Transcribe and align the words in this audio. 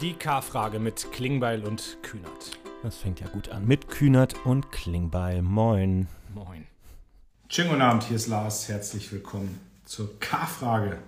Die 0.00 0.14
K-Frage 0.14 0.80
mit 0.80 1.12
Klingbeil 1.12 1.64
und 1.64 1.98
Kühnert. 2.02 2.58
Das 2.82 2.96
fängt 2.96 3.20
ja 3.20 3.28
gut 3.28 3.48
an. 3.50 3.64
Mit 3.64 3.88
Kühnert 3.88 4.34
und 4.44 4.72
Klingbeil. 4.72 5.40
Moin. 5.40 6.08
Moin. 6.34 6.66
Schönen 7.48 7.68
guten 7.70 7.82
Abend, 7.82 8.02
hier 8.02 8.16
ist 8.16 8.26
Lars. 8.26 8.68
Herzlich 8.68 9.12
willkommen 9.12 9.60
zur 9.84 10.18
K-Frage. 10.18 10.98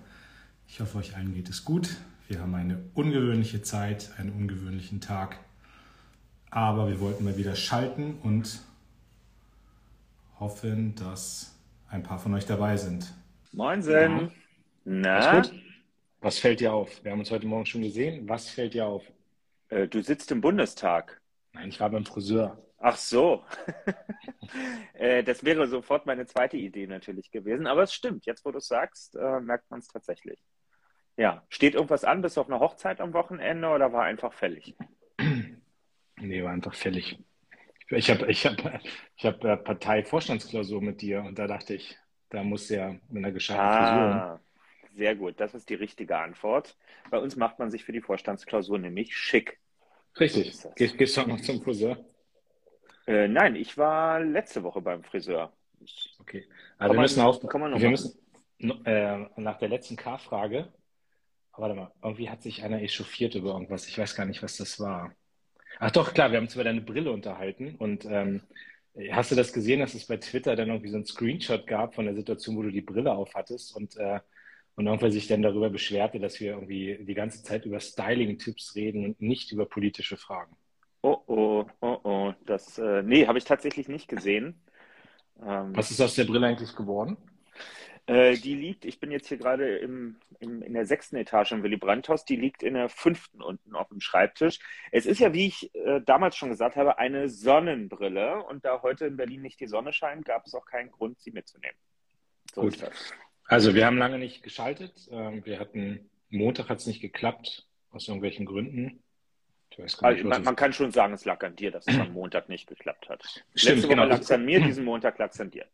Ich 0.69 0.81
hoffe, 0.81 0.99
euch 0.99 1.17
allen 1.17 1.35
geht 1.35 1.49
es 1.49 1.65
gut. 1.65 1.97
Wir 2.29 2.41
haben 2.41 2.55
eine 2.55 2.79
ungewöhnliche 2.95 3.61
Zeit, 3.61 4.13
einen 4.19 4.31
ungewöhnlichen 4.31 5.01
Tag. 5.01 5.39
Aber 6.51 6.89
wir 6.89 7.01
wollten 7.01 7.25
mal 7.25 7.37
wieder 7.37 7.57
schalten 7.57 8.19
und 8.23 8.61
hoffen, 10.39 10.95
dass 10.95 11.57
ein 11.89 12.05
paar 12.05 12.21
von 12.21 12.35
euch 12.35 12.47
dabei 12.47 12.77
sind. 12.77 13.13
Moinsen. 13.53 14.31
Na? 14.85 15.43
Was 16.21 16.39
fällt 16.39 16.61
dir 16.61 16.73
auf? 16.73 17.05
Wir 17.05 17.13
haben 17.13 17.21
uns 17.21 17.31
heute 17.31 17.47
Morgen 17.47 17.67
schon 17.67 17.83
gesehen. 17.83 18.29
Was 18.29 18.51
fällt 18.51 18.75
dir 18.75 18.87
auf? 18.87 19.05
Äh, 19.69 19.87
du 19.89 20.03
sitzt 20.03 20.31
im 20.33 20.41
Bundestag. 20.41 21.21
Nein, 21.53 21.69
ich 21.69 21.81
war 21.81 21.91
beim 21.91 22.05
Friseur. 22.05 22.63
Ach 22.79 22.97
so. 22.97 23.45
äh, 24.95 25.23
das 25.23 25.45
wäre 25.45 25.67
sofort 25.67 26.07
meine 26.07 26.27
zweite 26.27 26.57
Idee 26.57 26.87
natürlich 26.87 27.31
gewesen. 27.31 27.67
Aber 27.67 27.83
es 27.83 27.93
stimmt. 27.93 28.27
Jetzt, 28.27 28.45
wo 28.45 28.51
du 28.51 28.59
es 28.59 28.67
sagst, 28.67 29.17
äh, 29.17 29.41
merkt 29.41 29.71
man 29.71 29.81
es 29.81 29.89
tatsächlich. 29.89 30.39
Ja. 31.17 31.45
Steht 31.49 31.75
irgendwas 31.75 32.05
an? 32.05 32.23
Bist 32.23 32.37
du 32.37 32.43
auf 32.43 32.49
einer 32.49 32.61
Hochzeit 32.61 33.01
am 33.01 33.13
Wochenende 33.15 33.69
oder 33.69 33.93
war 33.93 34.05
einfach 34.05 34.33
fällig? 34.33 34.77
Nee, 36.19 36.43
war 36.43 36.51
einfach 36.53 36.75
fällig. 36.75 37.19
Ich 37.91 38.09
habe 38.11 38.27
ich 38.31 38.47
hab, 38.47 38.55
ich 39.17 39.27
hab, 39.27 39.45
äh, 39.45 39.59
Parteivorstandsklausur 39.59 40.81
mit 40.81 41.03
dir 41.03 41.21
und 41.23 41.39
da 41.39 41.47
dachte 41.47 41.75
ich, 41.75 41.99
da 42.31 42.43
muss 42.43 42.71
ja 42.71 42.93
mit 43.09 43.19
einer 43.19 43.33
gescheiten 43.33 43.61
Ah, 43.61 44.39
Frisur. 44.39 44.46
Sehr 44.97 45.15
gut. 45.15 45.39
Das 45.39 45.55
ist 45.55 45.69
die 45.69 45.75
richtige 45.75 46.17
Antwort. 46.19 46.77
Bei 47.11 47.19
uns 47.19 47.37
macht 47.37 47.59
man 47.59 47.71
sich 47.71 47.85
für 47.85 47.93
die 47.93 48.01
Vorstandsklausur 48.01 48.79
nämlich 48.79 49.17
schick. 49.17 49.59
Richtig. 50.19 50.49
ist 50.49 50.65
das. 50.65 50.75
Gehst, 50.75 51.17
du 51.17 51.21
auch 51.21 51.27
noch 51.27 51.41
zum 51.41 51.63
Friseur? 51.63 52.05
Äh, 53.07 53.29
nein, 53.29 53.55
ich 53.55 53.77
war 53.79 54.21
letzte 54.21 54.63
Woche 54.63 54.81
beim 54.81 55.05
Friseur. 55.05 55.53
Ich, 55.81 56.17
Okay. 56.21 56.47
Also 56.79 56.95
wir 56.95 57.01
müssen 57.01 57.23
noch 57.23 57.43
wir 57.43 57.91
müssen 57.91 58.19
äh, 58.59 59.19
nach 59.37 59.59
der 59.59 59.69
letzten 59.69 59.97
K-Frage, 59.97 60.73
warte 61.57 61.75
mal, 61.75 61.93
irgendwie 62.03 62.29
hat 62.29 62.43
sich 62.43 62.65
einer 62.65 62.83
echauffiert 62.83 63.35
über 63.35 63.53
irgendwas. 63.53 63.87
Ich 63.87 63.99
weiß 63.99 64.17
gar 64.17 64.27
nicht, 64.27 64.43
was 64.43 64.57
das 64.57 64.81
war. 64.81 65.15
Ach 65.79 65.91
doch, 65.91 66.15
klar, 66.15 66.31
wir 66.31 66.39
haben 66.39 66.47
uns 66.47 66.55
über 66.55 66.65
deine 66.65 66.81
Brille 66.81 67.13
unterhalten 67.13 67.77
und 67.77 68.07
ähm, 68.07 68.43
hast 69.11 69.31
du 69.31 69.35
das 69.35 69.53
gesehen, 69.53 69.81
dass 69.81 69.95
es 69.95 70.07
bei 70.07 70.17
Twitter 70.17 70.57
dann 70.57 70.69
irgendwie 70.69 70.89
so 70.89 70.97
einen 70.97 71.07
Screenshot 71.07 71.67
gab 71.67 71.95
von 71.95 72.07
der 72.07 72.15
Situation, 72.15 72.57
wo 72.57 72.63
du 72.63 72.71
die 72.71 72.81
Brille 72.81 73.13
aufhattest 73.13 73.77
und, 73.77 73.97
äh, 73.97 74.21
und 74.77 74.87
irgendwer 74.87 75.11
sich 75.11 75.27
dann 75.27 75.43
darüber 75.43 75.71
beschwerte, 75.71 76.21
dass 76.21 76.39
wir 76.39 76.53
irgendwie 76.53 76.99
die 77.01 77.15
ganze 77.15 77.43
Zeit 77.43 77.65
über 77.65 77.81
Styling-Tipps 77.81 78.75
reden 78.75 79.05
und 79.05 79.21
nicht 79.21 79.51
über 79.53 79.67
politische 79.67 80.17
Fragen. 80.17 80.55
oh, 81.03 81.19
oh, 81.27 81.65
oh, 81.81 81.99
oh. 82.05 82.35
Das, 82.45 82.79
äh, 82.79 83.03
nee, 83.03 83.27
habe 83.27 83.39
ich 83.39 83.45
tatsächlich 83.45 83.89
nicht 83.89 84.07
gesehen. 84.07 84.63
Ähm, 85.43 85.75
Was 85.75 85.91
ist 85.91 86.01
aus 86.01 86.15
der 86.15 86.25
Brille 86.25 86.47
eigentlich 86.47 86.77
geworden? 86.77 87.17
Äh, 88.07 88.37
die 88.37 88.55
liegt, 88.55 88.85
ich 88.85 89.01
bin 89.01 89.11
jetzt 89.11 89.27
hier 89.27 89.39
gerade 89.39 89.79
im, 89.79 90.17
im, 90.39 90.63
in 90.63 90.75
der 90.75 90.87
sechsten 90.87 91.17
Etage 91.17 91.53
im 91.53 91.63
Willy 91.65 91.77
Brandt-Haus, 91.77 92.25
die 92.25 92.37
liegt 92.37 92.63
in 92.63 92.75
der 92.75 92.89
fünften 92.89 93.43
unten 93.43 93.75
auf 93.75 93.89
dem 93.89 94.01
Schreibtisch. 94.01 94.61
Es 94.93 95.07
ist 95.07 95.19
ja, 95.19 95.33
wie 95.33 95.47
ich 95.49 95.75
äh, 95.75 96.01
damals 96.05 96.37
schon 96.37 96.51
gesagt 96.51 96.77
habe, 96.77 96.99
eine 96.99 97.29
Sonnenbrille 97.29 98.45
und 98.45 98.65
da 98.65 98.83
heute 98.83 99.07
in 99.07 99.17
Berlin 99.17 99.43
nicht 99.43 99.59
die 99.59 99.67
Sonne 99.67 99.93
scheint, 99.93 100.25
gab 100.25 100.47
es 100.47 100.55
auch 100.55 100.67
keinen 100.67 100.93
Grund, 100.93 101.19
sie 101.19 101.33
mitzunehmen. 101.33 101.77
So 102.55 102.61
Gut. 102.61 102.79
Also 103.49 103.75
wir 103.75 103.87
haben 103.87 103.99
lange 103.99 104.19
nicht 104.19 104.43
geschaltet. 104.43 105.09
Ähm, 105.11 105.45
Wir 105.45 105.61
hatten, 105.61 106.11
Montag 106.31 106.69
hat 106.69 106.79
es 106.79 106.87
nicht 106.87 107.01
geklappt, 107.01 107.67
aus 107.91 108.09
irgendwelchen 108.09 108.47
Gründen. 108.47 109.03
Ich 109.71 109.79
weiß 109.79 109.99
gar 109.99 110.11
nicht, 110.11 110.19
Also, 110.19 110.29
man, 110.29 110.43
man 110.43 110.57
kann 110.57 110.73
schon 110.73 110.91
sagen, 110.91 111.15
es 111.15 111.25
lag 111.25 111.43
an 111.45 111.57
dir, 111.57 111.71
dass 111.71 111.87
es 111.87 111.99
am 111.99 112.13
Montag 112.13 112.49
nicht 112.49 112.67
geklappt 112.67 113.09
hat. 113.09 113.23
Stimmt, 113.55 113.77
Letzte 113.77 113.89
genau. 113.89 114.03
Woche 114.03 114.11
lag 114.11 114.21
es 114.21 114.31
an 114.31 114.45
mir, 114.45 114.61
diesen 114.61 114.85
Montag 114.85 115.19
lag 115.19 115.31
es 115.31 115.41
an 115.41 115.51
dir. 115.51 115.67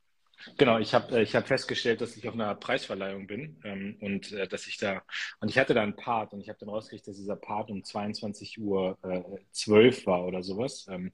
Genau, 0.59 0.78
ich 0.78 0.93
habe 0.93 1.21
ich 1.22 1.37
hab 1.37 1.47
festgestellt, 1.47 2.00
dass 2.00 2.16
ich 2.16 2.27
auf 2.27 2.34
einer 2.34 2.55
Preisverleihung 2.56 3.27
bin 3.27 3.60
ähm, 3.65 3.97
und 4.00 4.33
äh, 4.33 4.49
dass 4.49 4.66
ich 4.66 4.77
da, 4.77 5.03
und 5.41 5.49
ich 5.49 5.59
hatte 5.59 5.72
da 5.72 5.83
einen 5.83 5.94
Part 5.94 6.33
und 6.33 6.41
ich 6.41 6.49
habe 6.49 6.59
dann 6.59 6.69
rausgekriegt, 6.69 7.06
dass 7.06 7.16
dieser 7.16 7.37
Part 7.37 7.71
um 7.71 7.84
22 7.84 8.60
Uhr 8.60 8.99
äh, 9.04 9.22
12 9.53 10.06
war 10.06 10.27
oder 10.27 10.43
sowas, 10.43 10.87
ähm, 10.91 11.12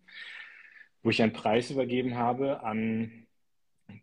wo 1.02 1.10
ich 1.10 1.22
einen 1.22 1.34
Preis 1.34 1.70
übergeben 1.70 2.16
habe 2.16 2.62
an 2.62 3.26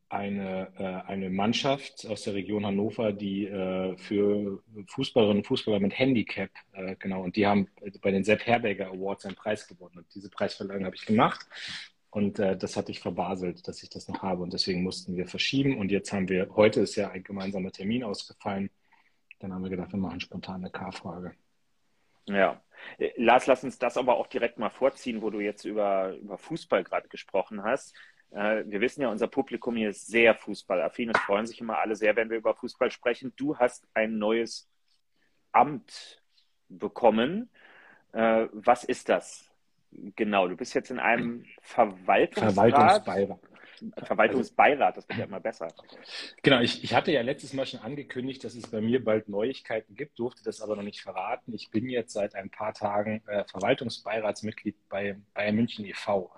eine, 0.10 0.72
äh, 0.78 1.10
eine 1.10 1.30
Mannschaft 1.30 2.06
aus 2.08 2.24
der 2.24 2.34
Region 2.34 2.66
Hannover, 2.66 3.12
die 3.12 3.46
äh, 3.46 3.98
für 3.98 4.64
Fußballerinnen 4.88 5.40
und 5.42 5.48
Fußballer 5.48 5.80
mit 5.80 5.98
Handicap, 5.98 6.50
äh, 6.74 6.96
genau, 6.98 7.24
und 7.24 7.36
die 7.36 7.46
haben 7.46 7.68
bei 8.02 8.12
den 8.12 8.24
Sepp 8.24 8.46
Herberger 8.46 8.88
Awards 8.88 9.26
einen 9.26 9.36
Preis 9.36 9.68
gewonnen. 9.68 9.98
Und 9.98 10.14
diese 10.14 10.30
Preisverleihung 10.30 10.86
habe 10.86 10.96
ich 10.96 11.06
gemacht. 11.06 11.46
Und 12.10 12.40
äh, 12.40 12.58
das 12.58 12.78
hatte 12.78 12.92
ich 12.92 13.02
verbaselt, 13.02 13.68
dass 13.68 13.84
ich 13.84 13.90
das 13.90 14.08
noch 14.08 14.22
habe. 14.22 14.42
Und 14.42 14.54
deswegen 14.54 14.84
mussten 14.84 15.18
wir 15.18 15.28
verschieben. 15.28 15.78
Und 15.78 15.92
jetzt 15.92 16.14
haben 16.14 16.30
wir, 16.30 16.50
heute 16.56 16.82
ist 16.82 16.96
ja 16.96 17.10
ein 17.10 17.24
gemeinsamer 17.24 17.72
Termin 17.72 18.04
ausgefallen. 18.04 18.70
Dann 19.40 19.54
haben 19.54 19.64
wir 19.64 19.70
gedacht, 19.70 19.92
wir 19.92 20.00
machen 20.00 20.22
spontan 20.22 20.62
eine 20.62 20.72
K-Frage. 20.72 21.34
Ja. 22.28 22.62
Äh, 22.98 23.12
Lars, 23.18 23.48
lass 23.48 23.64
uns 23.64 23.78
das 23.80 23.98
aber 23.98 24.16
auch 24.16 24.28
direkt 24.28 24.58
mal 24.58 24.70
vorziehen, 24.70 25.22
wo 25.22 25.30
du 25.30 25.42
jetzt 25.42 25.66
über, 25.66 26.14
über 26.16 26.38
Fußball 26.38 26.84
gerade 26.84 27.10
gesprochen 27.10 27.64
hast. 27.64 27.94
Äh, 28.32 28.64
wir 28.66 28.82
wissen 28.82 29.02
ja, 29.02 29.10
unser 29.10 29.28
Publikum 29.28 29.76
hier 29.76 29.90
ist 29.90 30.08
sehr 30.08 30.36
fußballaffin. 30.36 31.10
Es 31.10 31.20
freuen 31.20 31.46
sich 31.46 31.62
immer 31.62 31.80
alle 31.80 31.96
sehr, 31.96 32.16
wenn 32.16 32.30
wir 32.30 32.38
über 32.38 32.56
Fußball 32.56 32.92
sprechen. 32.92 33.34
Du 33.36 33.58
hast 33.58 33.88
ein 33.94 34.18
neues 34.18 34.70
Amt 35.52 36.22
bekommen. 36.70 37.50
Äh, 38.14 38.48
was 38.52 38.84
ist 38.84 39.10
das? 39.10 39.50
Genau, 40.16 40.48
du 40.48 40.58
bist 40.58 40.74
jetzt 40.74 40.92
in 40.92 41.00
einem 41.00 41.46
Verwaltungsrat. 41.62 42.54
Verwaltungsbeirat. 42.54 43.40
Verwaltungsbeirat, 44.04 44.98
das 44.98 45.10
wird 45.10 45.20
ja 45.20 45.26
immer 45.26 45.40
besser. 45.40 45.68
Genau, 46.42 46.60
ich, 46.60 46.84
ich 46.84 46.94
hatte 46.94 47.12
ja 47.12 47.22
letztes 47.22 47.54
Mal 47.54 47.66
schon 47.66 47.82
angekündigt, 47.82 48.44
dass 48.44 48.56
es 48.56 48.68
bei 48.68 48.82
mir 48.82 49.04
bald 49.04 49.28
Neuigkeiten 49.30 49.96
gibt, 49.96 50.18
durfte 50.20 50.44
das 50.44 50.62
aber 50.62 50.76
noch 50.76 50.84
nicht 50.84 51.02
verraten. 51.02 51.54
Ich 51.54 51.70
bin 51.72 51.90
jetzt 51.90 52.14
seit 52.14 52.36
ein 52.36 52.50
paar 52.50 52.74
Tagen 52.74 53.22
äh, 53.28 53.44
Verwaltungsbeiratsmitglied 53.46 54.76
bei 54.90 55.18
Bayern 55.34 55.56
München 55.56 55.86
e.V. 55.86 56.32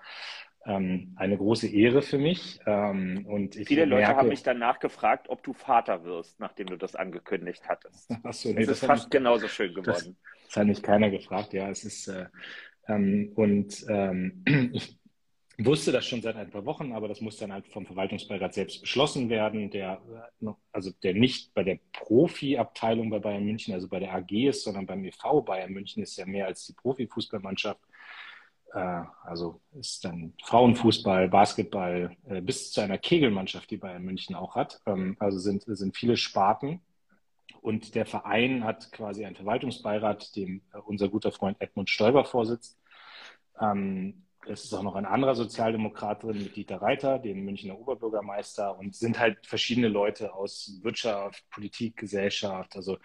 Ähm, 0.66 1.14
eine 1.16 1.36
große 1.36 1.68
Ehre 1.68 2.02
für 2.02 2.18
mich. 2.18 2.60
Ähm, 2.66 3.24
und 3.26 3.54
Viele 3.54 3.84
Leute 3.84 4.02
merke, 4.02 4.16
haben 4.16 4.28
mich 4.28 4.42
danach 4.42 4.78
gefragt, 4.80 5.28
ob 5.28 5.42
du 5.42 5.52
Vater 5.52 6.04
wirst, 6.04 6.40
nachdem 6.40 6.66
du 6.66 6.76
das 6.76 6.94
angekündigt 6.94 7.62
hattest. 7.68 8.10
Achso, 8.22 8.50
nee, 8.50 8.62
Es 8.62 8.66
das 8.68 8.82
ist 8.82 8.86
fast 8.86 9.10
genauso 9.10 9.48
schön 9.48 9.72
geworden. 9.72 10.16
Das 10.46 10.56
hat 10.56 10.66
mich 10.66 10.82
keiner 10.82 11.10
gefragt, 11.10 11.52
ja. 11.52 11.70
Es 11.70 11.84
ist 11.84 12.08
äh, 12.08 12.26
ähm, 12.88 13.32
und 13.34 13.84
ähm, 13.88 14.42
ich 14.72 14.98
wusste 15.58 15.90
das 15.90 16.06
schon 16.06 16.22
seit 16.22 16.36
ein 16.36 16.50
paar 16.50 16.64
Wochen, 16.64 16.92
aber 16.92 17.08
das 17.08 17.20
muss 17.20 17.36
dann 17.36 17.52
halt 17.52 17.66
vom 17.68 17.84
Verwaltungsbeirat 17.84 18.54
selbst 18.54 18.80
beschlossen 18.80 19.28
werden, 19.28 19.70
der 19.70 20.00
äh, 20.42 20.50
also 20.72 20.90
der 21.02 21.14
nicht 21.14 21.52
bei 21.54 21.64
der 21.64 21.78
Profi-Abteilung 21.92 23.10
bei 23.10 23.18
Bayern 23.18 23.44
München, 23.44 23.74
also 23.74 23.88
bei 23.88 24.00
der 24.00 24.14
AG 24.14 24.30
ist, 24.30 24.62
sondern 24.62 24.86
beim 24.86 25.04
e.V. 25.04 25.42
Bayern 25.42 25.72
München 25.72 26.02
ist 26.02 26.16
ja 26.16 26.26
mehr 26.26 26.46
als 26.46 26.66
die 26.66 26.74
Profifußballmannschaft. 26.74 27.80
Äh, 28.72 29.02
also 29.24 29.60
ist 29.78 30.04
dann 30.04 30.34
Frauenfußball, 30.44 31.28
Basketball, 31.28 32.16
äh, 32.28 32.40
bis 32.40 32.72
zu 32.72 32.80
einer 32.80 32.98
Kegelmannschaft, 32.98 33.70
die 33.70 33.76
Bayern 33.76 34.04
München 34.04 34.34
auch 34.34 34.54
hat. 34.56 34.80
Ähm, 34.86 35.16
also 35.18 35.38
sind, 35.38 35.64
sind 35.66 35.96
viele 35.96 36.16
Sparten. 36.16 36.80
Und 37.60 37.94
der 37.94 38.06
Verein 38.06 38.64
hat 38.64 38.92
quasi 38.92 39.24
einen 39.24 39.36
Verwaltungsbeirat, 39.36 40.36
dem 40.36 40.62
äh, 40.72 40.78
unser 40.78 41.08
guter 41.08 41.32
Freund 41.32 41.60
Edmund 41.60 41.90
Stoiber 41.90 42.24
vorsitzt. 42.24 42.78
Ähm, 43.60 44.24
es 44.46 44.64
ist 44.64 44.72
auch 44.72 44.82
noch 44.82 44.94
ein 44.94 45.04
anderer 45.04 45.34
Sozialdemokrat 45.34 46.22
drin 46.22 46.38
mit 46.38 46.56
Dieter 46.56 46.80
Reiter, 46.80 47.18
dem 47.18 47.44
Münchner 47.44 47.78
Oberbürgermeister, 47.78 48.78
und 48.78 48.94
sind 48.94 49.18
halt 49.18 49.44
verschiedene 49.46 49.88
Leute 49.88 50.32
aus 50.32 50.78
Wirtschaft, 50.82 51.44
Politik, 51.50 51.96
Gesellschaft. 51.96 52.74
Also 52.76 52.98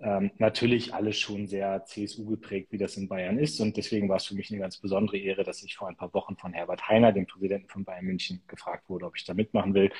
ähm, 0.00 0.30
natürlich 0.38 0.94
alles 0.94 1.18
schon 1.18 1.46
sehr 1.48 1.84
CSU 1.84 2.24
geprägt, 2.26 2.70
wie 2.70 2.78
das 2.78 2.96
in 2.96 3.08
Bayern 3.08 3.38
ist. 3.38 3.60
Und 3.60 3.76
deswegen 3.76 4.08
war 4.08 4.16
es 4.16 4.26
für 4.26 4.34
mich 4.34 4.50
eine 4.50 4.60
ganz 4.60 4.78
besondere 4.78 5.18
Ehre, 5.18 5.42
dass 5.42 5.62
ich 5.62 5.76
vor 5.76 5.88
ein 5.88 5.96
paar 5.96 6.12
Wochen 6.14 6.36
von 6.36 6.52
Herbert 6.52 6.88
Heiner, 6.88 7.12
dem 7.12 7.26
Präsidenten 7.26 7.68
von 7.68 7.84
Bayern 7.84 8.04
München, 8.04 8.42
gefragt 8.46 8.88
wurde, 8.88 9.06
ob 9.06 9.16
ich 9.16 9.24
da 9.24 9.34
mitmachen 9.34 9.74
will. 9.74 9.90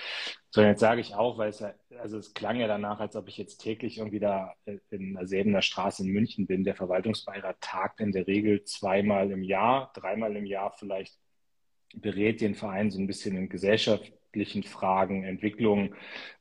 So, 0.50 0.62
jetzt 0.62 0.80
sage 0.80 1.00
ich 1.00 1.14
auch, 1.14 1.36
weil 1.38 1.50
es 1.50 1.60
ja, 1.60 1.74
also 2.00 2.18
es 2.18 2.32
klang 2.32 2.60
ja 2.60 2.68
danach, 2.68 3.00
als 3.00 3.16
ob 3.16 3.28
ich 3.28 3.36
jetzt 3.36 3.58
täglich 3.58 3.98
irgendwie 3.98 4.20
da 4.20 4.54
äh, 4.66 4.78
in 4.90 5.14
derselben 5.14 5.60
Straße 5.60 6.04
in 6.04 6.12
München 6.12 6.46
bin. 6.46 6.64
Der 6.64 6.76
Verwaltungsbeirat 6.76 7.60
tagt 7.60 8.00
in 8.00 8.12
der 8.12 8.26
Regel 8.26 8.64
zweimal 8.64 9.30
im 9.32 9.42
Jahr, 9.42 9.92
dreimal 9.94 10.36
im 10.36 10.46
Jahr 10.46 10.72
vielleicht, 10.78 11.18
berät 11.94 12.40
den 12.40 12.54
Verein 12.54 12.90
so 12.90 13.00
ein 13.00 13.06
bisschen 13.06 13.36
in 13.36 13.48
gesellschaftlichen 14.32 14.62
Fragen, 14.62 15.24
Entwicklungen. 15.24 15.94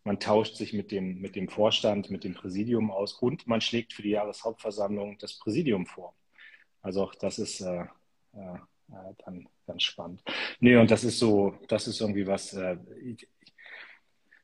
Man 0.04 0.20
tauscht 0.20 0.56
sich 0.56 0.74
mit 0.74 0.92
dem, 0.92 1.20
mit 1.20 1.36
dem 1.36 1.50
Vorstand, 1.50 2.10
mit 2.10 2.24
dem 2.24 2.34
Präsidium 2.34 2.92
aus 2.92 3.14
und 3.14 3.48
man 3.48 3.62
schlägt 3.62 3.94
für 3.94 4.04
die 4.04 4.12
Jahreshauptversammlung 4.12 5.18
das 5.20 5.40
Präsidium 5.40 5.86
vor. 5.86 6.16
Also 6.82 7.04
auch 7.04 7.16
das 7.16 7.40
ist 7.40 7.62
äh, 7.62 7.86
äh, 8.34 8.58
dann 9.26 9.48
ganz 9.66 9.84
spannend. 9.84 10.22
Nee, 10.60 10.78
und 10.78 10.90
das 10.92 11.04
ist 11.04 11.20
so, 11.20 11.56
das 11.68 11.88
ist 11.88 12.02
irgendwie 12.02 12.28
was, 12.28 12.54
äh, 12.54 12.78
ich, 13.04 13.28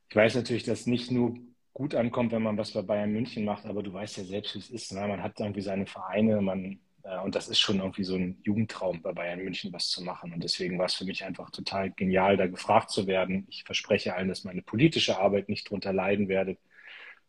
ich 0.10 0.16
weiß 0.16 0.36
natürlich, 0.36 0.63
dass 0.63 0.88
nicht 0.88 1.12
nur 1.12 1.36
gut 1.74 1.96
ankommt, 1.96 2.31
wenn 2.31 2.44
man 2.44 2.57
was 2.57 2.72
bei 2.72 2.81
Bayern 2.81 3.12
München 3.12 3.46
macht, 3.46 3.66
aber 3.66 3.81
du 3.81 3.92
weißt 3.92 4.18
ja 4.18 4.24
selbst, 4.25 4.56
wie 4.56 4.60
es 4.60 4.69
ist. 4.69 4.92
Ne? 4.94 5.07
Man 5.07 5.24
hat 5.24 5.39
irgendwie 5.39 5.62
seine 5.62 5.86
Vereine, 5.86 6.42
man 6.42 6.62
Äh, 6.63 6.83
und 7.04 7.36
das 7.36 7.50
ist 7.50 7.60
schon 7.60 7.80
irgendwie 7.80 8.06
so 8.06 8.16
ein 8.16 8.40
Jugendtraum 8.44 9.02
bei 9.02 9.12
Bayern 9.12 9.44
München, 9.44 9.74
was 9.74 9.90
zu 9.90 10.02
machen. 10.04 10.32
Und 10.34 10.44
deswegen 10.44 10.80
war 10.80 10.86
es 10.86 10.94
für 10.94 11.06
mich 11.06 11.26
einfach 11.26 11.50
total 11.50 11.92
genial, 11.92 12.38
da 12.38 12.48
gefragt 12.48 12.92
zu 12.92 13.08
werden. 13.08 13.46
Ich 13.50 13.66
verspreche 13.66 14.16
allen, 14.16 14.30
dass 14.30 14.46
meine 14.46 14.62
politische 14.62 15.20
Arbeit 15.20 15.50
nicht 15.50 15.70
drunter 15.70 15.92
leiden 15.92 16.30
werde. 16.30 16.58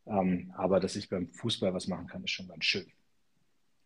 Ähm, 0.07 0.53
aber 0.57 0.79
dass 0.79 0.95
ich 0.95 1.09
beim 1.09 1.29
Fußball 1.33 1.75
was 1.75 1.89
machen 1.89 2.07
kann, 2.07 2.23
ist 2.23 2.31
schon 2.31 2.49
ganz 2.49 2.65
schön. 2.65 2.87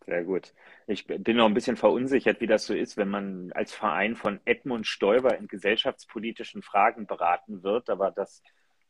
Sehr 0.05 0.25
gut. 0.25 0.55
Ich 0.87 1.07
bin 1.07 1.37
noch 1.37 1.47
ein 1.47 1.55
bisschen 1.55 1.77
verunsichert, 1.77 2.41
wie 2.41 2.47
das 2.47 2.67
so 2.67 2.75
ist, 2.75 2.97
wenn 2.97 3.09
man 3.09 3.53
als 3.53 3.73
Verein 3.75 4.17
von 4.17 4.41
Edmund 4.47 4.87
Stoiber 4.87 5.37
in 5.39 5.49
gesellschaftspolitischen 5.49 6.63
Fragen 6.63 7.07
beraten 7.07 7.63
wird. 7.63 7.91
Aber 7.91 8.11
das 8.11 8.43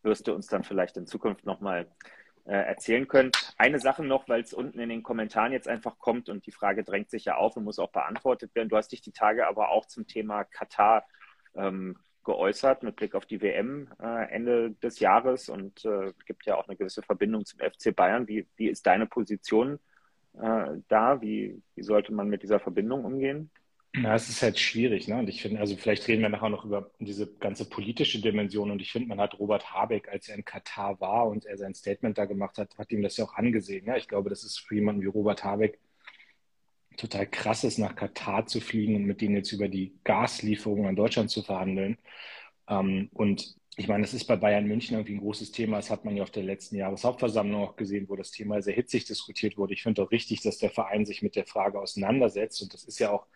wirst 0.03 0.27
du 0.27 0.33
uns 0.33 0.47
dann 0.47 0.65
vielleicht 0.65 0.97
in 0.97 1.07
Zukunft 1.07 1.45
nochmal 1.45 1.83
äh, 1.83 1.87
erzählen 2.55 3.07
können. 3.07 3.31
Eine 3.57 3.79
Sache 3.79 4.05
noch, 4.05 4.29
weil 4.29 4.41
es 4.41 4.53
unten 4.53 4.79
in 4.79 4.89
den 4.89 5.03
Kommentaren 5.03 5.53
jetzt 5.53 5.69
einfach 5.69 5.99
kommt 5.99 6.29
und 6.29 6.47
die 6.47 6.53
Frage 6.53 6.85
drängt 6.85 7.11
sich 7.11 7.27
ja 7.27 7.37
auf 7.37 7.57
und 7.57 7.65
muss 7.65 7.79
auch 7.79 7.91
beantwortet 7.93 8.55
werden. 8.55 8.69
Du 8.69 8.77
hast 8.77 8.93
dich 8.93 9.01
die 9.01 9.13
Tage 9.13 9.47
aber 9.47 9.71
auch 9.71 9.87
zum 9.87 10.07
Thema 10.07 10.45
Katar 10.45 11.07
ähm, 11.55 11.97
geäußert 12.25 12.83
mit 12.83 12.97
Blick 12.97 13.15
auf 13.15 13.25
die 13.25 13.41
WM 13.41 13.89
äh, 14.03 14.31
Ende 14.31 14.73
des 14.83 15.01
Jahres 15.01 15.49
und 15.49 15.85
äh, 15.85 16.13
gibt 16.27 16.45
ja 16.45 16.57
auch 16.57 16.69
eine 16.69 16.77
gewisse 16.77 17.03
Verbindung 17.03 17.47
zum 17.47 17.59
FC 17.61 17.95
Bayern. 17.95 18.29
Wie, 18.29 18.47
wie 18.57 18.69
ist 18.69 18.87
deine 18.87 19.07
Position 19.07 19.79
äh, 20.35 20.77
da? 20.89 21.21
Wie, 21.23 21.63
wie 21.75 21.83
sollte 21.83 22.13
man 22.13 22.29
mit 22.29 22.43
dieser 22.43 22.61
Verbindung 22.61 23.05
umgehen? 23.05 23.51
Ja, 24.03 24.15
es 24.15 24.29
ist 24.29 24.43
halt 24.43 24.59
schwierig, 24.59 25.09
ne? 25.09 25.19
Und 25.19 25.29
ich 25.29 25.43
finde, 25.43 25.61
also 25.61 25.77
vielleicht 25.77 26.07
reden 26.09 26.23
wir 26.23 26.29
nachher 26.29 26.51
noch 26.51 26.65
über 26.65 26.91
diese 26.99 27.27
ganze 27.27 27.69
politische 27.69 28.21
Dimension. 28.21 28.71
Und 28.71 28.83
ich 28.83 28.93
finde, 28.93 29.09
man 29.09 29.21
hat 29.21 29.39
Robert 29.39 29.73
Habeck, 29.73 30.09
als 30.09 30.29
er 30.29 30.37
in 30.37 30.45
Katar 30.45 31.01
war 31.01 31.27
und 31.27 31.47
er 31.47 31.57
sein 31.57 31.75
Statement 31.75 32.19
da 32.19 32.27
gemacht 32.27 32.59
hat, 32.59 32.77
hat 32.79 32.93
ihm 32.93 33.03
das 33.03 33.17
ja 33.17 33.25
auch 33.25 33.35
angesehen. 33.35 33.87
Ja, 33.87 33.97
ich 33.97 34.09
glaube, 34.09 34.31
das 34.31 34.45
ist 34.45 34.61
für 34.61 34.75
jemanden 34.75 35.03
wie 35.03 35.07
Robert 35.07 35.43
Habeck 35.45 35.79
total 36.97 37.27
krass 37.27 37.65
ist, 37.65 37.79
nach 37.79 37.95
Katar 37.97 38.47
zu 38.47 38.61
fliegen 38.61 38.97
und 38.97 39.05
mit 39.05 39.21
denen 39.21 39.37
jetzt 39.37 39.53
über 39.53 39.69
die 39.69 39.95
Gaslieferungen 40.05 40.87
an 40.87 40.97
Deutschland 40.97 41.31
zu 41.31 41.43
verhandeln. 41.43 41.97
Ähm, 42.69 43.09
und 43.15 43.57
ich 43.77 43.89
meine, 43.89 44.03
das 44.03 44.13
ist 44.13 44.25
bei 44.25 44.37
Bayern 44.37 44.67
München 44.67 44.97
irgendwie 44.97 45.15
ein 45.15 45.21
großes 45.21 45.53
Thema. 45.53 45.77
Das 45.77 45.91
hat 45.91 46.05
man 46.05 46.17
ja 46.17 46.25
auf 46.25 46.33
der 46.33 46.43
letzten 46.43 46.77
Jahreshauptversammlung 46.77 47.63
auch 47.63 47.77
gesehen, 47.77 48.09
wo 48.09 48.17
das 48.17 48.33
Thema 48.33 48.61
sehr 48.61 48.75
hitzig 48.75 49.05
diskutiert 49.05 49.57
wurde. 49.57 49.75
Ich 49.75 49.85
finde 49.85 50.03
auch 50.03 50.11
richtig, 50.11 50.43
dass 50.43 50.59
der 50.59 50.71
Verein 50.71 51.07
sich 51.07 51.23
mit 51.23 51.37
der 51.37 51.47
Frage 51.47 51.81
auseinandersetzt. 51.81 52.61
Und 52.61 52.75
das 52.75 52.83
ist 52.83 52.99
ja 52.99 53.13
auch 53.13 53.27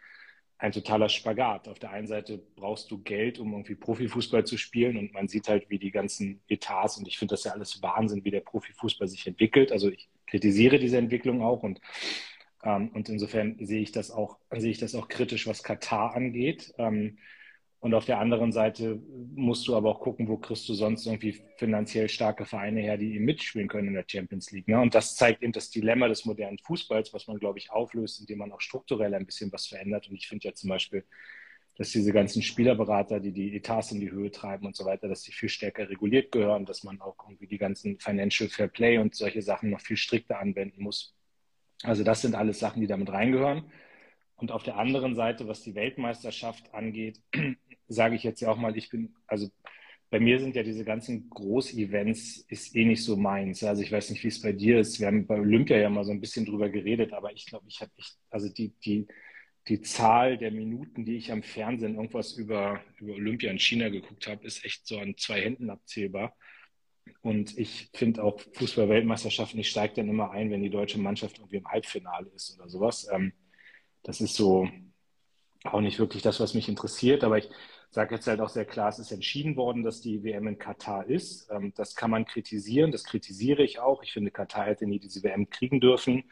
ein 0.63 0.71
totaler 0.71 1.09
Spagat. 1.09 1.67
Auf 1.67 1.81
der 1.81 1.91
einen 1.91 2.07
Seite 2.07 2.41
brauchst 2.55 2.91
du 2.93 2.99
Geld, 2.99 3.41
um 3.41 3.53
irgendwie 3.53 3.75
Profifußball 3.75 4.47
zu 4.47 4.57
spielen. 4.57 4.97
Und 4.97 5.13
man 5.13 5.27
sieht 5.27 5.49
halt, 5.49 5.69
wie 5.71 5.79
die 5.79 5.91
ganzen 5.91 6.41
Etats, 6.49 6.99
und 6.99 7.09
ich 7.09 7.19
finde 7.19 7.33
das 7.33 7.43
ja 7.45 7.53
alles 7.53 7.83
Wahnsinn, 7.83 8.25
wie 8.25 8.31
der 8.31 8.41
Profifußball 8.41 9.09
sich 9.09 9.27
entwickelt. 9.27 9.73
Also 9.73 9.91
ich 9.91 10.09
kritisiere 10.29 10.79
diese 10.79 10.99
Entwicklung 10.99 11.43
auch 11.43 11.65
und 11.65 11.81
ähm, 12.65 12.91
und 12.95 13.09
insofern 13.09 13.57
sehe 13.59 13.83
ich 13.83 13.91
das 13.91 14.13
auch, 14.13 14.39
sehe 14.57 14.71
ich 14.71 14.79
das 14.79 14.95
auch 14.95 15.09
kritisch, 15.09 15.49
was 15.49 15.65
Katar 15.65 16.15
angeht. 16.15 16.73
Ähm, 16.79 17.19
und 17.83 17.95
auf 17.95 18.05
der 18.05 18.21
anderen 18.21 18.53
Seite 18.53 19.03
musst 19.35 19.67
du 19.67 19.75
aber 19.75 19.91
auch 19.91 19.99
gucken, 19.99 20.29
wo 20.29 20.37
kriegst 20.37 20.69
du 20.69 20.75
sonst 20.75 21.05
irgendwie 21.05 21.43
finanziell 21.57 22.09
starke 22.09 22.45
Vereine 22.45 22.81
her, 22.81 22.97
die 22.97 23.17
eben 23.17 23.25
mitspielen 23.25 23.67
können 23.67 23.89
in 23.89 23.95
der 23.95 24.05
Champions 24.07 24.53
League. 24.53 24.69
Ne? 24.69 24.81
Und 24.81 24.95
das 24.95 25.17
zeigt 25.17 25.43
eben 25.43 25.53
das 25.53 25.69
Dilemma 25.69 26.07
des 26.07 26.25
modernen 26.25 26.59
Fußballs, 26.59 27.13
was 27.13 27.27
man, 27.27 27.41
glaube 27.41 27.59
ich, 27.59 27.73
auflöst, 27.73 28.21
indem 28.21 28.39
man 28.39 28.53
auch 28.53 28.61
strukturell 28.61 29.13
ein 29.15 29.27
bisschen 29.27 29.53
was 29.53 29.67
verändert. 29.67 30.09
Und 30.09 30.15
ich 30.15 30.29
finde 30.29 30.47
ja 30.47 30.55
zum 30.55 30.71
Beispiel, 30.71 31.05
dass 31.75 31.91
diese 31.91 32.13
ganzen 32.13 32.41
Spielerberater, 32.43 33.19
die 33.19 33.33
die 33.33 33.57
Etats 33.57 33.91
in 33.91 33.99
die 33.99 34.13
Höhe 34.13 34.31
treiben 34.31 34.65
und 34.65 34.77
so 34.77 34.85
weiter, 34.85 35.09
dass 35.09 35.23
die 35.23 35.33
viel 35.33 35.49
stärker 35.49 35.91
reguliert 35.91 36.31
gehören, 36.31 36.65
dass 36.65 36.85
man 36.85 37.01
auch 37.01 37.17
irgendwie 37.27 37.49
die 37.49 37.59
ganzen 37.59 37.99
Financial 37.99 38.49
Fair 38.49 38.69
Play 38.69 38.99
und 38.99 39.17
solche 39.17 39.43
Sachen 39.43 39.71
noch 39.71 39.81
viel 39.81 39.97
strikter 39.97 40.39
anwenden 40.39 40.85
muss. 40.85 41.17
Also 41.83 42.05
das 42.05 42.23
sind 42.23 42.37
alles 42.37 42.61
Sachen, 42.61 42.81
die 42.81 42.87
damit 42.87 43.11
reingehören. 43.11 43.65
Und 44.37 44.53
auf 44.53 44.63
der 44.63 44.77
anderen 44.77 45.15
Seite, 45.15 45.47
was 45.47 45.63
die 45.63 45.75
Weltmeisterschaft 45.75 46.75
angeht, 46.75 47.21
sage 47.93 48.17
ich 48.17 48.23
jetzt 48.23 48.41
ja 48.41 48.51
auch 48.51 48.57
mal, 48.57 48.77
ich 48.77 48.91
bin, 48.91 49.15
also 49.27 49.51
bei 50.11 50.21
mir 50.21 50.39
sind 50.39 50.55
ja 50.55 50.63
diese 50.63 50.85
ganzen 50.85 51.31
Großevents 51.31 52.45
ist 52.49 52.77
eh 52.77 52.85
nicht 52.85 53.03
so 53.03 53.17
meins. 53.17 53.65
Also 53.65 53.83
ich 53.83 53.91
weiß 53.91 54.11
nicht, 54.11 54.23
wie 54.23 54.29
es 54.29 54.43
bei 54.43 54.53
dir 54.53 54.79
ist. 54.79 55.01
Wir 55.01 55.07
haben 55.07 55.27
bei 55.27 55.41
Olympia 55.41 55.79
ja 55.79 55.89
mal 55.89 56.05
so 56.05 56.13
ein 56.13 56.21
bisschen 56.21 56.45
drüber 56.45 56.69
geredet, 56.69 57.15
aber 57.15 57.33
ich 57.33 57.47
glaube, 57.47 57.65
ich 57.69 57.81
habe 57.81 57.91
echt, 57.97 58.19
also 58.29 58.53
die, 58.53 58.75
die, 58.85 59.07
die 59.69 59.81
Zahl 59.81 60.37
der 60.37 60.51
Minuten, 60.51 61.07
die 61.07 61.17
ich 61.17 61.33
am 61.33 61.43
Fernsehen 61.43 61.95
irgendwas 61.95 62.33
über, 62.33 62.83
über 62.99 63.15
Olympia 63.15 63.51
in 63.51 63.59
China 63.59 63.89
geguckt 63.89 64.27
habe, 64.27 64.47
ist 64.47 64.65
echt 64.67 64.87
so 64.87 64.99
an 64.99 65.15
zwei 65.17 65.41
Händen 65.41 65.71
abzählbar. 65.71 66.37
Und 67.23 67.57
ich 67.57 67.89
finde 67.95 68.23
auch 68.23 68.39
Fußball-Weltmeisterschaften, 68.53 69.61
ich 69.61 69.71
steige 69.71 69.95
dann 69.95 70.11
immer 70.11 70.31
ein, 70.31 70.51
wenn 70.51 70.63
die 70.63 70.69
deutsche 70.69 70.99
Mannschaft 70.99 71.39
irgendwie 71.39 71.57
im 71.57 71.69
Halbfinale 71.69 72.29
ist 72.35 72.59
oder 72.59 72.69
sowas. 72.69 73.09
Ähm, 73.11 73.33
das 74.03 74.21
ist 74.21 74.35
so 74.35 74.69
auch 75.65 75.81
nicht 75.81 75.99
wirklich 75.99 76.23
das, 76.23 76.39
was 76.39 76.55
mich 76.55 76.69
interessiert. 76.69 77.25
Aber 77.25 77.39
ich 77.39 77.49
sage 77.93 78.15
jetzt 78.15 78.27
halt 78.27 78.41
auch 78.41 78.49
sehr 78.49 78.65
klar, 78.65 78.89
es 78.89 78.99
ist 78.99 79.13
entschieden 79.13 79.57
worden, 79.57 79.83
dass 79.83 80.01
die 80.01 80.25
WM 80.25 80.47
in 80.49 80.59
Katar 80.59 81.07
ist. 81.07 81.51
Ähm, 81.51 81.73
das 81.77 81.95
kann 81.95 82.11
man 82.11 82.25
kritisieren, 82.25 82.91
das 82.91 83.05
kritisiere 83.05 83.63
ich 83.63 83.79
auch. 83.81 84.03
Ich 84.03 84.13
finde, 84.13 84.31
Katar 84.31 84.67
hätte 84.67 84.87
nie 84.87 84.99
diese 84.99 85.23
WM 85.23 85.51
kriegen 85.51 85.81
dürfen. 85.81 86.25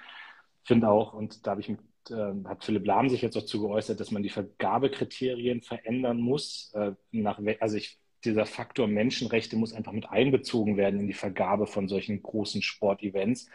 Finde 0.65 0.89
auch, 0.89 1.13
und 1.13 1.47
da 1.47 1.53
habe 1.53 1.61
ich 1.61 1.69
mit, 1.69 1.81
äh, 2.11 2.33
hat 2.47 2.65
Philipp 2.65 2.87
Lahm 2.87 3.09
sich 3.11 3.23
jetzt 3.23 3.37
auch 3.37 3.45
zu 3.45 3.61
geäußert, 3.61 4.01
dass 4.01 4.11
man 4.11 4.23
die 4.23 4.31
Vergabekriterien 4.31 5.61
verändern 5.63 6.21
muss. 6.21 6.73
Äh, 6.75 6.93
nach, 7.13 7.41
also 7.61 7.77
ich 7.77 7.99
dieser 8.25 8.47
Faktor 8.47 8.87
Menschenrechte 8.87 9.57
muss 9.57 9.73
einfach 9.73 9.93
mit 9.93 10.09
einbezogen 10.11 10.77
werden 10.77 11.01
in 11.01 11.07
die 11.07 11.15
Vergabe 11.15 11.67
von 11.67 11.89
solchen 11.89 12.23
großen 12.23 12.63
Sportevents. 12.63 13.49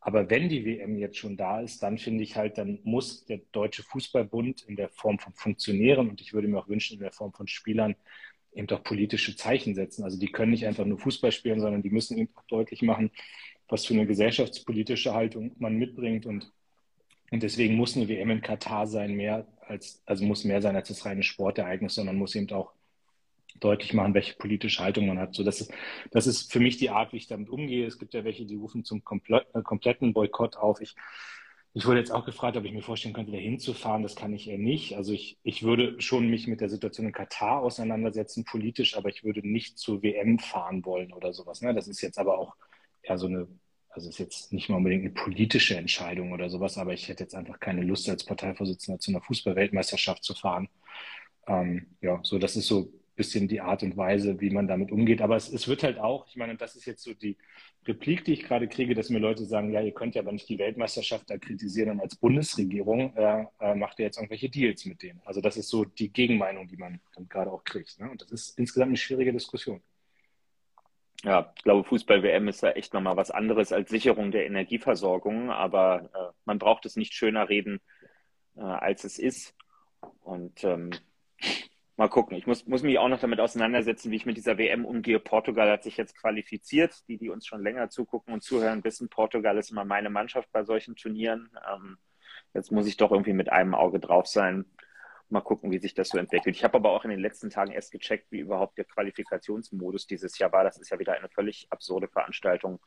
Aber 0.00 0.30
wenn 0.30 0.48
die 0.48 0.64
WM 0.64 0.96
jetzt 0.96 1.18
schon 1.18 1.36
da 1.36 1.60
ist, 1.60 1.82
dann 1.82 1.98
finde 1.98 2.24
ich 2.24 2.36
halt, 2.36 2.56
dann 2.56 2.78
muss 2.84 3.26
der 3.26 3.40
Deutsche 3.52 3.82
Fußballbund 3.82 4.62
in 4.62 4.76
der 4.76 4.88
Form 4.88 5.18
von 5.18 5.34
Funktionären 5.34 6.08
und 6.08 6.20
ich 6.22 6.32
würde 6.32 6.48
mir 6.48 6.58
auch 6.58 6.68
wünschen, 6.68 6.94
in 6.94 7.00
der 7.00 7.12
Form 7.12 7.32
von 7.32 7.46
Spielern 7.46 7.94
eben 8.52 8.66
doch 8.66 8.82
politische 8.82 9.36
Zeichen 9.36 9.74
setzen. 9.74 10.02
Also 10.02 10.18
die 10.18 10.32
können 10.32 10.52
nicht 10.52 10.66
einfach 10.66 10.86
nur 10.86 10.98
Fußball 10.98 11.32
spielen, 11.32 11.60
sondern 11.60 11.82
die 11.82 11.90
müssen 11.90 12.16
eben 12.18 12.30
auch 12.34 12.44
deutlich 12.44 12.82
machen, 12.82 13.10
was 13.68 13.84
für 13.84 13.94
eine 13.94 14.06
gesellschaftspolitische 14.06 15.14
Haltung 15.14 15.52
man 15.58 15.76
mitbringt. 15.76 16.24
Und, 16.26 16.50
und 17.30 17.42
deswegen 17.42 17.76
muss 17.76 17.96
eine 17.96 18.08
WM 18.08 18.30
in 18.30 18.40
Katar 18.40 18.86
sein, 18.86 19.14
mehr 19.14 19.46
als, 19.60 20.02
also 20.06 20.24
muss 20.24 20.44
mehr 20.44 20.62
sein 20.62 20.76
als 20.76 20.88
das 20.88 21.04
reine 21.04 21.22
Sportereignis, 21.22 21.94
sondern 21.94 22.16
muss 22.16 22.34
eben 22.34 22.50
auch 22.52 22.72
deutlich 23.58 23.92
machen, 23.92 24.14
welche 24.14 24.34
politische 24.36 24.82
Haltung 24.82 25.06
man 25.06 25.18
hat. 25.18 25.34
So, 25.34 25.44
das, 25.44 25.60
ist, 25.60 25.72
das 26.10 26.26
ist 26.26 26.52
für 26.52 26.60
mich 26.60 26.76
die 26.76 26.90
Art, 26.90 27.12
wie 27.12 27.16
ich 27.16 27.26
damit 27.26 27.48
umgehe. 27.48 27.86
Es 27.86 27.98
gibt 27.98 28.14
ja 28.14 28.24
welche, 28.24 28.46
die 28.46 28.54
rufen 28.54 28.84
zum 28.84 29.04
komplett, 29.04 29.46
äh, 29.54 29.62
kompletten 29.62 30.12
Boykott 30.12 30.56
auf. 30.56 30.80
Ich, 30.80 30.94
ich 31.72 31.86
wurde 31.86 32.00
jetzt 32.00 32.10
auch 32.10 32.24
gefragt, 32.24 32.56
ob 32.56 32.64
ich 32.64 32.72
mir 32.72 32.82
vorstellen 32.82 33.14
könnte, 33.14 33.32
da 33.32 33.38
hinzufahren. 33.38 34.02
Das 34.02 34.16
kann 34.16 34.32
ich 34.32 34.48
eher 34.48 34.58
nicht. 34.58 34.96
Also 34.96 35.12
ich, 35.12 35.38
ich 35.42 35.62
würde 35.62 36.00
schon 36.00 36.28
mich 36.28 36.46
mit 36.46 36.60
der 36.60 36.68
Situation 36.68 37.06
in 37.06 37.12
Katar 37.12 37.62
auseinandersetzen, 37.62 38.44
politisch, 38.44 38.96
aber 38.96 39.08
ich 39.08 39.24
würde 39.24 39.46
nicht 39.46 39.78
zur 39.78 40.02
WM 40.02 40.38
fahren 40.38 40.84
wollen 40.84 41.12
oder 41.12 41.32
sowas. 41.32 41.62
Ne? 41.62 41.74
Das 41.74 41.88
ist 41.88 42.00
jetzt 42.00 42.18
aber 42.18 42.38
auch 42.38 42.56
eher 43.02 43.18
so 43.18 43.26
eine, 43.26 43.46
also 43.90 44.08
ist 44.08 44.18
jetzt 44.18 44.52
nicht 44.52 44.68
mal 44.68 44.76
unbedingt 44.76 45.04
eine 45.04 45.14
politische 45.14 45.76
Entscheidung 45.76 46.32
oder 46.32 46.50
sowas, 46.50 46.78
aber 46.78 46.92
ich 46.92 47.08
hätte 47.08 47.24
jetzt 47.24 47.34
einfach 47.34 47.60
keine 47.60 47.82
Lust, 47.82 48.08
als 48.08 48.24
Parteivorsitzender 48.24 48.98
zu 48.98 49.10
einer 49.10 49.20
Fußballweltmeisterschaft 49.22 50.24
zu 50.24 50.34
fahren. 50.34 50.68
Ähm, 51.46 51.96
ja, 52.00 52.20
so 52.22 52.38
das 52.38 52.56
ist 52.56 52.66
so 52.66 52.92
bisschen 53.20 53.48
die 53.48 53.60
Art 53.60 53.82
und 53.82 53.98
Weise, 53.98 54.40
wie 54.40 54.48
man 54.48 54.66
damit 54.66 54.90
umgeht. 54.90 55.20
Aber 55.20 55.36
es, 55.36 55.52
es 55.52 55.68
wird 55.68 55.82
halt 55.82 55.98
auch, 55.98 56.26
ich 56.26 56.36
meine, 56.36 56.56
das 56.56 56.74
ist 56.74 56.86
jetzt 56.86 57.02
so 57.02 57.12
die 57.12 57.36
Replik, 57.86 58.24
die 58.24 58.32
ich 58.32 58.44
gerade 58.44 58.66
kriege, 58.66 58.94
dass 58.94 59.10
mir 59.10 59.18
Leute 59.18 59.44
sagen, 59.44 59.70
ja, 59.70 59.82
ihr 59.82 59.92
könnt 59.92 60.14
ja 60.14 60.22
aber 60.22 60.32
nicht 60.32 60.48
die 60.48 60.58
Weltmeisterschaft 60.58 61.28
da 61.28 61.36
kritisieren 61.36 61.90
und 61.90 62.00
als 62.00 62.16
Bundesregierung 62.16 63.14
äh, 63.14 63.44
äh, 63.60 63.74
macht 63.74 63.98
ihr 63.98 64.06
jetzt 64.06 64.16
irgendwelche 64.16 64.48
Deals 64.48 64.86
mit 64.86 65.02
denen. 65.02 65.20
Also 65.26 65.42
das 65.42 65.58
ist 65.58 65.68
so 65.68 65.84
die 65.84 66.10
Gegenmeinung, 66.10 66.66
die 66.66 66.78
man 66.78 66.98
dann 67.14 67.28
gerade 67.28 67.52
auch 67.52 67.62
kriegt. 67.62 68.00
Ne? 68.00 68.10
Und 68.10 68.22
das 68.22 68.32
ist 68.32 68.58
insgesamt 68.58 68.88
eine 68.88 68.96
schwierige 68.96 69.34
Diskussion. 69.34 69.82
Ja, 71.22 71.52
ich 71.54 71.62
glaube, 71.62 71.84
Fußball-WM 71.84 72.48
ist 72.48 72.62
da 72.62 72.70
echt 72.70 72.94
nochmal 72.94 73.18
was 73.18 73.30
anderes 73.30 73.70
als 73.70 73.90
Sicherung 73.90 74.30
der 74.30 74.46
Energieversorgung, 74.46 75.50
aber 75.50 76.08
äh, 76.14 76.32
man 76.46 76.58
braucht 76.58 76.86
es 76.86 76.96
nicht 76.96 77.12
schöner 77.12 77.50
reden, 77.50 77.80
äh, 78.56 78.62
als 78.62 79.04
es 79.04 79.18
ist. 79.18 79.54
Und 80.22 80.64
ähm, 80.64 80.92
mal 82.00 82.08
gucken. 82.08 82.34
Ich 82.38 82.46
muss, 82.46 82.66
muss 82.66 82.82
mich 82.82 82.98
auch 82.98 83.08
noch 83.08 83.20
damit 83.20 83.40
auseinandersetzen, 83.40 84.10
wie 84.10 84.16
ich 84.16 84.24
mit 84.24 84.38
dieser 84.38 84.56
WM 84.56 84.86
umgehe. 84.86 85.20
Portugal 85.20 85.70
hat 85.70 85.82
sich 85.82 85.98
jetzt 85.98 86.16
qualifiziert. 86.16 87.06
Die, 87.08 87.18
die 87.18 87.28
uns 87.28 87.46
schon 87.46 87.62
länger 87.62 87.90
zugucken 87.90 88.32
und 88.32 88.42
zuhören, 88.42 88.82
wissen, 88.84 89.10
Portugal 89.10 89.58
ist 89.58 89.70
immer 89.70 89.84
meine 89.84 90.08
Mannschaft 90.08 90.50
bei 90.50 90.64
solchen 90.64 90.96
Turnieren. 90.96 91.50
Ähm, 91.70 91.98
jetzt 92.54 92.72
muss 92.72 92.86
ich 92.86 92.96
doch 92.96 93.10
irgendwie 93.12 93.34
mit 93.34 93.52
einem 93.52 93.74
Auge 93.74 94.00
drauf 94.00 94.26
sein. 94.26 94.64
Mal 95.28 95.42
gucken, 95.42 95.70
wie 95.72 95.78
sich 95.78 95.92
das 95.92 96.08
so 96.08 96.16
entwickelt. 96.16 96.56
Ich 96.56 96.64
habe 96.64 96.78
aber 96.78 96.90
auch 96.90 97.04
in 97.04 97.10
den 97.10 97.20
letzten 97.20 97.50
Tagen 97.50 97.70
erst 97.70 97.92
gecheckt, 97.92 98.32
wie 98.32 98.40
überhaupt 98.40 98.78
der 98.78 98.86
Qualifikationsmodus 98.86 100.06
dieses 100.06 100.38
Jahr 100.38 100.52
war. 100.52 100.64
Das 100.64 100.78
ist 100.78 100.88
ja 100.88 100.98
wieder 100.98 101.12
eine 101.12 101.28
völlig 101.28 101.66
absurde 101.68 102.08
Veranstaltung 102.08 102.80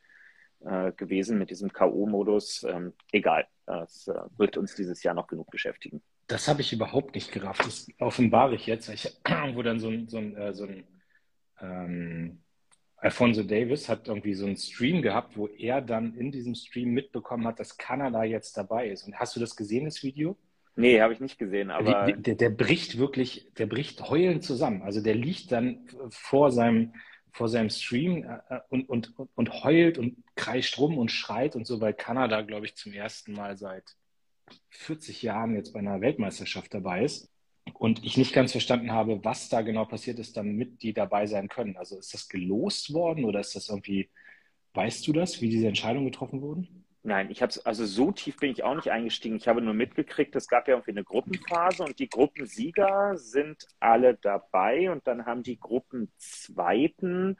äh, 0.62 0.92
gewesen 0.92 1.38
mit 1.38 1.52
diesem 1.52 1.72
K.O.-Modus. 1.72 2.68
Ähm, 2.68 2.94
egal, 3.12 3.46
das 3.68 4.08
äh, 4.08 4.16
wird 4.38 4.58
uns 4.58 4.74
dieses 4.74 5.04
Jahr 5.04 5.14
noch 5.14 5.28
genug 5.28 5.52
beschäftigen. 5.52 6.02
Das 6.28 6.48
habe 6.48 6.62
ich 6.62 6.72
überhaupt 6.74 7.16
nicht 7.16 7.32
gerafft. 7.32 7.66
Das 7.66 7.88
offenbare 8.00 8.56
ich 8.56 8.66
jetzt. 8.66 8.90
Ich, 8.90 9.18
wo 9.54 9.62
dann 9.62 9.80
so 9.80 9.90
ein, 9.90 10.08
so 10.08 10.18
ein, 10.18 10.36
äh, 10.36 10.54
so 10.54 10.66
ein 10.66 10.84
ähm, 11.62 12.44
Alfonso 12.98 13.44
Davis 13.44 13.90
hat 13.90 14.08
irgendwie 14.08 14.34
so 14.34 14.46
einen 14.46 14.56
Stream 14.56 15.02
gehabt, 15.02 15.36
wo 15.36 15.48
er 15.48 15.82
dann 15.82 16.16
in 16.16 16.32
diesem 16.32 16.56
Stream 16.56 16.92
mitbekommen 16.92 17.46
hat, 17.46 17.60
dass 17.60 17.78
Kanada 17.78 18.24
jetzt 18.24 18.56
dabei 18.56 18.88
ist. 18.90 19.04
Und 19.04 19.16
hast 19.16 19.36
du 19.36 19.42
das 19.42 19.58
gesehen, 19.58 19.86
das 19.86 20.04
Video? 20.04 20.38
Nee, 20.76 21.02
habe 21.02 21.14
ich 21.14 21.20
nicht 21.20 21.38
gesehen, 21.38 21.70
aber. 21.70 22.06
Der, 22.06 22.16
der, 22.16 22.36
der, 22.36 22.50
bricht 22.50 22.98
wirklich, 22.98 23.52
der 23.58 23.68
bricht 23.68 24.10
heulend 24.10 24.44
zusammen. 24.44 24.82
Also 24.82 25.02
der 25.02 25.16
liegt 25.16 25.52
dann 25.52 25.86
vor 26.10 26.52
seinem, 26.52 26.94
vor 27.32 27.50
seinem 27.50 27.70
Stream 27.70 28.24
äh, 28.24 28.60
und, 28.70 28.88
und, 28.90 29.14
und 29.36 29.64
heult 29.64 29.98
und 29.98 30.24
kreischt 30.36 30.80
rum 30.80 30.98
und 30.98 31.12
schreit 31.12 31.56
und 31.56 31.68
so, 31.68 31.82
weil 31.82 31.94
Kanada, 31.94 32.42
glaube 32.42 32.66
ich, 32.66 32.76
zum 32.76 32.94
ersten 32.94 33.34
Mal 33.34 33.58
seit 33.58 33.96
40 34.70 35.22
Jahren 35.22 35.56
jetzt 35.56 35.74
bei 35.74 35.80
einer 35.80 36.02
Weltmeisterschaft 36.02 36.74
dabei 36.74 37.04
ist. 37.04 37.30
Und 37.74 38.04
ich 38.04 38.18
nicht 38.18 38.34
ganz 38.34 38.52
verstanden 38.52 38.92
habe, 38.92 39.24
was 39.24 39.50
da 39.50 39.62
genau 39.62 39.86
passiert 39.86 40.20
ist, 40.20 40.36
damit 40.36 40.82
die 40.84 40.94
dabei 40.94 41.28
sein 41.28 41.48
können. 41.48 41.78
Also 41.78 41.98
ist 41.98 42.14
das 42.14 42.28
gelost 42.28 42.94
worden 42.94 43.24
oder 43.24 43.40
ist 43.40 43.56
das 43.56 43.70
irgendwie, 43.70 44.10
weißt 44.74 45.08
du 45.08 45.14
das, 45.14 45.42
wie 45.42 45.50
diese 45.50 45.68
Entscheidungen 45.68 46.06
getroffen 46.06 46.42
wurden? 46.42 46.86
Nein, 47.06 47.30
ich 47.32 47.42
habe 47.42 47.54
also 47.66 47.86
so 47.86 48.12
tief 48.12 48.38
bin 48.38 48.52
ich 48.52 48.64
auch 48.64 48.76
nicht 48.76 48.90
eingestiegen. 48.90 49.36
Ich 49.36 49.50
habe 49.50 49.62
nur 49.62 49.74
mitgekriegt, 49.74 50.36
es 50.38 50.48
gab 50.48 50.70
ja 50.70 50.76
irgendwie 50.76 50.92
eine 50.92 51.04
Gruppenphase 51.04 51.84
und 51.84 52.00
die 52.00 52.08
Gruppensieger 52.08 53.18
sind 53.18 53.68
alle 53.82 54.16
dabei 54.16 54.90
und 54.90 55.06
dann 55.06 55.26
haben 55.26 55.44
die 55.44 55.60
Gruppenzweiten 55.60 57.38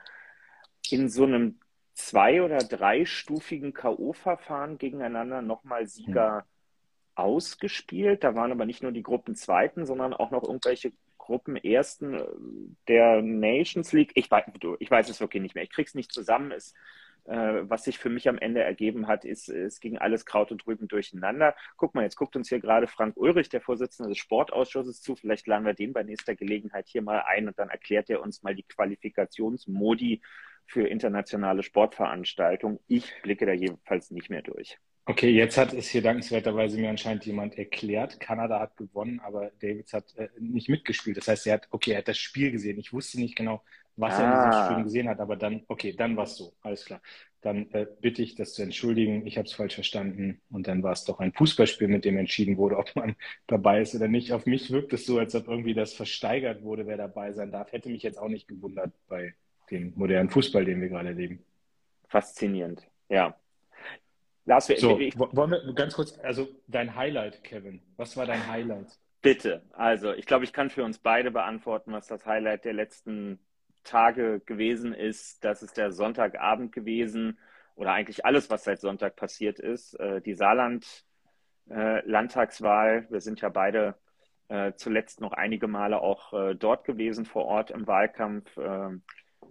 in 0.90 1.08
so 1.08 1.24
einem 1.24 1.60
zwei- 1.94 2.42
oder 2.42 2.58
dreistufigen 2.58 3.74
K.O.-Verfahren 3.74 4.78
gegeneinander 4.78 5.42
nochmal 5.42 5.88
Sieger 5.88 6.40
hm. 6.40 6.53
Ausgespielt. 7.16 8.24
Da 8.24 8.36
waren 8.36 8.52
aber 8.52 8.66
nicht 8.66 8.84
nur 8.84 8.92
die 8.92 9.04
Gruppenzweiten, 9.04 9.86
sondern 9.86 10.14
auch 10.14 10.32
noch 10.32 10.44
irgendwelche 10.44 10.94
Gruppenersten 11.18 12.22
der 12.88 13.22
Nations 13.22 13.94
League. 13.94 14.12
Ich 14.16 14.30
weiß, 14.30 14.46
ich 14.80 14.92
weiß 14.92 15.10
es 15.10 15.20
wirklich 15.20 15.42
nicht 15.42 15.56
mehr. 15.56 15.64
Ich 15.64 15.72
krieg's 15.72 15.96
nicht 15.96 16.12
zusammen. 16.12 16.52
Es 16.52 16.74
äh, 17.26 17.70
was 17.70 17.86
sich 17.86 18.00
für 18.00 18.10
mich 18.10 18.28
am 18.28 18.38
Ende 18.38 18.62
ergeben 18.62 19.08
hat, 19.08 19.24
ist, 19.24 19.48
es 19.48 19.80
ging 19.80 19.98
alles 19.98 20.26
Kraut 20.26 20.52
und 20.52 20.66
Rüben 20.68 20.88
durcheinander. 20.88 21.56
Guck 21.78 21.96
mal, 21.96 22.04
jetzt 22.04 22.18
guckt 22.18 22.36
uns 22.36 22.50
hier 22.50 22.60
gerade 22.60 22.88
Frank 22.88 23.16
Ulrich, 23.16 23.50
der 23.50 23.62
Vorsitzende 23.62 24.10
des 24.10 24.18
Sportausschusses, 24.18 25.02
zu. 25.02 25.16
Vielleicht 25.16 25.48
laden 25.48 25.66
wir 25.66 25.74
den 25.74 25.94
bei 25.94 26.04
nächster 26.04 26.36
Gelegenheit 26.36 26.88
hier 26.88 27.02
mal 27.02 27.24
ein 27.26 27.48
und 27.48 27.58
dann 27.58 27.70
erklärt 27.70 28.10
er 28.10 28.22
uns 28.22 28.44
mal 28.44 28.56
die 28.56 28.64
Qualifikationsmodi 28.64 30.22
für 30.66 30.88
internationale 30.88 31.64
Sportveranstaltungen. 31.64 32.80
Ich 32.88 33.14
blicke 33.22 33.46
da 33.46 33.54
jedenfalls 33.54 34.12
nicht 34.12 34.30
mehr 34.30 34.42
durch. 34.42 34.78
Okay, 35.06 35.32
jetzt 35.32 35.58
hat 35.58 35.74
es 35.74 35.90
hier 35.90 36.02
dankenswerterweise 36.02 36.80
mir 36.80 36.90
anscheinend 36.90 37.26
jemand 37.26 37.58
erklärt. 37.58 38.22
Kanada 38.22 38.62
hat 38.62 38.78
gewonnen, 38.78 39.20
aber 39.20 39.52
Davids 39.60 39.92
hat 39.92 40.16
äh, 40.16 40.30
nicht 40.40 40.70
mitgespielt. 40.70 41.18
Das 41.18 41.28
heißt, 41.28 41.46
er 41.48 41.56
hat, 41.56 41.68
okay, 41.72 41.92
er 41.92 41.98
hat 41.98 42.08
das 42.08 42.18
Spiel 42.18 42.52
gesehen. 42.52 42.80
Ich 42.80 42.94
wusste 42.94 43.20
nicht 43.20 43.36
genau, 43.36 43.62
was 43.98 44.14
ah. 44.14 44.22
er 44.22 44.24
in 44.24 44.32
diesem 44.32 44.52
ah. 44.52 44.66
Stream 44.66 44.84
gesehen 44.84 45.10
hat, 45.10 45.20
aber 45.20 45.36
dann, 45.36 45.64
okay, 45.68 45.94
dann 45.94 46.16
war 46.16 46.24
es 46.24 46.38
so, 46.38 46.54
alles 46.62 46.86
klar. 46.86 47.02
Dann 47.42 47.70
äh, 47.72 47.86
bitte 48.00 48.22
ich, 48.22 48.36
das 48.36 48.54
zu 48.54 48.64
entschuldigen. 48.64 49.28
Ich 49.28 49.38
habe 49.38 49.46
es 49.46 49.54
falsch 49.54 49.76
verstanden 49.76 50.42
und 50.50 50.68
dann 50.68 50.82
war 50.84 50.94
es 50.94 51.04
doch 51.04 51.20
ein 51.20 51.34
Fußballspiel, 51.34 51.90
mit 51.90 52.06
dem 52.06 52.18
entschieden 52.18 52.56
wurde, 52.56 52.78
ob 52.78 52.96
man 52.96 53.18
dabei 53.48 53.82
ist 53.82 53.94
oder 53.96 54.08
nicht. 54.08 54.32
Auf 54.32 54.46
mich 54.46 54.72
wirkt 54.72 54.94
es 54.94 55.06
so, 55.06 55.20
als 55.20 55.36
ob 55.36 55.50
irgendwie 55.50 55.74
das 55.74 55.94
versteigert 55.94 56.64
wurde, 56.64 56.88
wer 56.88 56.96
dabei 56.96 57.34
sein 57.34 57.52
darf. 57.52 57.74
Hätte 57.74 57.90
mich 57.90 58.04
jetzt 58.04 58.18
auch 58.18 58.30
nicht 58.30 58.48
gewundert 58.48 58.94
bei 59.10 59.36
dem 59.70 59.92
modernen 59.98 60.30
Fußball, 60.30 60.64
den 60.64 60.80
wir 60.80 60.88
gerade 60.88 61.10
erleben. 61.10 61.44
Faszinierend, 62.08 62.88
ja. 63.10 63.36
Lars, 64.46 64.68
so, 64.68 65.00
ich, 65.00 65.18
wollen 65.18 65.52
wir 65.52 65.74
ganz 65.74 65.94
kurz, 65.94 66.20
also 66.20 66.50
dein 66.68 66.96
Highlight, 66.96 67.44
Kevin. 67.44 67.82
Was 67.96 68.18
war 68.18 68.26
dein 68.26 68.46
Highlight? 68.48 69.00
Bitte. 69.22 69.62
Also, 69.72 70.12
ich 70.14 70.26
glaube, 70.26 70.44
ich 70.44 70.52
kann 70.52 70.70
für 70.70 70.84
uns 70.84 71.00
beide 71.00 71.32
beantworten, 71.32 71.94
was 71.94 72.08
das 72.08 72.26
Highlight 72.26 72.66
der 72.66 72.74
letzten 72.74 73.40
Tage 73.86 74.42
gewesen 74.46 74.94
ist, 74.94 75.46
das 75.46 75.64
ist 75.64 75.78
der 75.78 75.92
Sonntagabend 75.92 76.74
gewesen 76.74 77.38
oder 77.76 77.94
eigentlich 77.94 78.26
alles, 78.26 78.50
was 78.50 78.64
seit 78.64 78.82
Sonntag 78.82 79.16
passiert 79.16 79.60
ist. 79.60 79.94
Äh, 80.00 80.22
die 80.22 80.34
Saarland-Landtagswahl. 80.36 83.06
Äh, 83.08 83.12
Wir 83.12 83.22
sind 83.22 83.42
ja 83.42 83.50
beide 83.50 83.96
äh, 84.48 84.74
zuletzt 84.76 85.22
noch 85.22 85.34
einige 85.34 85.68
Male 85.68 86.02
auch 86.02 86.56
dort 86.56 86.86
gewesen 86.86 87.26
vor 87.26 87.46
Ort 87.46 87.72
im 87.72 87.88
Wahlkampf. 87.88 88.58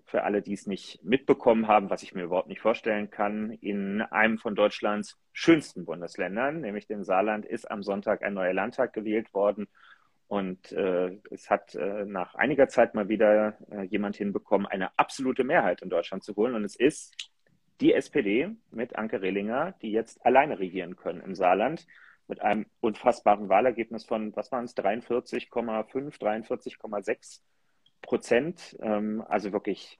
Für 0.05 0.25
alle, 0.25 0.43
die 0.43 0.53
es 0.53 0.67
nicht 0.67 1.03
mitbekommen 1.03 1.69
haben, 1.69 1.91
was 1.91 2.03
ich 2.03 2.15
mir 2.15 2.25
überhaupt 2.25 2.49
nicht 2.49 2.61
vorstellen 2.61 3.11
kann, 3.11 3.51
in 3.51 4.03
einem 4.03 4.39
von 4.39 4.55
Deutschlands 4.55 5.19
schönsten 5.33 5.85
Bundesländern, 5.85 6.61
nämlich 6.61 6.87
dem 6.87 7.05
Saarland, 7.05 7.47
ist 7.47 7.71
am 7.71 7.83
Sonntag 7.83 8.23
ein 8.23 8.35
neuer 8.35 8.53
Landtag 8.53 8.93
gewählt 8.93 9.33
worden. 9.33 9.69
Und 10.29 10.73
äh, 10.73 11.19
es 11.31 11.51
hat 11.51 11.75
äh, 11.75 12.05
nach 12.07 12.35
einiger 12.35 12.69
Zeit 12.69 12.95
mal 12.95 13.09
wieder 13.09 13.59
äh, 13.71 13.83
jemand 13.83 14.17
hinbekommen, 14.17 14.67
eine 14.67 14.99
absolute 14.99 15.45
Mehrheit 15.45 15.83
in 15.83 15.91
Deutschland 15.91 16.25
zu 16.25 16.35
holen. 16.37 16.55
Und 16.55 16.65
es 16.65 16.75
ist 16.75 17.31
die 17.81 17.93
SPD 17.93 18.51
mit 18.71 18.97
Anke 18.97 19.21
Rehlinger, 19.21 19.75
die 19.83 19.93
jetzt 19.93 20.25
alleine 20.25 20.59
regieren 20.59 20.97
können 20.97 21.21
im 21.21 21.35
Saarland 21.35 21.87
mit 22.29 22.41
einem 22.41 22.67
unfassbaren 22.81 23.49
Wahlergebnis 23.49 24.05
von, 24.05 24.35
was 24.37 24.51
waren 24.53 24.65
es, 24.65 24.77
43,5, 24.77 26.19
43,6 26.19 27.41
Prozent. 28.03 28.77
Ähm, 28.81 29.25
also 29.29 29.53
wirklich 29.53 29.99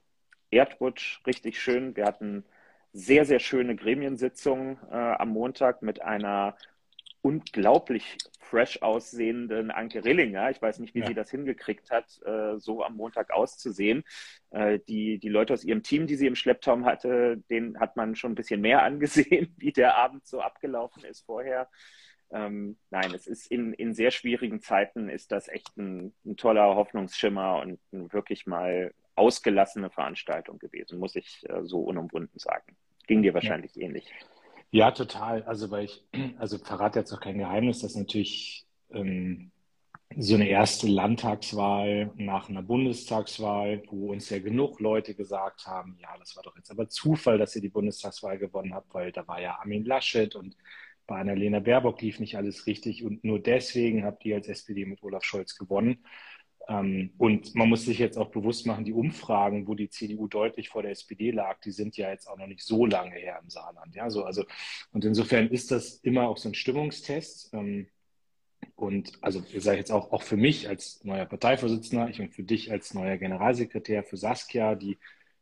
Erdrutsch, 0.51 1.21
richtig 1.25 1.59
schön. 1.59 1.95
Wir 1.95 2.05
hatten 2.05 2.45
sehr, 2.91 3.25
sehr 3.25 3.39
schöne 3.39 3.75
Gremiensitzungen 3.75 4.77
äh, 4.91 4.95
am 4.95 5.29
Montag 5.29 5.81
mit 5.81 6.01
einer 6.01 6.55
unglaublich 7.23 8.17
fresh 8.39 8.81
aussehenden 8.81 9.71
Anke 9.71 10.03
Rillinger. 10.03 10.51
Ich 10.51 10.61
weiß 10.61 10.79
nicht, 10.79 10.93
wie 10.93 10.99
ja. 10.99 11.07
sie 11.07 11.13
das 11.13 11.31
hingekriegt 11.31 11.89
hat, 11.89 12.21
äh, 12.23 12.59
so 12.59 12.83
am 12.83 12.95
Montag 12.97 13.31
auszusehen. 13.31 14.03
Äh, 14.51 14.79
die, 14.87 15.17
die 15.17 15.29
Leute 15.29 15.53
aus 15.53 15.63
ihrem 15.63 15.81
Team, 15.81 16.05
die 16.05 16.15
sie 16.15 16.27
im 16.27 16.35
Schlepptau 16.35 16.81
hatte, 16.81 17.37
den 17.49 17.79
hat 17.79 17.95
man 17.95 18.15
schon 18.15 18.33
ein 18.33 18.35
bisschen 18.35 18.61
mehr 18.61 18.83
angesehen, 18.83 19.55
wie 19.57 19.71
der 19.71 19.95
Abend 19.95 20.27
so 20.27 20.41
abgelaufen 20.41 21.03
ist 21.05 21.25
vorher. 21.25 21.69
Ähm, 22.33 22.77
nein, 22.89 23.13
es 23.13 23.27
ist 23.27 23.51
in, 23.51 23.73
in 23.73 23.93
sehr 23.93 24.09
schwierigen 24.09 24.59
Zeiten 24.59 25.07
ist 25.07 25.31
das 25.31 25.47
echt 25.47 25.77
ein, 25.77 26.13
ein 26.25 26.35
toller 26.35 26.75
Hoffnungsschimmer 26.75 27.61
und 27.61 27.79
eine 27.91 28.11
wirklich 28.11 28.47
mal 28.47 28.91
ausgelassene 29.15 29.91
Veranstaltung 29.91 30.57
gewesen, 30.57 30.97
muss 30.97 31.15
ich 31.15 31.47
äh, 31.47 31.63
so 31.63 31.81
unumwunden 31.81 32.39
sagen. 32.39 32.75
Ging 33.05 33.21
dir 33.21 33.35
wahrscheinlich 33.35 33.75
ja. 33.75 33.83
ähnlich. 33.83 34.11
Ja, 34.71 34.89
total. 34.89 35.43
Also, 35.43 35.69
weil 35.69 35.85
ich, 35.85 36.03
also 36.39 36.57
verrate 36.57 36.99
jetzt 36.99 37.13
auch 37.13 37.19
kein 37.19 37.37
Geheimnis, 37.37 37.79
dass 37.79 37.95
natürlich 37.95 38.65
ähm, 38.91 39.51
so 40.17 40.35
eine 40.35 40.47
erste 40.47 40.87
Landtagswahl 40.87 42.11
nach 42.15 42.49
einer 42.49 42.63
Bundestagswahl, 42.63 43.83
wo 43.89 44.11
uns 44.11 44.29
ja 44.29 44.39
genug 44.39 44.79
Leute 44.79 45.13
gesagt 45.13 45.67
haben, 45.67 45.97
ja, 46.01 46.09
das 46.17 46.35
war 46.35 46.43
doch 46.43 46.55
jetzt 46.55 46.71
aber 46.71 46.89
Zufall, 46.89 47.37
dass 47.37 47.55
ihr 47.55 47.61
die 47.61 47.69
Bundestagswahl 47.69 48.37
gewonnen 48.37 48.73
habt, 48.73 48.93
weil 48.93 49.11
da 49.11 49.27
war 49.27 49.41
ja 49.41 49.59
Armin 49.59 49.85
Laschet 49.85 50.35
und 50.35 50.55
bei 51.07 51.19
Annalena 51.19 51.59
Baerbock 51.59 52.01
lief 52.01 52.19
nicht 52.19 52.37
alles 52.37 52.67
richtig 52.67 53.03
und 53.03 53.23
nur 53.23 53.39
deswegen 53.39 54.05
habt 54.05 54.25
ihr 54.25 54.35
als 54.35 54.47
SPD 54.47 54.85
mit 54.85 55.03
Olaf 55.03 55.23
Scholz 55.23 55.57
gewonnen. 55.57 56.03
Ähm, 56.69 57.11
und 57.17 57.55
man 57.55 57.67
muss 57.67 57.85
sich 57.85 57.99
jetzt 57.99 58.17
auch 58.17 58.31
bewusst 58.31 58.65
machen, 58.65 58.85
die 58.85 58.93
Umfragen, 58.93 59.67
wo 59.67 59.75
die 59.75 59.89
CDU 59.89 60.27
deutlich 60.27 60.69
vor 60.69 60.81
der 60.81 60.91
SPD 60.91 61.31
lag, 61.31 61.59
die 61.61 61.71
sind 61.71 61.97
ja 61.97 62.09
jetzt 62.09 62.27
auch 62.27 62.37
noch 62.37 62.47
nicht 62.47 62.61
so 62.61 62.85
lange 62.85 63.15
her 63.15 63.39
im 63.41 63.49
Saarland. 63.49 63.95
Ja, 63.95 64.09
so, 64.09 64.23
also, 64.23 64.45
und 64.91 65.03
insofern 65.03 65.49
ist 65.49 65.71
das 65.71 65.95
immer 65.95 66.27
auch 66.29 66.37
so 66.37 66.49
ein 66.49 66.55
Stimmungstest. 66.55 67.53
Ähm, 67.53 67.87
und 68.75 69.11
also, 69.21 69.43
ich 69.51 69.63
sage 69.63 69.77
jetzt 69.77 69.91
auch, 69.91 70.11
auch 70.13 70.23
für 70.23 70.37
mich 70.37 70.69
als 70.69 71.03
neuer 71.03 71.25
Parteivorsitzender, 71.25 72.09
ich 72.09 72.21
und 72.21 72.33
für 72.33 72.43
dich 72.43 72.71
als 72.71 72.93
neuer 72.93 73.17
Generalsekretär, 73.17 74.03
für 74.03 74.17
Saskia, 74.17 74.75
die 74.75 74.97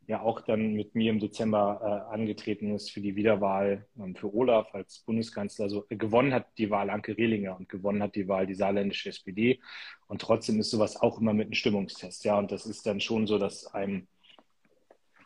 ja 0.06 0.20
auch 0.20 0.40
dann 0.40 0.74
mit 0.74 0.94
mir 0.94 1.10
im 1.10 1.20
Dezember 1.20 1.80
äh, 2.10 2.14
angetreten 2.14 2.74
ist 2.74 2.90
für 2.90 3.00
die 3.00 3.16
Wiederwahl 3.16 3.86
ähm, 3.98 4.14
für 4.16 4.34
Olaf 4.34 4.74
als 4.74 5.00
Bundeskanzler. 5.00 5.64
Also 5.64 5.86
äh, 5.88 5.96
gewonnen 5.96 6.34
hat 6.34 6.46
die 6.58 6.70
Wahl 6.70 6.90
Anke 6.90 7.16
Rehlinger 7.16 7.56
und 7.56 7.68
gewonnen 7.68 8.02
hat 8.02 8.16
die 8.16 8.28
Wahl 8.28 8.46
die 8.46 8.54
saarländische 8.54 9.10
SPD. 9.10 9.60
Und 10.08 10.20
trotzdem 10.20 10.58
ist 10.58 10.70
sowas 10.70 11.00
auch 11.00 11.20
immer 11.20 11.34
mit 11.34 11.46
einem 11.46 11.54
Stimmungstest. 11.54 12.24
Ja, 12.24 12.38
und 12.38 12.50
das 12.50 12.66
ist 12.66 12.86
dann 12.86 13.00
schon 13.00 13.26
so, 13.26 13.38
dass 13.38 13.66
einem 13.74 14.06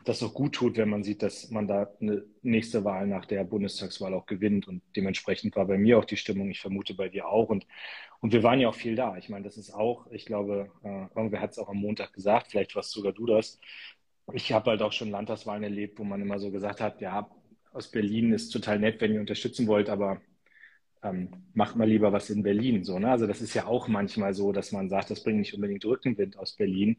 das 0.07 0.23
auch 0.23 0.33
gut 0.33 0.55
tut, 0.55 0.77
wenn 0.77 0.89
man 0.89 1.03
sieht, 1.03 1.21
dass 1.21 1.49
man 1.51 1.67
da 1.67 1.89
eine 1.99 2.23
nächste 2.41 2.85
Wahl 2.85 3.07
nach 3.07 3.25
der 3.25 3.43
Bundestagswahl 3.43 4.13
auch 4.13 4.25
gewinnt. 4.25 4.67
Und 4.67 4.81
dementsprechend 4.95 5.55
war 5.55 5.65
bei 5.65 5.77
mir 5.77 5.99
auch 5.99 6.05
die 6.05 6.15
Stimmung, 6.15 6.49
ich 6.49 6.61
vermute 6.61 6.93
bei 6.93 7.09
dir 7.09 7.27
auch. 7.27 7.49
Und, 7.49 7.67
und 8.21 8.31
wir 8.31 8.41
waren 8.43 8.61
ja 8.61 8.69
auch 8.69 8.75
viel 8.75 8.95
da. 8.95 9.17
Ich 9.17 9.27
meine, 9.27 9.43
das 9.43 9.57
ist 9.57 9.73
auch, 9.73 10.07
ich 10.11 10.25
glaube, 10.25 10.71
äh, 10.83 11.07
irgendwer 11.15 11.41
hat 11.41 11.51
es 11.51 11.59
auch 11.59 11.67
am 11.67 11.77
Montag 11.77 12.13
gesagt, 12.13 12.47
vielleicht 12.51 12.75
warst 12.75 12.91
sogar 12.91 13.11
du 13.11 13.25
das, 13.25 13.59
ich 14.33 14.51
habe 14.51 14.71
halt 14.71 14.81
auch 14.81 14.91
schon 14.91 15.09
Landtagswahlen 15.11 15.63
erlebt, 15.63 15.99
wo 15.99 16.03
man 16.03 16.21
immer 16.21 16.39
so 16.39 16.51
gesagt 16.51 16.81
hat, 16.81 17.01
ja, 17.01 17.29
aus 17.73 17.89
Berlin 17.91 18.33
ist 18.33 18.49
total 18.49 18.79
nett, 18.79 18.99
wenn 19.01 19.13
ihr 19.13 19.19
unterstützen 19.21 19.67
wollt, 19.67 19.89
aber 19.89 20.21
ähm, 21.03 21.29
macht 21.53 21.75
mal 21.75 21.87
lieber 21.87 22.11
was 22.13 22.29
in 22.29 22.43
Berlin. 22.43 22.83
So, 22.83 22.99
ne? 22.99 23.11
Also 23.11 23.27
das 23.27 23.41
ist 23.41 23.53
ja 23.53 23.65
auch 23.67 23.87
manchmal 23.87 24.33
so, 24.33 24.51
dass 24.51 24.71
man 24.71 24.89
sagt, 24.89 25.11
das 25.11 25.23
bringt 25.23 25.39
nicht 25.39 25.53
unbedingt 25.53 25.85
Rückenwind 25.85 26.37
aus 26.37 26.55
Berlin. 26.55 26.97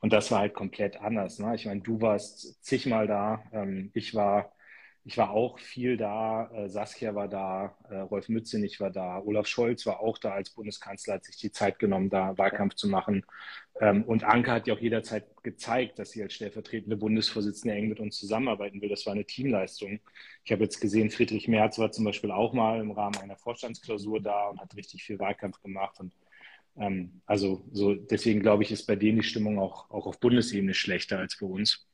Und 0.00 0.12
das 0.12 0.30
war 0.30 0.40
halt 0.40 0.54
komplett 0.54 1.00
anders. 1.00 1.38
Ne? 1.38 1.54
Ich 1.56 1.66
meine, 1.66 1.80
du 1.82 2.00
warst 2.00 2.64
zigmal 2.64 3.06
da. 3.06 3.42
Ähm, 3.52 3.90
ich 3.94 4.14
war 4.14 4.52
ich 5.04 5.16
war 5.16 5.30
auch 5.30 5.58
viel 5.58 5.96
da, 5.96 6.50
äh, 6.52 6.68
Saskia 6.68 7.14
war 7.14 7.28
da, 7.28 7.76
äh, 7.88 7.96
Rolf 7.96 8.28
Mützenich 8.28 8.80
war 8.80 8.90
da, 8.90 9.18
Olaf 9.20 9.46
Scholz 9.46 9.86
war 9.86 10.00
auch 10.00 10.18
da 10.18 10.32
als 10.32 10.50
Bundeskanzler, 10.50 11.14
hat 11.14 11.24
sich 11.24 11.36
die 11.36 11.50
Zeit 11.50 11.78
genommen, 11.78 12.10
da 12.10 12.36
Wahlkampf 12.36 12.74
zu 12.74 12.86
machen. 12.88 13.24
Ähm, 13.80 14.04
und 14.04 14.24
Anke 14.24 14.52
hat 14.52 14.66
ja 14.66 14.74
auch 14.74 14.78
jederzeit 14.78 15.24
gezeigt, 15.42 15.98
dass 15.98 16.10
sie 16.10 16.22
als 16.22 16.34
stellvertretende 16.34 16.96
Bundesvorsitzende 16.98 17.74
eng 17.74 17.88
mit 17.88 17.98
uns 17.98 18.18
zusammenarbeiten 18.18 18.82
will. 18.82 18.90
Das 18.90 19.06
war 19.06 19.14
eine 19.14 19.24
Teamleistung. 19.24 20.00
Ich 20.44 20.52
habe 20.52 20.64
jetzt 20.64 20.80
gesehen, 20.80 21.10
Friedrich 21.10 21.48
Merz 21.48 21.78
war 21.78 21.90
zum 21.90 22.04
Beispiel 22.04 22.30
auch 22.30 22.52
mal 22.52 22.80
im 22.80 22.90
Rahmen 22.90 23.16
einer 23.16 23.36
Vorstandsklausur 23.36 24.20
da 24.20 24.48
und 24.48 24.60
hat 24.60 24.76
richtig 24.76 25.02
viel 25.04 25.18
Wahlkampf 25.18 25.62
gemacht. 25.62 25.98
Und 25.98 26.14
ähm, 26.76 27.22
also 27.24 27.64
so 27.72 27.94
deswegen 27.94 28.40
glaube 28.40 28.64
ich, 28.64 28.70
ist 28.70 28.86
bei 28.86 28.96
denen 28.96 29.18
die 29.18 29.26
Stimmung 29.26 29.58
auch, 29.58 29.90
auch 29.90 30.06
auf 30.06 30.20
Bundesebene 30.20 30.74
schlechter 30.74 31.18
als 31.18 31.38
bei 31.38 31.46
uns. 31.46 31.86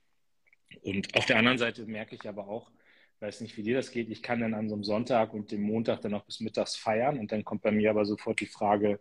Und 0.83 1.17
auf 1.17 1.27
der 1.27 1.39
anderen 1.39 1.59
Seite 1.59 1.87
merke 1.87 2.17
ich 2.17 2.29
aber 2.29 2.49
auch, 2.49 2.71
weiß 3.21 3.41
nicht, 3.41 3.57
wie 3.57 3.63
dir 3.63 3.77
das 3.77 3.91
geht. 3.91 4.11
Ich 4.11 4.23
kann 4.23 4.41
dann 4.41 4.55
an 4.55 4.69
so 4.69 4.75
einem 4.75 4.85
Sonntag 4.85 5.33
und 5.33 5.51
dem 5.51 5.63
Montag 5.63 6.01
dann 6.03 6.15
auch 6.15 6.25
bis 6.25 6.41
mittags 6.41 6.77
feiern 6.77 7.19
und 7.19 7.33
dann 7.33 7.45
kommt 7.45 7.63
bei 7.63 7.71
mir 7.71 7.91
aber 7.91 8.05
sofort 8.05 8.41
die 8.41 8.47
Frage, 8.47 9.01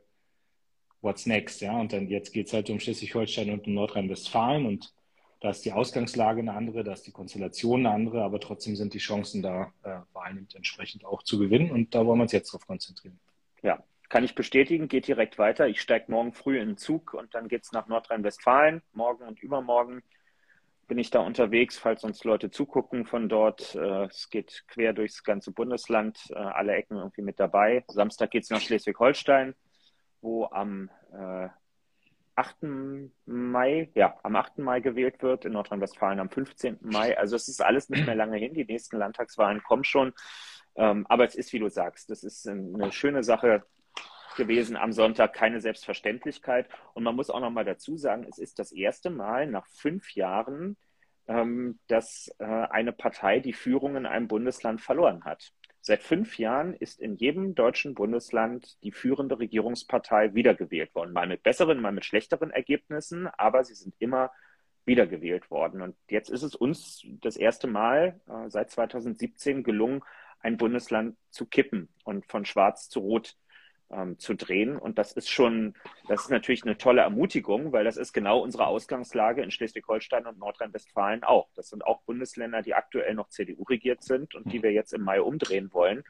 what's 1.01 1.25
next? 1.25 1.61
Ja, 1.61 1.79
und 1.79 1.93
dann 1.93 2.07
jetzt 2.07 2.33
geht 2.33 2.47
es 2.47 2.53
halt 2.53 2.69
um 2.69 2.79
Schleswig-Holstein 2.79 3.51
und 3.51 3.67
um 3.67 3.73
Nordrhein-Westfalen 3.73 4.65
und 4.65 4.93
da 5.41 5.49
ist 5.49 5.65
die 5.65 5.73
Ausgangslage 5.73 6.39
eine 6.39 6.53
andere, 6.53 6.83
da 6.83 6.93
ist 6.93 7.05
die 7.05 7.11
Konstellation 7.11 7.85
eine 7.85 7.93
andere, 7.93 8.23
aber 8.23 8.39
trotzdem 8.39 8.75
sind 8.75 8.93
die 8.93 8.99
Chancen 8.99 9.43
da, 9.43 9.73
äh, 9.83 9.99
Wahlen 10.13 10.47
entsprechend 10.55 11.05
auch 11.05 11.21
zu 11.23 11.37
gewinnen 11.37 11.71
und 11.71 11.93
da 11.93 12.05
wollen 12.05 12.19
wir 12.19 12.23
uns 12.23 12.31
jetzt 12.31 12.51
drauf 12.51 12.65
konzentrieren. 12.65 13.19
Ja, 13.61 13.83
kann 14.09 14.23
ich 14.23 14.33
bestätigen, 14.33 14.87
geht 14.87 15.07
direkt 15.07 15.37
weiter. 15.37 15.67
Ich 15.67 15.81
steige 15.81 16.11
morgen 16.11 16.33
früh 16.33 16.59
in 16.59 16.69
den 16.69 16.77
Zug 16.77 17.13
und 17.13 17.35
dann 17.35 17.47
geht 17.47 17.63
es 17.63 17.71
nach 17.71 17.87
Nordrhein-Westfalen, 17.87 18.81
morgen 18.93 19.23
und 19.25 19.39
übermorgen 19.41 20.01
bin 20.87 20.97
ich 20.97 21.09
da 21.09 21.19
unterwegs, 21.19 21.77
falls 21.77 22.03
uns 22.03 22.23
Leute 22.23 22.51
zugucken 22.51 23.05
von 23.05 23.29
dort. 23.29 23.75
Äh, 23.75 24.05
es 24.05 24.29
geht 24.29 24.65
quer 24.67 24.93
durchs 24.93 25.23
ganze 25.23 25.51
Bundesland, 25.51 26.19
äh, 26.29 26.35
alle 26.35 26.73
Ecken 26.73 26.97
irgendwie 26.97 27.21
mit 27.21 27.39
dabei. 27.39 27.83
Samstag 27.87 28.31
geht 28.31 28.43
es 28.43 28.49
nach 28.49 28.61
Schleswig-Holstein, 28.61 29.55
wo 30.21 30.45
am 30.45 30.89
äh, 31.11 31.49
8. 32.35 32.57
Mai, 33.25 33.89
ja, 33.95 34.17
am 34.23 34.35
8. 34.35 34.59
Mai 34.59 34.81
gewählt 34.81 35.23
wird, 35.23 35.45
in 35.45 35.53
Nordrhein-Westfalen 35.53 36.19
am 36.19 36.29
15. 36.29 36.79
Mai. 36.81 37.17
Also 37.17 37.35
es 37.35 37.47
ist 37.47 37.63
alles 37.63 37.89
nicht 37.89 38.05
mehr 38.05 38.15
lange 38.15 38.37
hin. 38.37 38.53
Die 38.53 38.65
nächsten 38.65 38.97
Landtagswahlen 38.97 39.63
kommen 39.63 39.85
schon. 39.85 40.13
Ähm, 40.75 41.05
aber 41.07 41.23
es 41.23 41.35
ist, 41.35 41.53
wie 41.53 41.59
du 41.59 41.69
sagst, 41.69 42.09
das 42.09 42.23
ist 42.23 42.47
eine 42.47 42.91
schöne 42.91 43.23
Sache 43.23 43.63
gewesen 44.35 44.75
am 44.75 44.91
Sonntag, 44.91 45.33
keine 45.33 45.61
Selbstverständlichkeit. 45.61 46.67
Und 46.93 47.03
man 47.03 47.15
muss 47.15 47.29
auch 47.29 47.39
noch 47.39 47.51
mal 47.51 47.65
dazu 47.65 47.97
sagen, 47.97 48.25
es 48.29 48.37
ist 48.37 48.59
das 48.59 48.71
erste 48.71 49.09
Mal 49.09 49.47
nach 49.47 49.67
fünf 49.67 50.13
Jahren, 50.15 50.77
ähm, 51.27 51.79
dass 51.87 52.33
äh, 52.39 52.45
eine 52.45 52.91
Partei 52.91 53.39
die 53.39 53.53
Führung 53.53 53.95
in 53.95 54.05
einem 54.05 54.27
Bundesland 54.27 54.81
verloren 54.81 55.23
hat. 55.25 55.51
Seit 55.81 56.01
fünf 56.01 56.39
Jahren 56.39 56.73
ist 56.73 56.99
in 56.99 57.15
jedem 57.15 57.53
deutschen 57.53 57.93
Bundesland 57.93 58.81
die 58.83 58.91
führende 58.91 59.37
Regierungspartei 59.37 60.33
wiedergewählt 60.33 60.95
worden. 60.95 61.13
Mal 61.13 61.27
mit 61.27 61.43
besseren, 61.43 61.79
mal 61.79 61.91
mit 61.91 62.05
schlechteren 62.05 62.49
Ergebnissen, 62.49 63.27
aber 63.27 63.63
sie 63.63 63.75
sind 63.75 63.93
immer 63.99 64.31
wiedergewählt 64.85 65.51
worden. 65.51 65.81
Und 65.81 65.95
jetzt 66.09 66.29
ist 66.29 66.43
es 66.43 66.55
uns 66.55 67.05
das 67.21 67.37
erste 67.37 67.67
Mal 67.67 68.19
äh, 68.27 68.49
seit 68.49 68.71
2017 68.71 69.63
gelungen, 69.63 70.01
ein 70.39 70.57
Bundesland 70.57 71.17
zu 71.31 71.45
kippen 71.45 71.89
und 72.03 72.25
von 72.25 72.45
schwarz 72.45 72.89
zu 72.89 72.99
rot 72.99 73.35
ähm, 73.89 74.17
zu 74.19 74.33
drehen. 74.33 74.77
Und 74.77 74.97
das 74.97 75.13
ist 75.13 75.29
schon, 75.29 75.73
das 76.07 76.23
ist 76.23 76.29
natürlich 76.29 76.63
eine 76.63 76.77
tolle 76.77 77.01
Ermutigung, 77.01 77.71
weil 77.71 77.83
das 77.83 77.97
ist 77.97 78.13
genau 78.13 78.39
unsere 78.39 78.67
Ausgangslage 78.67 79.41
in 79.41 79.51
Schleswig-Holstein 79.51 80.25
und 80.25 80.39
Nordrhein-Westfalen 80.39 81.23
auch. 81.23 81.49
Das 81.55 81.69
sind 81.69 81.85
auch 81.85 82.01
Bundesländer, 82.03 82.61
die 82.61 82.73
aktuell 82.73 83.13
noch 83.15 83.29
CDU 83.29 83.63
regiert 83.63 84.03
sind 84.03 84.35
und 84.35 84.51
die 84.51 84.63
wir 84.63 84.71
jetzt 84.71 84.93
im 84.93 85.01
Mai 85.01 85.21
umdrehen 85.21 85.71
wollen. 85.73 86.03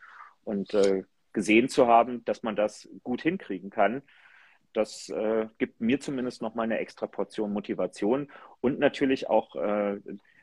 Und 0.44 0.74
äh, 0.74 1.04
gesehen 1.34 1.70
zu 1.70 1.88
haben, 1.88 2.24
dass 2.26 2.44
man 2.44 2.56
das 2.56 2.88
gut 3.04 3.22
hinkriegen 3.22 3.70
kann, 3.70 4.04
das 4.74 5.10
äh, 5.10 5.48
gibt 5.58 5.80
mir 5.80 6.00
zumindest 6.00 6.42
noch 6.42 6.54
mal 6.54 6.64
eine 6.64 6.80
extra 6.80 7.08
Portion 7.08 7.54
Motivation 7.54 8.30
und 8.60 8.78
natürlich 8.78 9.30
auch 9.30 9.56
äh, 9.56 10.00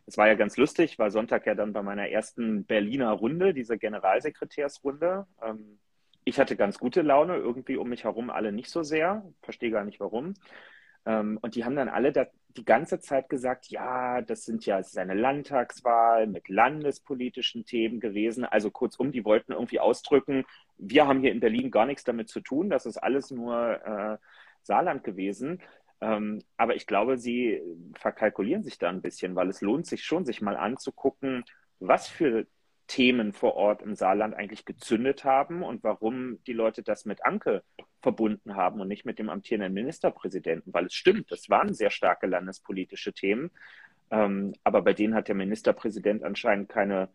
es 0.07 0.17
war 0.17 0.27
ja 0.27 0.35
ganz 0.35 0.57
lustig, 0.57 0.99
war 0.99 1.11
Sonntag 1.11 1.47
ja 1.47 1.55
dann 1.55 1.73
bei 1.73 1.83
meiner 1.83 2.09
ersten 2.09 2.65
Berliner 2.65 3.13
Runde, 3.13 3.55
diese 3.55 3.79
Generalsekretärsrunde. 3.79 5.27
Ähm, 5.43 5.79
ich 6.25 6.39
hatte 6.39 6.57
ganz 6.57 6.79
gute 6.79 7.03
Laune, 7.03 7.37
irgendwie 7.37 7.77
um 7.77 7.89
mich 7.89 8.05
herum 8.05 8.31
alle 8.31 8.53
nicht 8.53 8.71
so 8.71 8.83
sehr. 8.83 9.25
Verstehe 9.43 9.71
gar 9.71 9.85
nicht 9.85 10.01
warum. 10.01 10.35
Ähm, 11.07 11.39
und 11.43 11.55
die 11.55 11.65
haben 11.65 11.77
dann 11.77 11.89
alle 11.89 12.13
da, 12.13 12.27
die 12.57 12.65
ganze 12.65 13.01
Zeit 13.01 13.29
gesagt, 13.29 13.69
ja, 13.69 14.21
das 14.23 14.45
sind 14.45 14.67
ja, 14.67 14.79
es 14.79 14.89
ist 14.89 14.99
eine 14.99 15.15
Landtagswahl 15.15 16.27
mit 16.27 16.49
landespolitischen 16.49 17.65
Themen 17.65 17.99
gewesen. 17.99 18.45
Also 18.45 18.71
kurzum, 18.71 19.11
die 19.11 19.25
wollten 19.25 19.53
irgendwie 19.53 19.81
ausdrücken, 19.81 20.45
wir 20.79 21.07
haben 21.07 21.21
hier 21.21 21.33
in 21.33 21.41
Berlin 21.41 21.71
gar 21.71 21.87
nichts 21.87 22.05
damit 22.05 22.29
zu 22.29 22.41
tun, 22.41 22.71
das 22.71 22.87
ist 22.87 22.99
alles 22.99 23.31
nur 23.31 23.85
äh, 23.85 24.19
Saarland 24.63 25.05
gewesen. 25.05 25.63
Ähm, 26.01 26.43
aber 26.57 26.75
ich 26.77 26.87
glaube, 26.87 27.17
sie 27.17 27.63
verkalkulieren 27.95 28.65
sich 28.65 28.79
da 28.79 28.89
ein 28.89 29.03
bisschen, 29.03 29.35
weil 29.37 29.49
es 29.49 29.61
lohnt 29.61 29.87
sich 29.87 30.05
schon, 30.05 30.25
sich 30.25 30.43
mal 30.43 30.57
anzugucken, 30.57 31.45
was 31.79 32.09
für 32.09 32.47
Themen 32.87 33.33
vor 33.33 33.55
Ort 33.55 33.83
im 33.83 33.95
Saarland 33.95 34.35
eigentlich 34.35 34.65
gezündet 34.65 35.25
haben 35.25 35.63
und 35.63 35.83
warum 35.83 36.43
die 36.45 36.53
Leute 36.53 36.83
das 36.83 37.05
mit 37.05 37.25
Anke 37.25 37.63
verbunden 38.01 38.57
haben 38.57 38.81
und 38.81 38.89
nicht 38.89 39.05
mit 39.05 39.19
dem 39.19 39.31
amtierenden 39.31 39.73
Ministerpräsidenten. 39.73 40.75
Weil 40.75 40.87
es 40.87 40.95
stimmt, 40.95 41.31
das 41.31 41.49
waren 41.49 41.73
sehr 41.75 41.91
starke 41.91 42.27
landespolitische 42.27 43.13
Themen. 43.13 43.51
Ähm, 44.11 44.53
aber 44.65 44.83
bei 44.83 44.93
denen 44.93 45.15
hat 45.15 45.29
der 45.29 45.35
Ministerpräsident 45.35 46.23
anscheinend 46.23 46.69
keine 46.69 47.09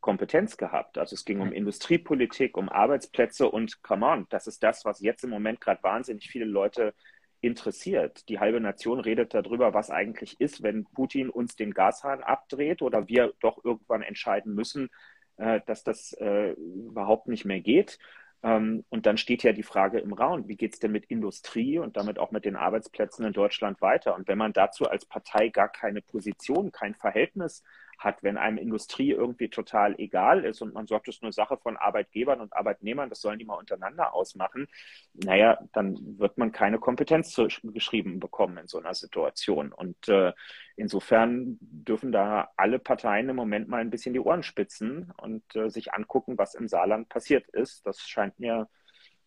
Kompetenz 0.00 0.58
gehabt. 0.58 0.98
Also 0.98 1.14
es 1.14 1.24
ging 1.24 1.40
um 1.40 1.52
Industriepolitik, 1.52 2.56
um 2.58 2.68
Arbeitsplätze 2.68 3.50
und 3.50 3.82
come 3.82 4.06
on, 4.06 4.26
das 4.28 4.46
ist 4.46 4.62
das, 4.62 4.84
was 4.84 5.00
jetzt 5.00 5.24
im 5.24 5.30
Moment 5.30 5.60
gerade 5.62 5.82
wahnsinnig 5.82 6.28
viele 6.28 6.44
Leute 6.44 6.94
interessiert. 7.40 8.28
Die 8.28 8.38
halbe 8.38 8.60
Nation 8.60 9.00
redet 9.00 9.34
darüber, 9.34 9.74
was 9.74 9.90
eigentlich 9.90 10.40
ist, 10.40 10.62
wenn 10.62 10.84
Putin 10.84 11.30
uns 11.30 11.56
den 11.56 11.72
Gashahn 11.72 12.22
abdreht 12.22 12.82
oder 12.82 13.08
wir 13.08 13.32
doch 13.40 13.64
irgendwann 13.64 14.02
entscheiden 14.02 14.54
müssen, 14.54 14.90
äh, 15.36 15.60
dass 15.66 15.84
das 15.84 16.12
äh, 16.14 16.52
überhaupt 16.52 17.28
nicht 17.28 17.44
mehr 17.44 17.60
geht. 17.60 17.98
Ähm, 18.42 18.84
und 18.90 19.06
dann 19.06 19.16
steht 19.16 19.42
ja 19.42 19.52
die 19.52 19.62
Frage 19.62 19.98
im 19.98 20.12
Raum, 20.12 20.48
wie 20.48 20.56
geht 20.56 20.74
es 20.74 20.80
denn 20.80 20.92
mit 20.92 21.06
Industrie 21.06 21.78
und 21.78 21.96
damit 21.96 22.18
auch 22.18 22.30
mit 22.30 22.44
den 22.44 22.56
Arbeitsplätzen 22.56 23.24
in 23.24 23.32
Deutschland 23.32 23.80
weiter? 23.80 24.14
Und 24.14 24.28
wenn 24.28 24.38
man 24.38 24.52
dazu 24.52 24.86
als 24.88 25.06
Partei 25.06 25.48
gar 25.48 25.68
keine 25.68 26.02
Position, 26.02 26.70
kein 26.70 26.94
Verhältnis 26.94 27.62
hat, 27.98 28.22
wenn 28.22 28.36
einem 28.36 28.58
Industrie 28.58 29.10
irgendwie 29.10 29.48
total 29.48 29.98
egal 29.98 30.44
ist 30.44 30.60
und 30.60 30.74
man 30.74 30.86
sagt, 30.86 31.08
das 31.08 31.16
ist 31.16 31.22
eine 31.22 31.32
Sache 31.32 31.56
von 31.56 31.76
Arbeitgebern 31.76 32.40
und 32.40 32.52
Arbeitnehmern, 32.52 33.08
das 33.08 33.20
sollen 33.20 33.38
die 33.38 33.44
mal 33.44 33.54
untereinander 33.54 34.14
ausmachen, 34.14 34.68
naja, 35.12 35.58
dann 35.72 36.18
wird 36.18 36.38
man 36.38 36.52
keine 36.52 36.78
Kompetenz 36.78 37.38
geschrieben 37.62 38.20
bekommen 38.20 38.58
in 38.58 38.66
so 38.66 38.78
einer 38.78 38.94
Situation. 38.94 39.72
Und 39.72 40.08
äh, 40.08 40.32
insofern 40.76 41.58
dürfen 41.60 42.12
da 42.12 42.50
alle 42.56 42.78
Parteien 42.78 43.28
im 43.28 43.36
Moment 43.36 43.68
mal 43.68 43.80
ein 43.80 43.90
bisschen 43.90 44.12
die 44.12 44.20
Ohren 44.20 44.42
spitzen 44.42 45.12
und 45.16 45.42
äh, 45.56 45.70
sich 45.70 45.92
angucken, 45.92 46.38
was 46.38 46.54
im 46.54 46.68
Saarland 46.68 47.08
passiert 47.08 47.48
ist. 47.48 47.86
Das 47.86 48.00
scheint 48.00 48.38
mir 48.38 48.68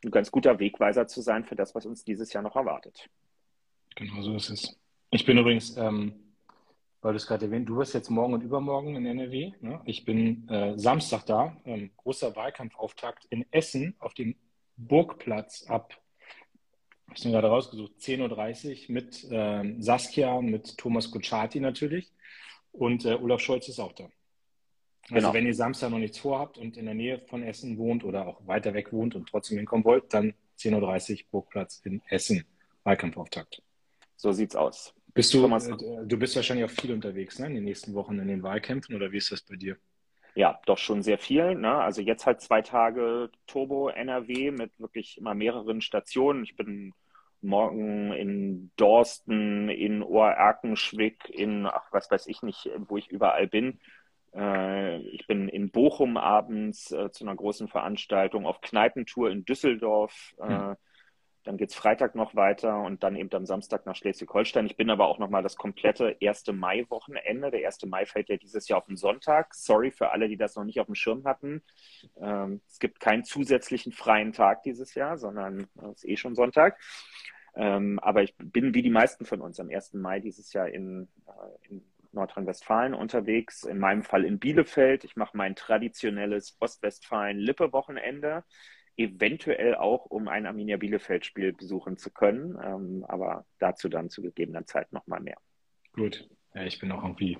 ein 0.04 0.12
ganz 0.12 0.32
guter 0.32 0.60
Wegweiser 0.60 1.08
zu 1.08 1.22
sein 1.22 1.46
für 1.46 1.56
das, 1.56 1.74
was 1.74 1.86
uns 1.86 2.04
dieses 2.04 2.34
Jahr 2.34 2.44
noch 2.44 2.56
erwartet. 2.56 3.10
Genau 3.96 4.22
so 4.22 4.36
ist 4.36 4.50
es. 4.50 4.80
Ich 5.10 5.26
bin 5.26 5.38
übrigens 5.38 5.76
ähm 5.78 6.27
weil 7.02 7.14
du 7.14 7.18
es 7.18 7.28
gerade 7.28 7.46
erwähnt, 7.46 7.70
du 7.70 7.78
wirst 7.78 7.94
jetzt 7.94 8.10
morgen 8.10 8.34
und 8.34 8.42
übermorgen 8.42 8.96
in 8.96 9.06
NRW. 9.06 9.52
Ne? 9.62 9.82
Ich 9.86 10.06
bin 10.06 10.48
äh, 10.50 10.78
Samstag 10.78 11.26
da, 11.26 11.56
ähm, 11.66 11.92
großer 11.98 12.36
Wahlkampfauftakt 12.36 13.26
in 13.30 13.46
Essen 13.52 13.96
auf 14.00 14.14
dem 14.14 14.36
Burgplatz 14.78 15.66
ab, 15.68 15.94
ich 17.16 17.24
habe 17.24 17.32
gerade 17.32 17.48
rausgesucht, 17.48 17.94
10.30 18.00 18.90
Uhr 18.90 18.94
mit 18.94 19.32
äh, 19.32 19.82
Saskia, 19.82 20.42
mit 20.42 20.78
Thomas 20.78 21.10
Kutschaty 21.10 21.60
natürlich 21.60 22.12
und 22.72 23.06
äh, 23.06 23.14
Olaf 23.14 23.42
Scholz 23.42 23.68
ist 23.70 23.80
auch 23.80 23.94
da. 23.94 24.10
Also 25.10 25.16
genau. 25.16 25.34
wenn 25.34 25.46
ihr 25.46 25.56
Samstag 25.56 25.90
noch 25.90 26.00
nichts 26.00 26.18
vorhabt 26.18 26.58
und 26.58 26.76
in 26.76 26.86
der 26.86 26.94
Nähe 26.94 27.20
von 27.20 27.42
Essen 27.42 27.78
wohnt 27.78 28.04
oder 28.04 28.28
auch 28.28 28.46
weiter 28.46 28.74
weg 28.74 28.92
wohnt 28.92 29.16
und 29.16 29.30
trotzdem 29.30 29.58
hinkommen 29.58 29.86
wollt, 29.86 30.14
dann 30.14 30.34
10.30 30.60 31.12
Uhr 31.12 31.20
Burgplatz 31.32 31.82
in 31.86 32.02
Essen, 32.10 32.46
Wahlkampfauftakt. 32.84 33.62
So 34.18 34.34
sieht's 34.34 34.56
aus. 34.56 34.94
Bist 35.18 35.34
du, 35.34 35.48
äh, 35.48 36.06
du 36.06 36.18
bist 36.18 36.36
wahrscheinlich 36.36 36.66
auch 36.66 36.70
viel 36.70 36.94
unterwegs 36.94 37.40
ne, 37.40 37.48
in 37.48 37.56
den 37.56 37.64
nächsten 37.64 37.96
Wochen 37.96 38.20
in 38.20 38.28
den 38.28 38.44
Wahlkämpfen 38.44 38.96
oder 38.96 39.12
wie 39.12 39.18
ist 39.18 39.32
das 39.32 39.42
bei 39.42 39.56
dir? 39.56 39.78
Ja, 40.36 40.60
doch 40.68 40.78
schon 40.78 41.02
sehr 41.02 41.18
viel. 41.18 41.56
Ne? 41.56 41.74
Also 41.74 42.04
jetzt 42.04 42.28
halt 42.28 42.40
zwei 42.42 42.62
Tage 42.62 43.32
Turbo 43.48 43.90
NRW 43.90 44.52
mit 44.52 44.72
wirklich 44.78 45.18
immer 45.18 45.34
mehreren 45.34 45.82
Stationen. 45.82 46.44
Ich 46.44 46.56
bin 46.56 46.94
morgen 47.42 48.12
in 48.14 48.70
Dorsten, 48.78 49.70
in 49.70 50.04
Oerkenschwick, 50.04 51.28
in, 51.30 51.66
ach, 51.66 51.88
was 51.92 52.12
weiß 52.12 52.28
ich 52.28 52.44
nicht, 52.44 52.70
wo 52.78 52.98
ich 52.98 53.10
überall 53.10 53.48
bin. 53.48 53.80
Äh, 54.36 55.00
ich 55.00 55.26
bin 55.26 55.50
in 55.50 55.72
Bochum 55.72 56.18
abends 56.18 56.92
äh, 56.92 57.10
zu 57.12 57.24
einer 57.24 57.36
großen 57.36 57.68
Veranstaltung, 57.68 58.46
auf 58.46 58.62
Kneipentour 58.62 59.32
in 59.32 59.46
Düsseldorf. 59.46 60.36
Hm 60.40 60.76
Dann 61.48 61.56
geht 61.56 61.70
es 61.70 61.76
Freitag 61.76 62.14
noch 62.14 62.36
weiter 62.36 62.82
und 62.82 63.04
dann 63.04 63.16
eben 63.16 63.32
am 63.32 63.46
Samstag 63.46 63.86
nach 63.86 63.96
Schleswig-Holstein. 63.96 64.66
Ich 64.66 64.76
bin 64.76 64.90
aber 64.90 65.08
auch 65.08 65.18
nochmal 65.18 65.44
das 65.44 65.56
komplette 65.56 66.18
1. 66.22 66.48
Mai-Wochenende. 66.52 67.52
Der 67.52 67.66
1. 67.66 67.86
Mai 67.86 68.06
fällt 68.06 68.28
ja 68.28 68.36
dieses 68.36 68.68
Jahr 68.68 68.80
auf 68.80 68.88
den 68.88 68.98
Sonntag. 68.98 69.56
Sorry 69.56 69.90
für 69.90 70.12
alle, 70.12 70.28
die 70.28 70.36
das 70.36 70.58
noch 70.58 70.66
nicht 70.66 70.82
auf 70.82 70.88
dem 70.88 70.96
Schirm 70.96 71.24
hatten. 71.24 71.64
Ähm, 72.20 72.60
es 72.68 72.80
gibt 72.80 73.00
keinen 73.00 73.24
zusätzlichen 73.24 73.94
freien 73.94 74.34
Tag 74.34 74.64
dieses 74.64 74.94
Jahr, 74.94 75.18
sondern 75.18 75.70
es 75.94 76.04
ist 76.04 76.10
eh 76.10 76.18
schon 76.18 76.36
Sonntag. 76.36 76.82
Ähm, 77.56 77.98
aber 78.00 78.24
ich 78.24 78.36
bin 78.36 78.74
wie 78.74 78.82
die 78.82 78.90
meisten 78.90 79.24
von 79.24 79.40
uns 79.40 79.58
am 79.62 79.70
1. 79.70 79.94
Mai 79.94 80.20
dieses 80.20 80.52
Jahr 80.52 80.68
in, 80.68 81.08
äh, 81.28 81.70
in 81.70 81.82
Nordrhein-Westfalen 82.12 82.94
unterwegs, 82.94 83.64
in 83.64 83.80
meinem 83.80 84.04
Fall 84.04 84.26
in 84.26 84.38
Bielefeld. 84.38 85.06
Ich 85.06 85.16
mache 85.16 85.38
mein 85.38 85.56
traditionelles 85.56 86.58
Ostwestfalen-Lippe-Wochenende 86.60 88.44
eventuell 88.98 89.76
auch, 89.76 90.06
um 90.06 90.28
ein 90.28 90.46
Arminia 90.46 90.78
Bielefeld-Spiel 90.78 91.54
besuchen 91.54 91.98
zu 91.98 92.12
können. 92.12 92.58
Ähm, 92.62 93.06
aber 93.08 93.46
dazu 93.60 93.90
dann 93.90 94.10
zu 94.10 94.22
gegebener 94.22 94.66
Zeit 94.66 94.92
nochmal 94.92 95.22
mehr. 95.22 95.38
Gut. 95.94 96.28
Ja, 96.54 96.64
ich 96.64 96.80
bin 96.80 96.92
auch 96.92 97.04
irgendwie 97.04 97.38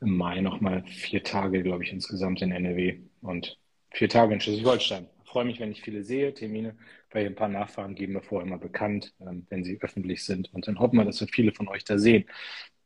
im 0.00 0.16
Mai 0.16 0.40
nochmal 0.40 0.84
vier 0.84 1.22
Tage, 1.22 1.62
glaube 1.62 1.84
ich, 1.84 1.92
insgesamt 1.92 2.42
in 2.42 2.52
NRW 2.52 3.00
und 3.22 3.58
vier 3.90 4.08
Tage 4.08 4.34
in 4.34 4.40
Schleswig-Holstein. 4.40 5.08
Freue 5.24 5.46
mich, 5.46 5.58
wenn 5.58 5.72
ich 5.72 5.82
viele 5.82 6.02
sehe, 6.02 6.34
Termine, 6.34 6.76
weil 7.10 7.24
ich 7.24 7.28
ein 7.28 7.34
paar 7.34 7.48
Nachfragen 7.48 7.94
geben 7.94 8.12
wir 8.12 8.22
vorher 8.22 8.46
immer 8.46 8.58
bekannt, 8.58 9.14
ähm, 9.20 9.46
wenn 9.48 9.64
sie 9.64 9.78
öffentlich 9.80 10.24
sind. 10.24 10.52
Und 10.52 10.68
dann 10.68 10.78
hoffen 10.78 10.96
wir, 10.96 11.04
dass 11.04 11.20
wir 11.20 11.28
viele 11.28 11.52
von 11.52 11.68
euch 11.68 11.84
da 11.84 11.98
sehen. 11.98 12.26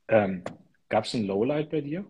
Ähm, 0.08 0.44
Gab 0.90 1.04
es 1.04 1.14
ein 1.14 1.24
Lowlight 1.24 1.70
bei 1.70 1.80
dir? 1.80 2.04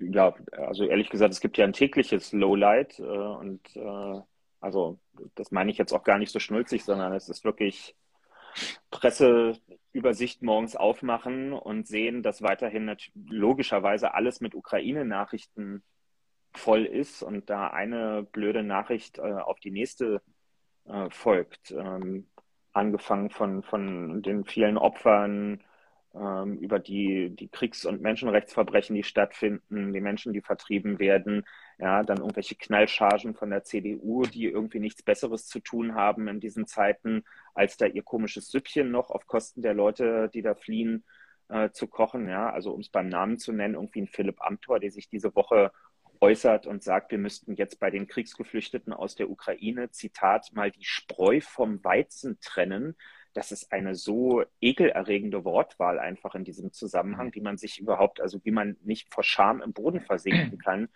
Ja, 0.00 0.34
also 0.52 0.84
ehrlich 0.86 1.08
gesagt, 1.08 1.32
es 1.32 1.40
gibt 1.40 1.56
ja 1.56 1.64
ein 1.64 1.72
tägliches 1.72 2.32
Lowlight 2.32 2.98
äh, 2.98 3.02
und 3.02 3.60
äh, 3.76 4.20
also 4.60 4.98
das 5.34 5.50
meine 5.50 5.70
ich 5.70 5.78
jetzt 5.78 5.92
auch 5.92 6.04
gar 6.04 6.18
nicht 6.18 6.32
so 6.32 6.38
schnulzig, 6.38 6.84
sondern 6.84 7.12
es 7.12 7.28
ist 7.28 7.44
wirklich 7.44 7.94
Presseübersicht 8.90 10.42
morgens 10.42 10.76
aufmachen 10.76 11.52
und 11.52 11.86
sehen, 11.86 12.22
dass 12.22 12.42
weiterhin 12.42 12.94
logischerweise 13.28 14.14
alles 14.14 14.40
mit 14.40 14.54
Ukraine-Nachrichten 14.54 15.82
voll 16.54 16.84
ist 16.84 17.22
und 17.22 17.50
da 17.50 17.68
eine 17.68 18.22
blöde 18.22 18.62
Nachricht 18.62 19.18
äh, 19.18 19.22
auf 19.22 19.60
die 19.60 19.70
nächste 19.70 20.22
äh, 20.86 21.08
folgt. 21.10 21.70
Ähm, 21.70 22.26
angefangen 22.72 23.30
von, 23.30 23.62
von 23.62 24.22
den 24.22 24.44
vielen 24.44 24.78
Opfern, 24.78 25.62
ähm, 26.14 26.58
über 26.58 26.78
die, 26.78 27.30
die 27.30 27.48
Kriegs- 27.48 27.84
und 27.84 28.00
Menschenrechtsverbrechen, 28.00 28.96
die 28.96 29.02
stattfinden, 29.02 29.92
die 29.92 30.00
Menschen, 30.00 30.32
die 30.32 30.40
vertrieben 30.40 30.98
werden, 30.98 31.44
ja, 31.78 32.02
dann 32.02 32.18
irgendwelche 32.18 32.56
Knallchargen 32.56 33.34
von 33.34 33.50
der 33.50 33.62
CDU, 33.62 34.24
die 34.24 34.46
irgendwie 34.46 34.80
nichts 34.80 35.02
Besseres 35.02 35.46
zu 35.46 35.60
tun 35.60 35.94
haben 35.94 36.26
in 36.26 36.40
diesen 36.40 36.66
Zeiten, 36.66 37.24
als 37.54 37.76
da 37.76 37.86
ihr 37.86 38.02
komisches 38.02 38.48
Süppchen 38.48 38.90
noch 38.90 39.10
auf 39.10 39.26
Kosten 39.26 39.62
der 39.62 39.74
Leute, 39.74 40.28
die 40.34 40.42
da 40.42 40.54
fliehen, 40.54 41.04
äh, 41.48 41.70
zu 41.70 41.86
kochen. 41.86 42.28
Ja, 42.28 42.50
also 42.50 42.72
um 42.72 42.80
es 42.80 42.88
beim 42.88 43.08
Namen 43.08 43.38
zu 43.38 43.52
nennen, 43.52 43.74
irgendwie 43.74 44.02
ein 44.02 44.08
Philipp 44.08 44.40
Amthor, 44.40 44.80
der 44.80 44.90
sich 44.90 45.08
diese 45.08 45.34
Woche 45.36 45.70
äußert 46.20 46.66
und 46.66 46.82
sagt, 46.82 47.12
wir 47.12 47.18
müssten 47.18 47.54
jetzt 47.54 47.78
bei 47.78 47.90
den 47.90 48.08
Kriegsgeflüchteten 48.08 48.92
aus 48.92 49.14
der 49.14 49.30
Ukraine, 49.30 49.90
Zitat, 49.90 50.50
mal 50.52 50.72
die 50.72 50.84
Spreu 50.84 51.40
vom 51.40 51.82
Weizen 51.84 52.38
trennen. 52.40 52.96
Das 53.34 53.52
ist 53.52 53.70
eine 53.70 53.94
so 53.94 54.42
ekelerregende 54.60 55.44
Wortwahl 55.44 56.00
einfach 56.00 56.34
in 56.34 56.42
diesem 56.42 56.72
Zusammenhang, 56.72 57.34
wie 57.34 57.40
man 57.40 57.56
sich 57.56 57.78
überhaupt, 57.78 58.20
also 58.20 58.40
wie 58.44 58.50
man 58.50 58.76
nicht 58.82 59.12
vor 59.14 59.22
Scham 59.22 59.62
im 59.62 59.72
Boden 59.72 60.00
versinken 60.00 60.58
kann, 60.64 60.88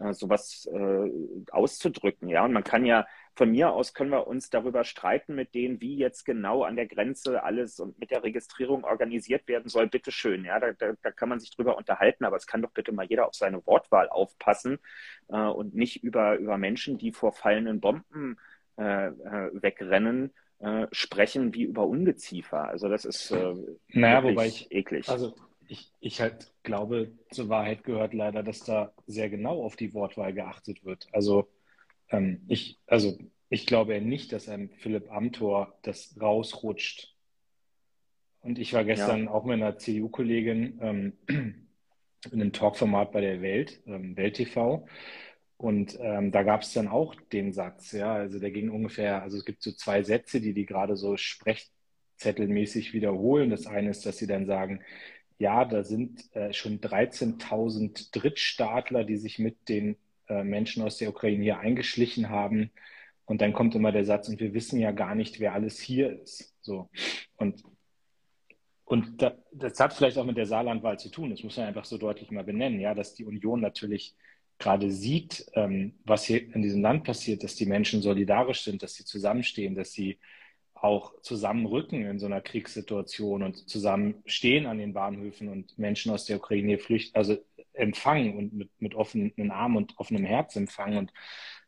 äh, 0.00 0.12
sowas 0.12 0.68
äh, 0.72 1.10
auszudrücken. 1.50 2.28
Ja, 2.28 2.44
und 2.44 2.52
man 2.52 2.64
kann 2.64 2.84
ja 2.84 3.06
von 3.34 3.50
mir 3.50 3.72
aus 3.72 3.94
können 3.94 4.10
wir 4.10 4.26
uns 4.26 4.50
darüber 4.50 4.84
streiten 4.84 5.34
mit 5.34 5.54
denen, 5.54 5.80
wie 5.80 5.96
jetzt 5.96 6.24
genau 6.24 6.62
an 6.62 6.76
der 6.76 6.86
Grenze 6.86 7.42
alles 7.42 7.80
und 7.80 7.98
mit 7.98 8.10
der 8.10 8.22
Registrierung 8.22 8.84
organisiert 8.84 9.46
werden 9.48 9.68
soll. 9.68 9.88
Bitteschön, 9.88 10.44
ja, 10.44 10.58
da, 10.58 10.72
da, 10.72 10.92
da 11.02 11.10
kann 11.10 11.28
man 11.28 11.40
sich 11.40 11.50
drüber 11.50 11.76
unterhalten, 11.76 12.24
aber 12.24 12.36
es 12.36 12.46
kann 12.46 12.62
doch 12.62 12.70
bitte 12.70 12.92
mal 12.92 13.06
jeder 13.06 13.26
auf 13.26 13.34
seine 13.34 13.64
Wortwahl 13.66 14.08
aufpassen 14.08 14.78
äh, 15.28 15.36
und 15.36 15.74
nicht 15.74 16.02
über, 16.02 16.36
über 16.36 16.58
Menschen, 16.58 16.98
die 16.98 17.12
vor 17.12 17.32
fallenden 17.32 17.80
Bomben 17.80 18.38
äh, 18.78 19.08
äh 19.08 19.50
wegrennen, 19.52 20.32
äh, 20.58 20.86
sprechen 20.92 21.54
wie 21.54 21.62
über 21.64 21.86
Ungeziefer. 21.86 22.64
Also 22.68 22.88
das 22.88 23.04
ist 23.04 23.30
äh, 23.30 23.54
naja, 23.88 24.22
wobei 24.22 24.48
ich, 24.48 24.70
eklig. 24.72 25.08
Also 25.08 25.34
ich, 25.70 25.92
ich 26.00 26.20
halt 26.20 26.52
glaube, 26.64 27.12
zur 27.30 27.48
Wahrheit 27.48 27.84
gehört 27.84 28.12
leider, 28.12 28.42
dass 28.42 28.64
da 28.64 28.92
sehr 29.06 29.30
genau 29.30 29.62
auf 29.62 29.76
die 29.76 29.94
Wortwahl 29.94 30.32
geachtet 30.32 30.84
wird. 30.84 31.06
Also 31.12 31.48
ähm, 32.10 32.42
ich, 32.48 32.78
also 32.86 33.16
ich 33.50 33.66
glaube 33.66 33.94
ja 33.94 34.00
nicht, 34.00 34.32
dass 34.32 34.48
einem 34.48 34.70
Philipp 34.70 35.12
Amthor 35.12 35.78
das 35.82 36.16
rausrutscht. 36.20 37.14
Und 38.40 38.58
ich 38.58 38.72
war 38.72 38.84
gestern 38.84 39.24
ja. 39.24 39.30
auch 39.30 39.44
mit 39.44 39.54
einer 39.54 39.78
CDU-Kollegin 39.78 40.78
ähm, 40.82 41.12
in 41.28 41.68
einem 42.32 42.52
Talkformat 42.52 43.12
bei 43.12 43.20
der 43.20 43.40
Welt, 43.40 43.80
ähm, 43.86 44.16
Welt 44.16 44.34
TV. 44.34 44.88
Und 45.56 45.96
ähm, 46.00 46.32
da 46.32 46.42
gab 46.42 46.62
es 46.62 46.72
dann 46.72 46.88
auch 46.88 47.14
den 47.14 47.52
Satz, 47.52 47.92
ja, 47.92 48.14
also 48.14 48.40
der 48.40 48.50
ging 48.50 48.70
ungefähr, 48.70 49.22
also 49.22 49.36
es 49.36 49.44
gibt 49.44 49.62
so 49.62 49.70
zwei 49.70 50.02
Sätze, 50.02 50.40
die 50.40 50.54
die 50.54 50.66
gerade 50.66 50.96
so 50.96 51.16
sprechzettelmäßig 51.16 52.92
wiederholen. 52.92 53.50
Das 53.50 53.66
eine 53.66 53.90
ist, 53.90 54.04
dass 54.04 54.18
sie 54.18 54.26
dann 54.26 54.46
sagen, 54.46 54.80
ja, 55.40 55.64
da 55.64 55.82
sind 55.82 56.24
äh, 56.36 56.52
schon 56.52 56.80
13.000 56.80 58.10
Drittstaatler, 58.12 59.04
die 59.04 59.16
sich 59.16 59.38
mit 59.38 59.70
den 59.70 59.96
äh, 60.28 60.44
Menschen 60.44 60.82
aus 60.82 60.98
der 60.98 61.08
Ukraine 61.08 61.42
hier 61.42 61.58
eingeschlichen 61.58 62.28
haben. 62.28 62.70
Und 63.24 63.40
dann 63.40 63.54
kommt 63.54 63.74
immer 63.74 63.90
der 63.90 64.04
Satz, 64.04 64.28
und 64.28 64.38
wir 64.38 64.52
wissen 64.52 64.78
ja 64.78 64.92
gar 64.92 65.14
nicht, 65.14 65.40
wer 65.40 65.54
alles 65.54 65.80
hier 65.80 66.20
ist. 66.20 66.54
So. 66.60 66.90
Und, 67.36 67.62
und 68.84 69.22
da, 69.22 69.34
das 69.50 69.80
hat 69.80 69.94
vielleicht 69.94 70.18
auch 70.18 70.26
mit 70.26 70.36
der 70.36 70.44
Saarlandwahl 70.44 70.98
zu 70.98 71.08
tun. 71.08 71.30
Das 71.30 71.42
muss 71.42 71.56
man 71.56 71.68
einfach 71.68 71.86
so 71.86 71.96
deutlich 71.96 72.30
mal 72.30 72.44
benennen, 72.44 72.78
ja, 72.78 72.94
dass 72.94 73.14
die 73.14 73.24
Union 73.24 73.62
natürlich 73.62 74.14
gerade 74.58 74.90
sieht, 74.90 75.46
ähm, 75.54 75.94
was 76.04 76.24
hier 76.24 76.54
in 76.54 76.60
diesem 76.60 76.82
Land 76.82 77.04
passiert, 77.04 77.42
dass 77.44 77.54
die 77.54 77.64
Menschen 77.64 78.02
solidarisch 78.02 78.60
sind, 78.60 78.82
dass 78.82 78.92
sie 78.92 79.06
zusammenstehen, 79.06 79.74
dass 79.74 79.92
sie 79.92 80.18
auch 80.82 81.20
zusammenrücken 81.22 82.04
in 82.04 82.18
so 82.18 82.26
einer 82.26 82.40
Kriegssituation 82.40 83.42
und 83.42 83.68
zusammenstehen 83.68 84.66
an 84.66 84.78
den 84.78 84.94
Bahnhöfen 84.94 85.48
und 85.48 85.78
Menschen 85.78 86.12
aus 86.12 86.24
der 86.24 86.38
Ukraine 86.38 86.78
flüchten, 86.78 87.16
also 87.16 87.36
empfangen 87.72 88.36
und 88.36 88.52
mit, 88.52 88.70
mit 88.78 88.94
offenen 88.94 89.50
Armen 89.50 89.76
und 89.76 89.98
offenem 89.98 90.24
Herz 90.24 90.56
empfangen 90.56 90.98
und 90.98 91.12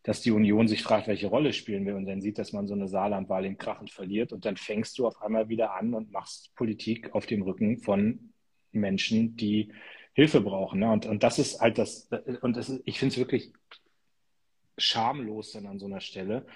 dass 0.02 0.20
die 0.20 0.32
Union 0.32 0.66
sich 0.66 0.82
fragt, 0.82 1.06
welche 1.06 1.28
Rolle 1.28 1.52
spielen 1.52 1.86
wir 1.86 1.94
und 1.94 2.06
dann 2.06 2.20
sieht, 2.20 2.38
dass 2.38 2.52
man 2.52 2.66
so 2.66 2.74
eine 2.74 2.88
Saarlandwahl 2.88 3.44
im 3.44 3.56
Krachen 3.56 3.88
verliert 3.88 4.32
und 4.32 4.44
dann 4.44 4.56
fängst 4.56 4.98
du 4.98 5.06
auf 5.06 5.20
einmal 5.22 5.48
wieder 5.48 5.74
an 5.74 5.94
und 5.94 6.10
machst 6.10 6.54
Politik 6.56 7.14
auf 7.14 7.26
dem 7.26 7.42
Rücken 7.42 7.78
von 7.78 8.32
Menschen, 8.72 9.36
die 9.36 9.72
Hilfe 10.14 10.40
brauchen. 10.40 10.80
Ne? 10.80 10.90
Und, 10.90 11.06
und 11.06 11.22
das 11.22 11.38
ist 11.38 11.60
halt 11.60 11.78
das, 11.78 12.08
und 12.40 12.56
das 12.56 12.68
ist, 12.68 12.82
ich 12.84 12.98
finde 12.98 13.12
es 13.12 13.18
wirklich 13.18 13.52
schamlos 14.76 15.52
dann 15.52 15.66
an 15.66 15.78
so 15.78 15.86
einer 15.86 16.00
Stelle, 16.00 16.46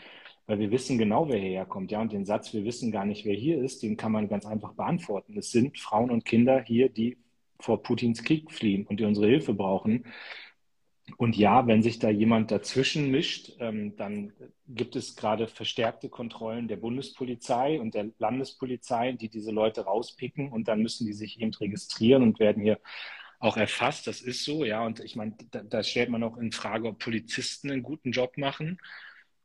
weil 0.46 0.58
wir 0.58 0.70
wissen 0.70 0.98
genau, 0.98 1.28
wer 1.28 1.38
hierher 1.38 1.66
kommt. 1.66 1.90
Ja, 1.90 2.00
und 2.00 2.12
den 2.12 2.24
Satz, 2.24 2.52
wir 2.52 2.64
wissen 2.64 2.92
gar 2.92 3.04
nicht, 3.04 3.24
wer 3.24 3.34
hier 3.34 3.62
ist, 3.62 3.82
den 3.82 3.96
kann 3.96 4.12
man 4.12 4.28
ganz 4.28 4.46
einfach 4.46 4.72
beantworten. 4.74 5.36
Es 5.36 5.50
sind 5.50 5.78
Frauen 5.78 6.10
und 6.10 6.24
Kinder 6.24 6.62
hier, 6.62 6.88
die 6.88 7.18
vor 7.60 7.82
Putins 7.82 8.22
Krieg 8.22 8.52
fliehen 8.52 8.86
und 8.86 9.00
die 9.00 9.04
unsere 9.04 9.26
Hilfe 9.26 9.54
brauchen. 9.54 10.04
Und 11.18 11.36
ja, 11.36 11.66
wenn 11.66 11.82
sich 11.82 11.98
da 11.98 12.10
jemand 12.10 12.50
dazwischen 12.50 13.10
mischt, 13.10 13.52
ähm, 13.60 13.96
dann 13.96 14.32
gibt 14.66 14.96
es 14.96 15.14
gerade 15.14 15.46
verstärkte 15.46 16.08
Kontrollen 16.08 16.66
der 16.66 16.76
Bundespolizei 16.78 17.80
und 17.80 17.94
der 17.94 18.10
Landespolizei, 18.18 19.12
die 19.12 19.28
diese 19.28 19.52
Leute 19.52 19.82
rauspicken 19.82 20.50
und 20.50 20.66
dann 20.66 20.82
müssen 20.82 21.06
die 21.06 21.12
sich 21.12 21.40
eben 21.40 21.54
registrieren 21.54 22.22
und 22.22 22.40
werden 22.40 22.62
hier 22.62 22.80
auch 23.38 23.56
erfasst. 23.56 24.06
Das 24.06 24.20
ist 24.20 24.44
so, 24.44 24.64
ja. 24.64 24.84
Und 24.84 25.00
ich 25.00 25.14
meine, 25.14 25.36
da, 25.50 25.62
da 25.62 25.82
stellt 25.82 26.10
man 26.10 26.22
auch 26.24 26.38
in 26.38 26.52
Frage, 26.52 26.88
ob 26.88 26.98
Polizisten 26.98 27.70
einen 27.70 27.82
guten 27.82 28.10
Job 28.10 28.36
machen. 28.36 28.78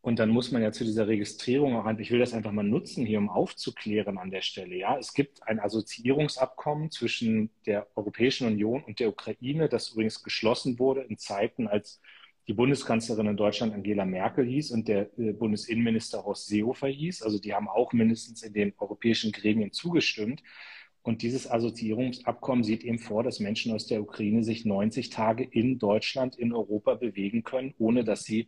Und 0.01 0.17
dann 0.17 0.29
muss 0.29 0.51
man 0.51 0.63
ja 0.63 0.71
zu 0.71 0.83
dieser 0.83 1.07
Registrierung 1.07 1.75
auch 1.75 1.85
einfach, 1.85 2.01
ich 2.01 2.09
will 2.09 2.19
das 2.19 2.33
einfach 2.33 2.51
mal 2.51 2.63
nutzen 2.63 3.05
hier, 3.05 3.19
um 3.19 3.29
aufzuklären 3.29 4.17
an 4.17 4.31
der 4.31 4.41
Stelle. 4.41 4.75
Ja, 4.75 4.97
es 4.97 5.13
gibt 5.13 5.47
ein 5.47 5.59
Assoziierungsabkommen 5.59 6.89
zwischen 6.89 7.51
der 7.67 7.85
Europäischen 7.95 8.47
Union 8.47 8.83
und 8.83 8.99
der 8.99 9.09
Ukraine, 9.09 9.69
das 9.69 9.89
übrigens 9.89 10.23
geschlossen 10.23 10.79
wurde 10.79 11.01
in 11.01 11.19
Zeiten, 11.19 11.67
als 11.67 12.01
die 12.47 12.53
Bundeskanzlerin 12.53 13.27
in 13.27 13.37
Deutschland 13.37 13.73
Angela 13.73 14.03
Merkel 14.03 14.45
hieß 14.45 14.71
und 14.71 14.87
der 14.87 15.17
äh, 15.19 15.33
Bundesinnenminister 15.33 16.25
Horst 16.25 16.47
Seehofer 16.47 16.87
hieß. 16.87 17.21
Also 17.21 17.37
die 17.37 17.53
haben 17.53 17.69
auch 17.69 17.93
mindestens 17.93 18.41
in 18.41 18.53
den 18.53 18.73
europäischen 18.79 19.31
Gremien 19.31 19.71
zugestimmt. 19.71 20.41
Und 21.03 21.21
dieses 21.21 21.49
Assoziierungsabkommen 21.49 22.63
sieht 22.63 22.83
eben 22.83 22.99
vor, 22.99 23.23
dass 23.23 23.39
Menschen 23.39 23.73
aus 23.73 23.87
der 23.87 24.01
Ukraine 24.01 24.43
sich 24.43 24.65
90 24.65 25.09
Tage 25.09 25.43
in 25.43 25.79
Deutschland, 25.79 26.35
in 26.35 26.53
Europa 26.53 26.95
bewegen 26.95 27.43
können, 27.43 27.73
ohne 27.77 28.03
dass 28.03 28.23
sie 28.23 28.47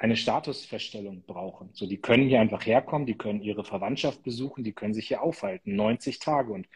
eine 0.00 0.16
Statusfeststellung 0.16 1.24
brauchen. 1.26 1.68
So, 1.74 1.86
die 1.86 1.98
können 1.98 2.26
hier 2.26 2.40
einfach 2.40 2.64
herkommen, 2.64 3.06
die 3.06 3.18
können 3.18 3.42
ihre 3.42 3.64
Verwandtschaft 3.64 4.22
besuchen, 4.22 4.64
die 4.64 4.72
können 4.72 4.94
sich 4.94 5.08
hier 5.08 5.22
aufhalten, 5.22 5.76
90 5.76 6.18
Tage. 6.20 6.54
Und, 6.54 6.68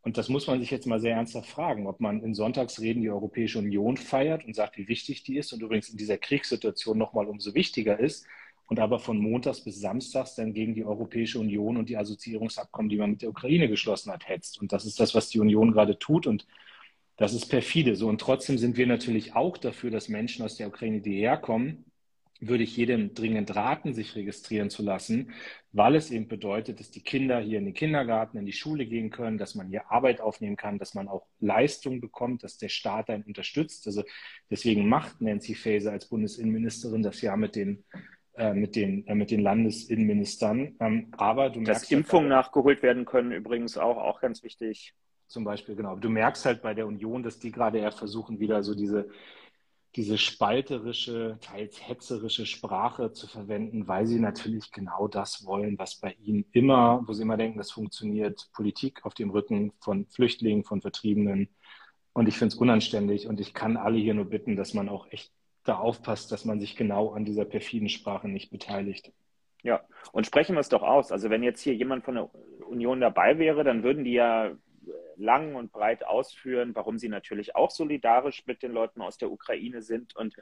und 0.00 0.16
das 0.16 0.30
muss 0.30 0.46
man 0.46 0.58
sich 0.58 0.70
jetzt 0.70 0.86
mal 0.86 0.98
sehr 0.98 1.14
ernsthaft 1.14 1.50
fragen, 1.50 1.86
ob 1.86 2.00
man 2.00 2.22
in 2.22 2.34
Sonntagsreden 2.34 3.02
die 3.02 3.10
Europäische 3.10 3.58
Union 3.58 3.98
feiert 3.98 4.46
und 4.46 4.56
sagt, 4.56 4.78
wie 4.78 4.88
wichtig 4.88 5.22
die 5.22 5.36
ist 5.36 5.52
und 5.52 5.60
übrigens 5.60 5.90
in 5.90 5.98
dieser 5.98 6.16
Kriegssituation 6.16 6.96
nochmal 6.96 7.26
umso 7.26 7.54
wichtiger 7.54 8.00
ist 8.00 8.26
und 8.68 8.80
aber 8.80 8.98
von 8.98 9.18
Montags 9.18 9.60
bis 9.60 9.78
Samstags 9.78 10.34
dann 10.34 10.54
gegen 10.54 10.74
die 10.74 10.86
Europäische 10.86 11.40
Union 11.40 11.76
und 11.76 11.90
die 11.90 11.98
Assoziierungsabkommen, 11.98 12.88
die 12.88 12.96
man 12.96 13.10
mit 13.10 13.20
der 13.20 13.28
Ukraine 13.28 13.68
geschlossen 13.68 14.10
hat, 14.10 14.26
hetzt. 14.30 14.58
Und 14.62 14.72
das 14.72 14.86
ist 14.86 14.98
das, 14.98 15.14
was 15.14 15.28
die 15.28 15.40
Union 15.40 15.72
gerade 15.72 15.98
tut. 15.98 16.26
Und 16.26 16.46
das 17.18 17.34
ist 17.34 17.50
perfide. 17.50 17.96
So, 17.96 18.08
und 18.08 18.18
trotzdem 18.18 18.56
sind 18.56 18.78
wir 18.78 18.86
natürlich 18.86 19.36
auch 19.36 19.58
dafür, 19.58 19.90
dass 19.90 20.08
Menschen 20.08 20.42
aus 20.42 20.56
der 20.56 20.68
Ukraine, 20.68 21.02
die 21.02 21.16
herkommen, 21.16 21.84
würde 22.48 22.64
ich 22.64 22.76
jedem 22.76 23.14
dringend 23.14 23.54
raten, 23.54 23.94
sich 23.94 24.16
registrieren 24.16 24.68
zu 24.68 24.82
lassen, 24.82 25.32
weil 25.72 25.94
es 25.94 26.10
eben 26.10 26.28
bedeutet, 26.28 26.80
dass 26.80 26.90
die 26.90 27.02
Kinder 27.02 27.40
hier 27.40 27.58
in 27.58 27.64
den 27.64 27.74
Kindergarten, 27.74 28.36
in 28.36 28.46
die 28.46 28.52
Schule 28.52 28.84
gehen 28.84 29.10
können, 29.10 29.38
dass 29.38 29.54
man 29.54 29.68
hier 29.68 29.90
Arbeit 29.90 30.20
aufnehmen 30.20 30.56
kann, 30.56 30.78
dass 30.78 30.94
man 30.94 31.08
auch 31.08 31.26
Leistung 31.40 32.00
bekommt, 32.00 32.42
dass 32.42 32.58
der 32.58 32.68
Staat 32.68 33.10
einen 33.10 33.22
unterstützt. 33.22 33.86
Also 33.86 34.02
deswegen 34.50 34.88
macht 34.88 35.20
Nancy 35.20 35.54
Faeser 35.54 35.92
als 35.92 36.08
Bundesinnenministerin 36.08 37.02
das 37.02 37.22
ja 37.22 37.36
mit 37.36 37.56
den 37.56 37.84
äh, 38.34 38.54
mit 38.54 38.76
den, 38.76 39.06
äh, 39.06 39.14
mit 39.14 39.30
den 39.30 39.40
Landesinnenministern. 39.40 40.74
Ähm, 40.80 41.08
aber 41.12 41.50
du 41.50 41.60
merkst. 41.60 41.82
Dass 41.82 41.90
Impfungen 41.90 42.32
halt, 42.32 42.46
nachgeholt 42.46 42.82
werden 42.82 43.04
können, 43.04 43.30
übrigens 43.30 43.76
auch, 43.76 43.98
auch 43.98 44.20
ganz 44.20 44.42
wichtig. 44.42 44.94
Zum 45.26 45.44
Beispiel, 45.44 45.76
genau. 45.76 45.96
Du 45.96 46.08
merkst 46.08 46.46
halt 46.46 46.62
bei 46.62 46.72
der 46.72 46.86
Union, 46.86 47.22
dass 47.22 47.38
die 47.38 47.52
gerade 47.52 47.78
eher 47.78 47.92
versuchen, 47.92 48.40
wieder 48.40 48.62
so 48.62 48.74
diese 48.74 49.10
diese 49.94 50.16
spalterische, 50.16 51.38
teils 51.40 51.86
hetzerische 51.86 52.46
Sprache 52.46 53.12
zu 53.12 53.26
verwenden, 53.26 53.88
weil 53.88 54.06
sie 54.06 54.18
natürlich 54.18 54.72
genau 54.72 55.06
das 55.06 55.44
wollen, 55.44 55.78
was 55.78 55.96
bei 55.96 56.16
ihnen 56.22 56.46
immer, 56.52 57.02
wo 57.06 57.12
sie 57.12 57.22
immer 57.22 57.36
denken, 57.36 57.58
das 57.58 57.70
funktioniert, 57.70 58.48
Politik 58.54 59.04
auf 59.04 59.14
dem 59.14 59.30
Rücken 59.30 59.72
von 59.80 60.06
Flüchtlingen, 60.06 60.64
von 60.64 60.80
Vertriebenen. 60.80 61.48
Und 62.14 62.26
ich 62.26 62.38
finde 62.38 62.54
es 62.54 62.60
unanständig 62.60 63.26
und 63.26 63.40
ich 63.40 63.52
kann 63.52 63.76
alle 63.76 63.98
hier 63.98 64.14
nur 64.14 64.26
bitten, 64.26 64.56
dass 64.56 64.72
man 64.72 64.88
auch 64.88 65.10
echt 65.10 65.30
da 65.64 65.76
aufpasst, 65.76 66.32
dass 66.32 66.44
man 66.44 66.58
sich 66.58 66.76
genau 66.76 67.12
an 67.12 67.24
dieser 67.24 67.44
perfiden 67.44 67.88
Sprache 67.88 68.28
nicht 68.28 68.50
beteiligt. 68.50 69.12
Ja, 69.62 69.82
und 70.10 70.26
sprechen 70.26 70.56
wir 70.56 70.60
es 70.60 70.68
doch 70.68 70.82
aus. 70.82 71.12
Also 71.12 71.30
wenn 71.30 71.42
jetzt 71.42 71.60
hier 71.60 71.74
jemand 71.74 72.04
von 72.04 72.14
der 72.16 72.30
Union 72.66 73.00
dabei 73.00 73.38
wäre, 73.38 73.62
dann 73.62 73.82
würden 73.82 74.04
die 74.04 74.12
ja 74.12 74.52
lang 75.16 75.54
und 75.54 75.72
breit 75.72 76.04
ausführen, 76.04 76.74
warum 76.74 76.98
sie 76.98 77.08
natürlich 77.08 77.56
auch 77.56 77.70
solidarisch 77.70 78.46
mit 78.46 78.62
den 78.62 78.72
Leuten 78.72 79.00
aus 79.00 79.18
der 79.18 79.30
Ukraine 79.30 79.82
sind. 79.82 80.16
Und 80.16 80.34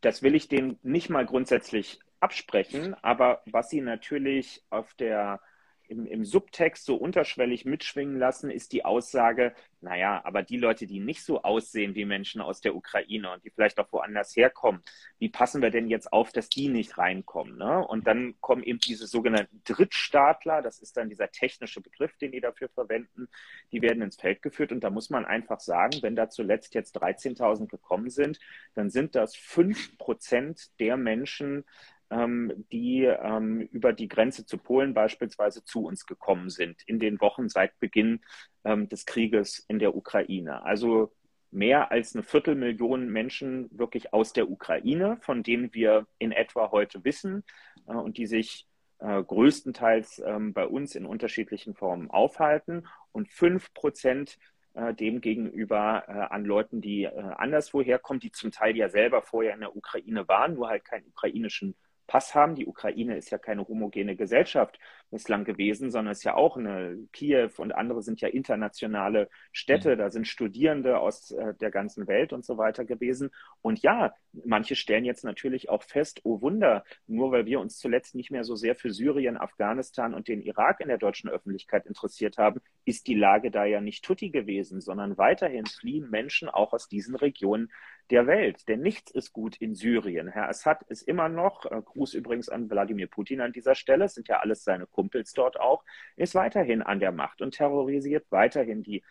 das 0.00 0.22
will 0.22 0.34
ich 0.34 0.48
denen 0.48 0.78
nicht 0.82 1.10
mal 1.10 1.26
grundsätzlich 1.26 2.00
absprechen, 2.20 2.94
aber 3.02 3.42
was 3.46 3.70
sie 3.70 3.80
natürlich 3.80 4.64
auf 4.70 4.94
der 4.94 5.40
im, 5.88 6.06
im 6.06 6.24
Subtext 6.24 6.84
so 6.84 6.96
unterschwellig 6.96 7.64
mitschwingen 7.64 8.18
lassen, 8.18 8.50
ist 8.50 8.72
die 8.72 8.84
Aussage, 8.84 9.54
naja, 9.80 10.20
aber 10.24 10.42
die 10.42 10.56
Leute, 10.56 10.86
die 10.86 11.00
nicht 11.00 11.24
so 11.24 11.42
aussehen 11.42 11.94
wie 11.94 12.04
Menschen 12.04 12.40
aus 12.40 12.60
der 12.60 12.74
Ukraine 12.74 13.32
und 13.32 13.44
die 13.44 13.50
vielleicht 13.50 13.78
auch 13.78 13.92
woanders 13.92 14.34
herkommen, 14.34 14.82
wie 15.18 15.28
passen 15.28 15.62
wir 15.62 15.70
denn 15.70 15.88
jetzt 15.88 16.12
auf, 16.12 16.32
dass 16.32 16.48
die 16.48 16.68
nicht 16.68 16.98
reinkommen? 16.98 17.56
Ne? 17.56 17.86
Und 17.86 18.06
dann 18.06 18.34
kommen 18.40 18.62
eben 18.62 18.78
diese 18.78 19.06
sogenannten 19.06 19.62
Drittstaatler, 19.64 20.62
das 20.62 20.78
ist 20.80 20.96
dann 20.96 21.08
dieser 21.08 21.30
technische 21.30 21.80
Begriff, 21.80 22.16
den 22.16 22.32
die 22.32 22.40
dafür 22.40 22.68
verwenden, 22.68 23.28
die 23.72 23.82
werden 23.82 24.02
ins 24.02 24.16
Feld 24.16 24.42
geführt. 24.42 24.72
Und 24.72 24.82
da 24.82 24.90
muss 24.90 25.10
man 25.10 25.24
einfach 25.24 25.60
sagen, 25.60 25.98
wenn 26.02 26.16
da 26.16 26.28
zuletzt 26.28 26.74
jetzt 26.74 26.96
13.000 27.00 27.68
gekommen 27.68 28.10
sind, 28.10 28.38
dann 28.74 28.90
sind 28.90 29.14
das 29.14 29.36
fünf 29.36 29.96
Prozent 29.98 30.70
der 30.80 30.96
Menschen, 30.96 31.64
die 32.08 33.04
ähm, 33.04 33.62
über 33.72 33.92
die 33.92 34.06
Grenze 34.06 34.46
zu 34.46 34.58
Polen 34.58 34.94
beispielsweise 34.94 35.64
zu 35.64 35.84
uns 35.84 36.06
gekommen 36.06 36.50
sind 36.50 36.82
in 36.86 37.00
den 37.00 37.20
Wochen 37.20 37.48
seit 37.48 37.78
Beginn 37.80 38.20
ähm, 38.64 38.88
des 38.88 39.06
Krieges 39.06 39.64
in 39.66 39.80
der 39.80 39.96
Ukraine. 39.96 40.62
Also 40.64 41.12
mehr 41.50 41.90
als 41.90 42.14
eine 42.14 42.22
Viertelmillion 42.22 43.08
Menschen 43.08 43.68
wirklich 43.70 44.12
aus 44.12 44.32
der 44.32 44.50
Ukraine, 44.50 45.16
von 45.20 45.42
denen 45.42 45.72
wir 45.74 46.06
in 46.18 46.32
etwa 46.32 46.70
heute 46.70 47.04
wissen 47.04 47.44
äh, 47.88 47.94
und 47.94 48.18
die 48.18 48.26
sich 48.26 48.66
äh, 48.98 49.22
größtenteils 49.22 50.22
ähm, 50.24 50.52
bei 50.52 50.66
uns 50.66 50.94
in 50.94 51.06
unterschiedlichen 51.06 51.74
Formen 51.74 52.10
aufhalten 52.10 52.86
und 53.12 53.28
fünf 53.28 53.72
Prozent 53.74 54.38
äh, 54.74 54.94
dem 54.94 55.20
gegenüber 55.20 56.04
äh, 56.08 56.12
an 56.12 56.44
Leuten, 56.44 56.80
die 56.80 57.08
anderswo 57.08 57.82
herkommen, 57.82 58.20
die 58.20 58.32
zum 58.32 58.52
Teil 58.52 58.76
ja 58.76 58.88
selber 58.88 59.22
vorher 59.22 59.54
in 59.54 59.60
der 59.60 59.76
Ukraine 59.76 60.28
waren, 60.28 60.54
nur 60.54 60.68
halt 60.68 60.84
keinen 60.84 61.08
ukrainischen 61.08 61.74
Pass 62.06 62.34
haben. 62.34 62.54
Die 62.54 62.66
Ukraine 62.66 63.16
ist 63.16 63.30
ja 63.30 63.38
keine 63.38 63.66
homogene 63.66 64.16
Gesellschaft 64.16 64.78
bislang 65.10 65.44
gewesen, 65.44 65.90
sondern 65.90 66.12
ist 66.12 66.24
ja 66.24 66.34
auch 66.34 66.56
eine 66.56 66.98
Kiew 67.12 67.50
und 67.58 67.72
andere 67.72 68.02
sind 68.02 68.20
ja 68.20 68.28
internationale 68.28 69.28
Städte. 69.52 69.94
Mhm. 69.94 69.98
Da 69.98 70.10
sind 70.10 70.26
Studierende 70.26 70.98
aus 70.98 71.30
äh, 71.30 71.54
der 71.54 71.70
ganzen 71.70 72.06
Welt 72.08 72.32
und 72.32 72.44
so 72.44 72.58
weiter 72.58 72.84
gewesen. 72.84 73.30
Und 73.62 73.80
ja, 73.82 74.14
manche 74.44 74.74
stellen 74.74 75.04
jetzt 75.04 75.24
natürlich 75.24 75.68
auch 75.68 75.82
fest, 75.82 76.20
oh 76.24 76.40
Wunder, 76.40 76.84
nur 77.06 77.32
weil 77.32 77.46
wir 77.46 77.60
uns 77.60 77.78
zuletzt 77.78 78.14
nicht 78.14 78.30
mehr 78.30 78.44
so 78.44 78.56
sehr 78.56 78.74
für 78.74 78.90
Syrien, 78.90 79.36
Afghanistan 79.36 80.14
und 80.14 80.28
den 80.28 80.42
Irak 80.42 80.80
in 80.80 80.88
der 80.88 80.98
deutschen 80.98 81.30
Öffentlichkeit 81.30 81.86
interessiert 81.86 82.38
haben, 82.38 82.60
ist 82.84 83.06
die 83.06 83.14
Lage 83.14 83.50
da 83.50 83.64
ja 83.64 83.80
nicht 83.80 84.04
tutti 84.04 84.30
gewesen, 84.30 84.80
sondern 84.80 85.18
weiterhin 85.18 85.66
fliehen 85.66 86.10
Menschen 86.10 86.48
auch 86.48 86.72
aus 86.72 86.88
diesen 86.88 87.14
Regionen 87.14 87.70
der 88.10 88.26
Welt. 88.26 88.68
Denn 88.68 88.80
nichts 88.80 89.10
ist 89.10 89.32
gut 89.32 89.56
in 89.56 89.74
Syrien. 89.74 90.28
Herr 90.28 90.48
Assad 90.48 90.82
ist 90.88 91.02
immer 91.02 91.28
noch, 91.28 91.64
äh, 91.66 91.82
Gruß 91.82 92.14
übrigens 92.14 92.48
an 92.48 92.70
Wladimir 92.70 93.08
Putin 93.08 93.40
an 93.40 93.52
dieser 93.52 93.74
Stelle, 93.74 94.08
sind 94.08 94.28
ja 94.28 94.40
alles 94.40 94.64
seine 94.64 94.86
Kumpels 94.86 95.32
dort 95.32 95.58
auch, 95.58 95.84
ist 96.16 96.34
weiterhin 96.34 96.82
an 96.82 97.00
der 97.00 97.12
Macht 97.12 97.42
und 97.42 97.54
terrorisiert 97.54 98.26
weiterhin 98.30 98.82
die 98.82 99.02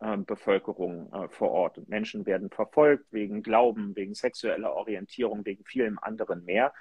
äh, 0.00 0.16
Bevölkerung 0.16 1.12
äh, 1.12 1.28
vor 1.28 1.52
Ort. 1.52 1.78
Und 1.78 1.88
Menschen 1.88 2.26
werden 2.26 2.50
verfolgt 2.50 3.12
wegen 3.12 3.42
Glauben, 3.42 3.94
wegen 3.94 4.14
sexueller 4.14 4.74
Orientierung, 4.74 5.44
wegen 5.44 5.64
vielem 5.64 5.98
anderen 6.00 6.44
mehr. 6.44 6.72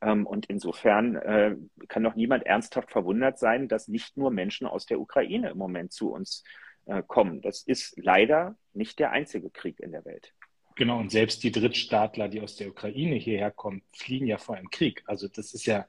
Ähm, 0.00 0.26
und 0.26 0.46
insofern 0.46 1.16
äh, 1.16 1.56
kann 1.88 2.02
doch 2.02 2.16
niemand 2.16 2.44
ernsthaft 2.46 2.90
verwundert 2.90 3.38
sein, 3.38 3.68
dass 3.68 3.88
nicht 3.88 4.16
nur 4.16 4.30
Menschen 4.30 4.66
aus 4.66 4.86
der 4.86 5.00
Ukraine 5.00 5.50
im 5.50 5.58
Moment 5.58 5.92
zu 5.92 6.12
uns 6.12 6.42
äh, 6.86 7.02
kommen. 7.06 7.40
Das 7.42 7.62
ist 7.62 7.96
leider 7.96 8.56
nicht 8.72 8.98
der 8.98 9.12
einzige 9.12 9.50
Krieg 9.50 9.78
in 9.78 9.92
der 9.92 10.04
Welt. 10.04 10.34
Genau, 10.76 10.98
und 10.98 11.10
selbst 11.10 11.44
die 11.44 11.52
Drittstaatler, 11.52 12.28
die 12.28 12.40
aus 12.40 12.56
der 12.56 12.68
Ukraine 12.68 13.14
hierher 13.16 13.50
kommen, 13.52 13.82
fliehen 13.92 14.26
ja 14.26 14.38
vor 14.38 14.56
einem 14.56 14.70
Krieg. 14.70 15.02
Also 15.06 15.28
das 15.28 15.54
ist 15.54 15.66
ja, 15.66 15.86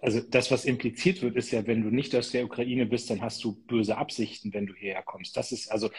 also 0.00 0.20
das, 0.20 0.50
was 0.50 0.64
impliziert 0.64 1.22
wird, 1.22 1.36
ist 1.36 1.52
ja, 1.52 1.66
wenn 1.66 1.82
du 1.82 1.90
nicht 1.90 2.14
aus 2.16 2.32
der 2.32 2.44
Ukraine 2.44 2.86
bist, 2.86 3.10
dann 3.10 3.20
hast 3.22 3.44
du 3.44 3.52
böse 3.66 3.96
Absichten, 3.96 4.52
wenn 4.52 4.66
du 4.66 4.74
hierher 4.74 5.02
kommst. 5.02 5.36
Das 5.36 5.52
ist 5.52 5.70
also, 5.70 5.90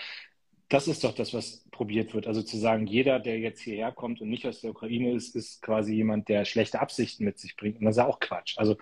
das 0.69 0.87
ist 0.87 1.03
doch 1.03 1.15
das, 1.15 1.33
was 1.33 1.65
probiert 1.71 2.13
wird. 2.13 2.27
Also 2.27 2.43
zu 2.43 2.57
sagen, 2.57 2.87
jeder, 2.87 3.19
der 3.19 3.39
jetzt 3.39 3.61
hierher 3.61 3.91
kommt 3.91 4.21
und 4.21 4.29
nicht 4.29 4.45
aus 4.45 4.61
der 4.61 4.71
Ukraine 4.71 5.13
ist, 5.13 5.35
ist 5.35 5.61
quasi 5.61 5.93
jemand, 5.95 6.29
der 6.29 6.45
schlechte 6.45 6.79
Absichten 6.79 7.25
mit 7.25 7.39
sich 7.39 7.55
bringt. 7.55 7.79
Und 7.79 7.85
das 7.85 7.93
ist 7.95 7.99
ja 7.99 8.07
auch 8.07 8.19
Quatsch. 8.19 8.57
Also, 8.57 8.77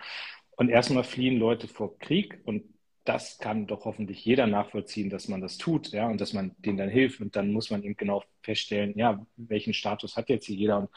und 0.58 0.70
erstmal 0.70 1.04
fliehen 1.04 1.38
Leute 1.38 1.68
vor 1.68 1.98
Krieg 2.00 2.40
und 2.46 2.64
das 3.08 3.38
kann 3.38 3.68
doch 3.68 3.86
hoffentlich 3.86 4.26
jeder 4.26 4.48
nachvollziehen, 4.48 5.10
dass 5.10 5.30
man 5.30 5.40
das 5.40 5.58
tut, 5.58 5.92
ja, 5.94 6.08
und 6.10 6.20
dass 6.20 6.34
man 6.34 6.54
denen 6.58 6.78
dann 6.78 6.90
hilft. 6.90 7.22
Und 7.22 7.38
dann 7.38 7.54
muss 7.54 7.72
man 7.72 7.82
eben 7.84 7.96
genau 7.96 8.22
feststellen, 8.42 8.98
ja, 8.98 9.26
welchen 9.38 9.74
Status 9.74 10.18
hat 10.18 10.28
jetzt 10.28 10.46
hier 10.46 10.58
jeder. 10.58 10.80
Und 10.80 10.90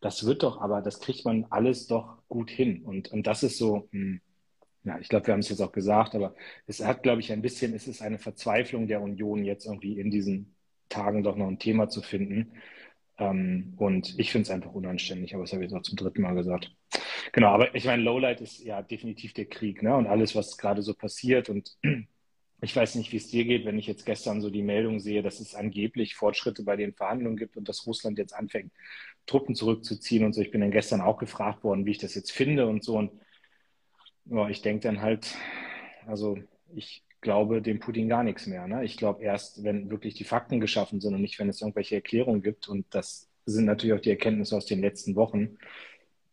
das 0.00 0.24
wird 0.24 0.44
doch, 0.44 0.60
aber 0.60 0.80
das 0.80 1.00
kriegt 1.00 1.24
man 1.24 1.46
alles 1.50 1.88
doch 1.88 2.18
gut 2.28 2.50
hin. 2.50 2.84
Und, 2.84 3.10
und 3.10 3.26
das 3.26 3.42
ist 3.42 3.58
so, 3.58 3.88
hm, 3.90 4.20
ja, 4.84 5.00
ich 5.00 5.08
glaube, 5.08 5.26
wir 5.26 5.32
haben 5.32 5.40
es 5.40 5.48
jetzt 5.48 5.60
auch 5.60 5.72
gesagt, 5.72 6.14
aber 6.14 6.36
es 6.68 6.84
hat, 6.84 7.02
glaube 7.02 7.20
ich, 7.20 7.32
ein 7.32 7.42
bisschen, 7.42 7.74
es 7.74 7.88
ist 7.88 8.00
eine 8.00 8.18
Verzweiflung 8.20 8.86
der 8.86 9.02
Union, 9.02 9.44
jetzt 9.44 9.66
irgendwie 9.66 9.98
in 9.98 10.12
diesen 10.12 10.54
Tagen 10.88 11.24
doch 11.24 11.34
noch 11.34 11.48
ein 11.48 11.58
Thema 11.58 11.88
zu 11.88 12.00
finden. 12.00 12.52
Ähm, 13.18 13.74
und 13.76 14.18
ich 14.18 14.30
finde 14.30 14.42
es 14.44 14.50
einfach 14.50 14.72
unanständig, 14.72 15.34
aber 15.34 15.44
das 15.44 15.52
habe 15.52 15.64
ich 15.64 15.70
jetzt 15.70 15.78
auch 15.78 15.82
zum 15.82 15.96
dritten 15.96 16.22
Mal 16.22 16.34
gesagt. 16.34 16.70
Genau, 17.32 17.48
aber 17.48 17.74
ich 17.74 17.84
meine, 17.84 18.02
Lowlight 18.02 18.40
ist 18.40 18.62
ja 18.62 18.82
definitiv 18.82 19.32
der 19.32 19.46
Krieg, 19.46 19.82
ne? 19.82 19.96
Und 19.96 20.06
alles, 20.06 20.34
was 20.34 20.58
gerade 20.58 20.82
so 20.82 20.94
passiert. 20.94 21.48
Und 21.48 21.76
ich 22.60 22.76
weiß 22.76 22.94
nicht, 22.96 23.12
wie 23.12 23.16
es 23.16 23.28
dir 23.28 23.44
geht, 23.44 23.64
wenn 23.64 23.78
ich 23.78 23.86
jetzt 23.86 24.06
gestern 24.06 24.40
so 24.40 24.50
die 24.50 24.62
Meldung 24.62 25.00
sehe, 25.00 25.22
dass 25.22 25.40
es 25.40 25.54
angeblich 25.54 26.14
Fortschritte 26.14 26.62
bei 26.62 26.76
den 26.76 26.94
Verhandlungen 26.94 27.36
gibt 27.36 27.56
und 27.56 27.68
dass 27.68 27.86
Russland 27.86 28.18
jetzt 28.18 28.34
anfängt, 28.34 28.72
Truppen 29.26 29.54
zurückzuziehen 29.54 30.24
und 30.24 30.34
so. 30.34 30.40
Ich 30.42 30.50
bin 30.50 30.60
dann 30.60 30.70
gestern 30.70 31.00
auch 31.00 31.18
gefragt 31.18 31.64
worden, 31.64 31.86
wie 31.86 31.92
ich 31.92 31.98
das 31.98 32.14
jetzt 32.14 32.32
finde 32.32 32.66
und 32.66 32.84
so. 32.84 32.96
Und 32.98 33.12
ja, 34.26 34.48
ich 34.48 34.62
denke 34.62 34.82
dann 34.82 35.00
halt, 35.00 35.36
also 36.06 36.38
ich 36.74 37.05
glaube 37.26 37.60
dem 37.60 37.80
Putin 37.80 38.08
gar 38.08 38.22
nichts 38.22 38.46
mehr. 38.46 38.66
Ne? 38.66 38.84
Ich 38.84 38.96
glaube 38.96 39.22
erst, 39.22 39.62
wenn 39.64 39.90
wirklich 39.90 40.14
die 40.14 40.24
Fakten 40.24 40.60
geschaffen 40.60 41.00
sind 41.00 41.14
und 41.14 41.20
nicht, 41.20 41.38
wenn 41.38 41.48
es 41.48 41.60
irgendwelche 41.60 41.96
Erklärungen 41.96 42.42
gibt. 42.42 42.68
Und 42.68 42.86
das 42.94 43.28
sind 43.44 43.66
natürlich 43.66 43.94
auch 43.94 44.00
die 44.00 44.10
Erkenntnisse 44.10 44.56
aus 44.56 44.66
den 44.66 44.80
letzten 44.80 45.14
Wochen 45.14 45.58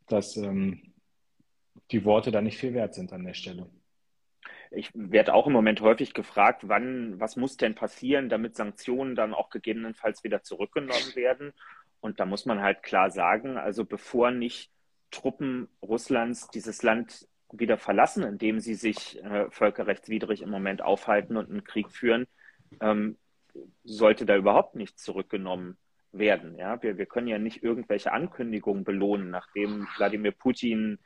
dass 0.08 0.38
ähm, 0.38 0.93
die 1.91 2.06
Worte 2.06 2.32
da 2.32 2.41
nicht 2.41 2.58
viel 2.58 2.73
wert 2.73 2.93
sind 2.93 3.13
an 3.13 3.25
der 3.25 3.34
Stelle. 3.34 3.69
Ich 4.71 4.89
werde 4.93 5.34
auch 5.34 5.45
im 5.45 5.53
Moment 5.53 5.82
häufig 5.82 6.13
gefragt, 6.13 6.67
wann, 6.67 7.19
was 7.19 7.36
muss 7.36 7.58
denn 7.58 7.75
passieren, 7.75 8.29
damit 8.29 8.56
Sanktionen 8.56 9.15
dann 9.15 9.34
auch 9.34 9.49
gegebenenfalls 9.49 10.23
wieder 10.23 10.41
zurückgenommen 10.41 11.15
werden. 11.15 11.53
Und 11.99 12.19
da 12.19 12.25
muss 12.25 12.45
man 12.45 12.62
halt 12.62 12.82
klar 12.82 13.12
sagen, 13.12 13.58
also 13.58 13.86
bevor 13.86 14.32
nicht 14.32 14.71
Truppen 15.12 15.67
Russlands 15.82 16.47
dieses 16.49 16.82
Land 16.82 17.27
wieder 17.53 17.77
verlassen, 17.77 18.23
indem 18.23 18.59
sie 18.59 18.75
sich 18.75 19.23
äh, 19.23 19.49
völkerrechtswidrig 19.49 20.41
im 20.41 20.49
Moment 20.49 20.81
aufhalten 20.81 21.37
und 21.37 21.49
einen 21.49 21.63
Krieg 21.63 21.91
führen, 21.91 22.25
ähm, 22.81 23.17
sollte 23.83 24.25
da 24.25 24.35
überhaupt 24.35 24.75
nichts 24.75 25.03
zurückgenommen 25.03 25.77
werden. 26.11 26.55
Ja? 26.57 26.81
Wir, 26.81 26.97
wir 26.97 27.05
können 27.05 27.27
ja 27.27 27.37
nicht 27.37 27.63
irgendwelche 27.63 28.11
Ankündigungen 28.11 28.83
belohnen, 28.83 29.29
nachdem 29.29 29.87
Wladimir 29.97 30.31
Putin 30.31 30.99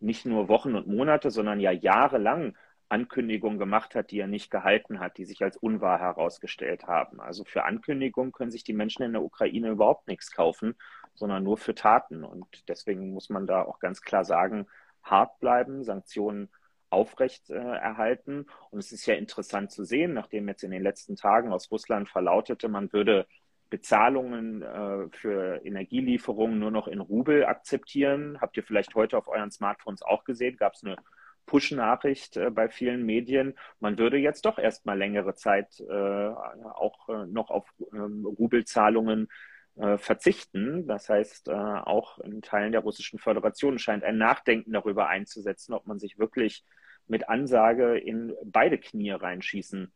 nicht 0.00 0.26
nur 0.26 0.48
Wochen 0.48 0.74
und 0.74 0.88
Monate, 0.88 1.30
sondern 1.30 1.60
ja 1.60 1.70
jahrelang 1.70 2.56
Ankündigungen 2.88 3.58
gemacht 3.58 3.94
hat, 3.94 4.10
die 4.10 4.18
er 4.18 4.26
nicht 4.26 4.50
gehalten 4.50 5.00
hat, 5.00 5.16
die 5.16 5.24
sich 5.24 5.42
als 5.42 5.56
unwahr 5.56 5.98
herausgestellt 5.98 6.84
haben. 6.86 7.20
Also 7.20 7.44
für 7.44 7.64
Ankündigungen 7.64 8.32
können 8.32 8.50
sich 8.50 8.64
die 8.64 8.74
Menschen 8.74 9.02
in 9.02 9.12
der 9.12 9.22
Ukraine 9.22 9.70
überhaupt 9.70 10.08
nichts 10.08 10.30
kaufen, 10.32 10.74
sondern 11.14 11.42
nur 11.42 11.56
für 11.56 11.74
Taten. 11.74 12.22
Und 12.22 12.46
deswegen 12.68 13.12
muss 13.12 13.30
man 13.30 13.46
da 13.46 13.62
auch 13.62 13.78
ganz 13.78 14.02
klar 14.02 14.24
sagen, 14.24 14.66
hart 15.02 15.38
bleiben, 15.40 15.84
Sanktionen 15.84 16.48
aufrecht 16.90 17.50
äh, 17.50 17.54
erhalten. 17.54 18.46
Und 18.70 18.78
es 18.78 18.92
ist 18.92 19.06
ja 19.06 19.14
interessant 19.14 19.70
zu 19.70 19.84
sehen, 19.84 20.12
nachdem 20.12 20.48
jetzt 20.48 20.62
in 20.62 20.70
den 20.70 20.82
letzten 20.82 21.16
Tagen 21.16 21.52
aus 21.52 21.70
Russland 21.70 22.08
verlautete, 22.08 22.68
man 22.68 22.92
würde 22.92 23.26
Bezahlungen 23.70 24.60
äh, 24.60 25.08
für 25.10 25.64
Energielieferungen 25.64 26.58
nur 26.58 26.70
noch 26.70 26.88
in 26.88 27.00
Rubel 27.00 27.46
akzeptieren. 27.46 28.38
Habt 28.40 28.56
ihr 28.58 28.62
vielleicht 28.62 28.94
heute 28.94 29.16
auf 29.16 29.28
euren 29.28 29.50
Smartphones 29.50 30.02
auch 30.02 30.24
gesehen? 30.24 30.58
Gab 30.58 30.74
es 30.74 30.84
eine 30.84 30.96
Push-Nachricht 31.46 32.36
äh, 32.36 32.50
bei 32.50 32.68
vielen 32.68 33.04
Medien. 33.04 33.54
Man 33.80 33.96
würde 33.98 34.18
jetzt 34.18 34.44
doch 34.44 34.58
erstmal 34.58 34.98
längere 34.98 35.34
Zeit 35.34 35.80
äh, 35.80 35.92
auch 35.92 37.08
äh, 37.08 37.26
noch 37.26 37.50
auf 37.50 37.66
ähm, 37.92 38.26
Rubelzahlungen 38.26 39.28
äh, 39.76 39.98
verzichten. 39.98 40.86
Das 40.86 41.08
heißt, 41.08 41.48
äh, 41.48 41.52
auch 41.52 42.18
in 42.18 42.42
Teilen 42.42 42.72
der 42.72 42.82
Russischen 42.82 43.18
Föderation 43.18 43.78
scheint 43.78 44.04
ein 44.04 44.18
Nachdenken 44.18 44.72
darüber 44.72 45.08
einzusetzen, 45.08 45.74
ob 45.74 45.86
man 45.86 45.98
sich 45.98 46.18
wirklich 46.18 46.64
mit 47.06 47.28
Ansage 47.28 47.98
in 47.98 48.34
beide 48.44 48.78
Knie 48.78 49.10
reinschießen 49.10 49.92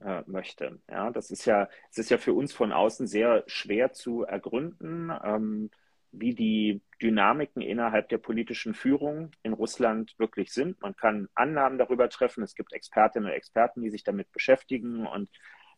äh, 0.00 0.22
möchte. 0.26 0.80
Ja, 0.90 1.10
das 1.10 1.30
ist 1.30 1.44
ja, 1.44 1.68
es 1.90 1.98
ist 1.98 2.10
ja 2.10 2.18
für 2.18 2.34
uns 2.34 2.52
von 2.52 2.72
außen 2.72 3.06
sehr 3.06 3.44
schwer 3.46 3.92
zu 3.92 4.22
ergründen. 4.22 5.12
Ähm, 5.24 5.70
wie 6.12 6.34
die 6.34 6.82
Dynamiken 7.00 7.62
innerhalb 7.62 8.10
der 8.10 8.18
politischen 8.18 8.74
Führung 8.74 9.32
in 9.42 9.54
Russland 9.54 10.14
wirklich 10.18 10.52
sind. 10.52 10.80
Man 10.82 10.94
kann 10.94 11.28
Annahmen 11.34 11.78
darüber 11.78 12.08
treffen. 12.10 12.44
Es 12.44 12.54
gibt 12.54 12.72
Expertinnen 12.72 13.30
und 13.30 13.34
Experten, 13.34 13.80
die 13.80 13.90
sich 13.90 14.04
damit 14.04 14.30
beschäftigen 14.30 15.06
und 15.06 15.30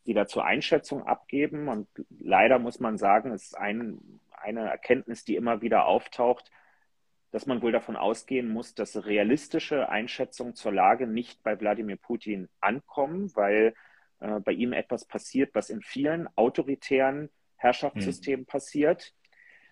die 0.07 0.14
dazu 0.14 0.40
Einschätzung 0.40 1.03
abgeben. 1.07 1.69
Und 1.69 1.88
leider 2.21 2.59
muss 2.59 2.81
man 2.81 2.99
sagen, 2.99 3.33
es 3.33 3.45
ist 3.45 3.59
ein, 3.59 4.21
eine 4.31 4.69
Erkenntnis, 4.69 5.25
die 5.25 5.37
immer 5.37 5.62
wieder 5.62 5.87
auftaucht, 5.87 6.51
dass 7.31 7.47
man 7.47 7.62
wohl 7.62 7.73
davon 7.73 7.97
ausgehen 7.97 8.49
muss, 8.49 8.75
dass 8.75 9.07
realistische 9.07 9.88
Einschätzungen 9.88 10.55
zur 10.55 10.73
Lage 10.73 11.07
nicht 11.07 11.43
bei 11.43 11.59
Wladimir 11.59 11.97
Putin 11.97 12.49
ankommen, 12.61 13.35
weil 13.35 13.75
äh, 14.21 14.40
bei 14.40 14.53
ihm 14.53 14.73
etwas 14.73 15.05
passiert, 15.05 15.55
was 15.55 15.71
in 15.71 15.83
vielen 15.83 16.29
autoritären 16.37 17.31
Herrschaftssystemen 17.57 18.43
mhm. 18.43 18.47
passiert 18.47 19.14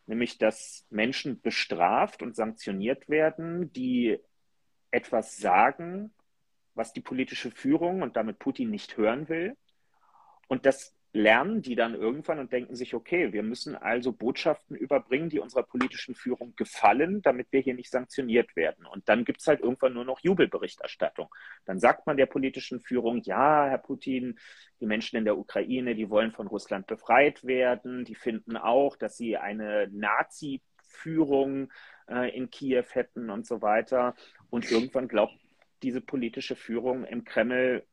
nämlich 0.07 0.39
dass 0.39 0.87
Menschen 0.91 1.41
bestraft 1.41 2.23
und 2.23 2.37
sanktioniert 2.37 3.09
werden, 3.09 3.73
die 3.73 4.19
etwas 4.91 5.37
sagen, 5.39 6.13
was 6.75 6.93
die 6.93 7.01
politische 7.01 7.51
Führung 7.51 8.03
und 8.03 8.17
damit 8.17 8.39
Putin 8.39 8.71
nicht 8.71 8.97
hören 8.97 9.29
will. 9.29 9.57
Und 10.53 10.67
das 10.67 10.95
lernen 11.15 11.63
die 11.63 11.77
dann 11.77 11.95
irgendwann 11.95 12.39
und 12.39 12.53
denken 12.53 12.77
sich, 12.77 12.93
okay, 12.93 13.33
wir 13.33 13.43
müssen 13.43 13.75
also 13.75 14.13
Botschaften 14.13 14.77
überbringen, 14.77 15.31
die 15.31 15.39
unserer 15.39 15.63
politischen 15.63 16.15
Führung 16.15 16.53
gefallen, 16.57 17.23
damit 17.23 17.47
wir 17.53 17.61
hier 17.61 17.73
nicht 17.73 17.91
sanktioniert 17.91 18.55
werden. 18.55 18.85
Und 18.85 19.09
dann 19.09 19.25
gibt 19.25 19.41
es 19.41 19.47
halt 19.47 19.61
irgendwann 19.61 19.95
nur 19.95 20.05
noch 20.05 20.21
Jubelberichterstattung. 20.21 21.35
Dann 21.65 21.81
sagt 21.81 22.07
man 22.07 22.19
der 22.19 22.27
politischen 22.27 22.81
Führung, 22.81 23.23
ja, 23.23 23.67
Herr 23.67 23.79
Putin, 23.79 24.39
die 24.79 24.85
Menschen 24.85 25.17
in 25.17 25.25
der 25.25 25.39
Ukraine, 25.39 25.95
die 25.95 26.11
wollen 26.11 26.33
von 26.33 26.49
Russland 26.49 26.87
befreit 26.87 27.43
werden, 27.45 28.05
die 28.05 28.15
finden 28.15 28.59
auch, 28.59 28.95
dass 28.97 29.17
sie 29.17 29.39
eine 29.39 29.89
Nazi-Führung 29.91 31.73
äh, 32.11 32.37
in 32.37 32.51
Kiew 32.51 32.85
hätten 32.91 33.31
und 33.31 33.47
so 33.47 33.63
weiter. 33.63 34.15
Und 34.51 34.71
irgendwann 34.71 35.09
glaubt 35.09 35.33
diese 35.83 36.03
politische 36.03 36.57
Führung 36.57 37.07
im 37.07 37.25
Kreml, 37.25 37.87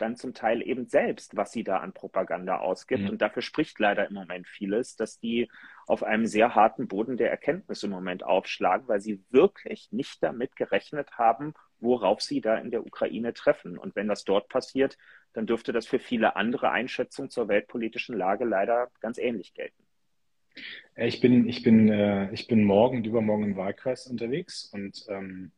dann 0.00 0.16
zum 0.16 0.34
Teil 0.34 0.66
eben 0.66 0.86
selbst, 0.86 1.36
was 1.36 1.52
sie 1.52 1.64
da 1.64 1.78
an 1.78 1.92
Propaganda 1.92 2.58
ausgibt. 2.58 3.02
Mhm. 3.02 3.10
Und 3.10 3.22
dafür 3.22 3.42
spricht 3.42 3.78
leider 3.78 4.06
im 4.08 4.14
Moment 4.14 4.48
vieles, 4.48 4.96
dass 4.96 5.18
die 5.18 5.50
auf 5.86 6.02
einem 6.02 6.26
sehr 6.26 6.54
harten 6.54 6.88
Boden 6.88 7.16
der 7.16 7.30
Erkenntnis 7.30 7.82
im 7.82 7.90
Moment 7.90 8.24
aufschlagen, 8.24 8.88
weil 8.88 9.00
sie 9.00 9.22
wirklich 9.30 9.88
nicht 9.92 10.22
damit 10.22 10.56
gerechnet 10.56 11.12
haben, 11.18 11.54
worauf 11.78 12.20
sie 12.20 12.40
da 12.40 12.56
in 12.56 12.70
der 12.70 12.86
Ukraine 12.86 13.34
treffen. 13.34 13.78
Und 13.78 13.96
wenn 13.96 14.08
das 14.08 14.24
dort 14.24 14.48
passiert, 14.48 14.96
dann 15.32 15.46
dürfte 15.46 15.72
das 15.72 15.86
für 15.86 15.98
viele 15.98 16.36
andere 16.36 16.70
Einschätzungen 16.70 17.30
zur 17.30 17.48
weltpolitischen 17.48 18.16
Lage 18.16 18.44
leider 18.44 18.90
ganz 19.00 19.18
ähnlich 19.18 19.54
gelten. 19.54 19.82
Ich 20.96 21.20
bin, 21.20 21.48
ich 21.48 21.62
bin, 21.62 21.88
äh, 21.88 22.32
ich 22.32 22.46
bin 22.46 22.64
morgen 22.64 22.98
und 22.98 23.06
übermorgen 23.06 23.44
im 23.44 23.56
Wahlkreis 23.56 24.06
unterwegs 24.06 24.68
und 24.72 25.06
ähm, 25.08 25.52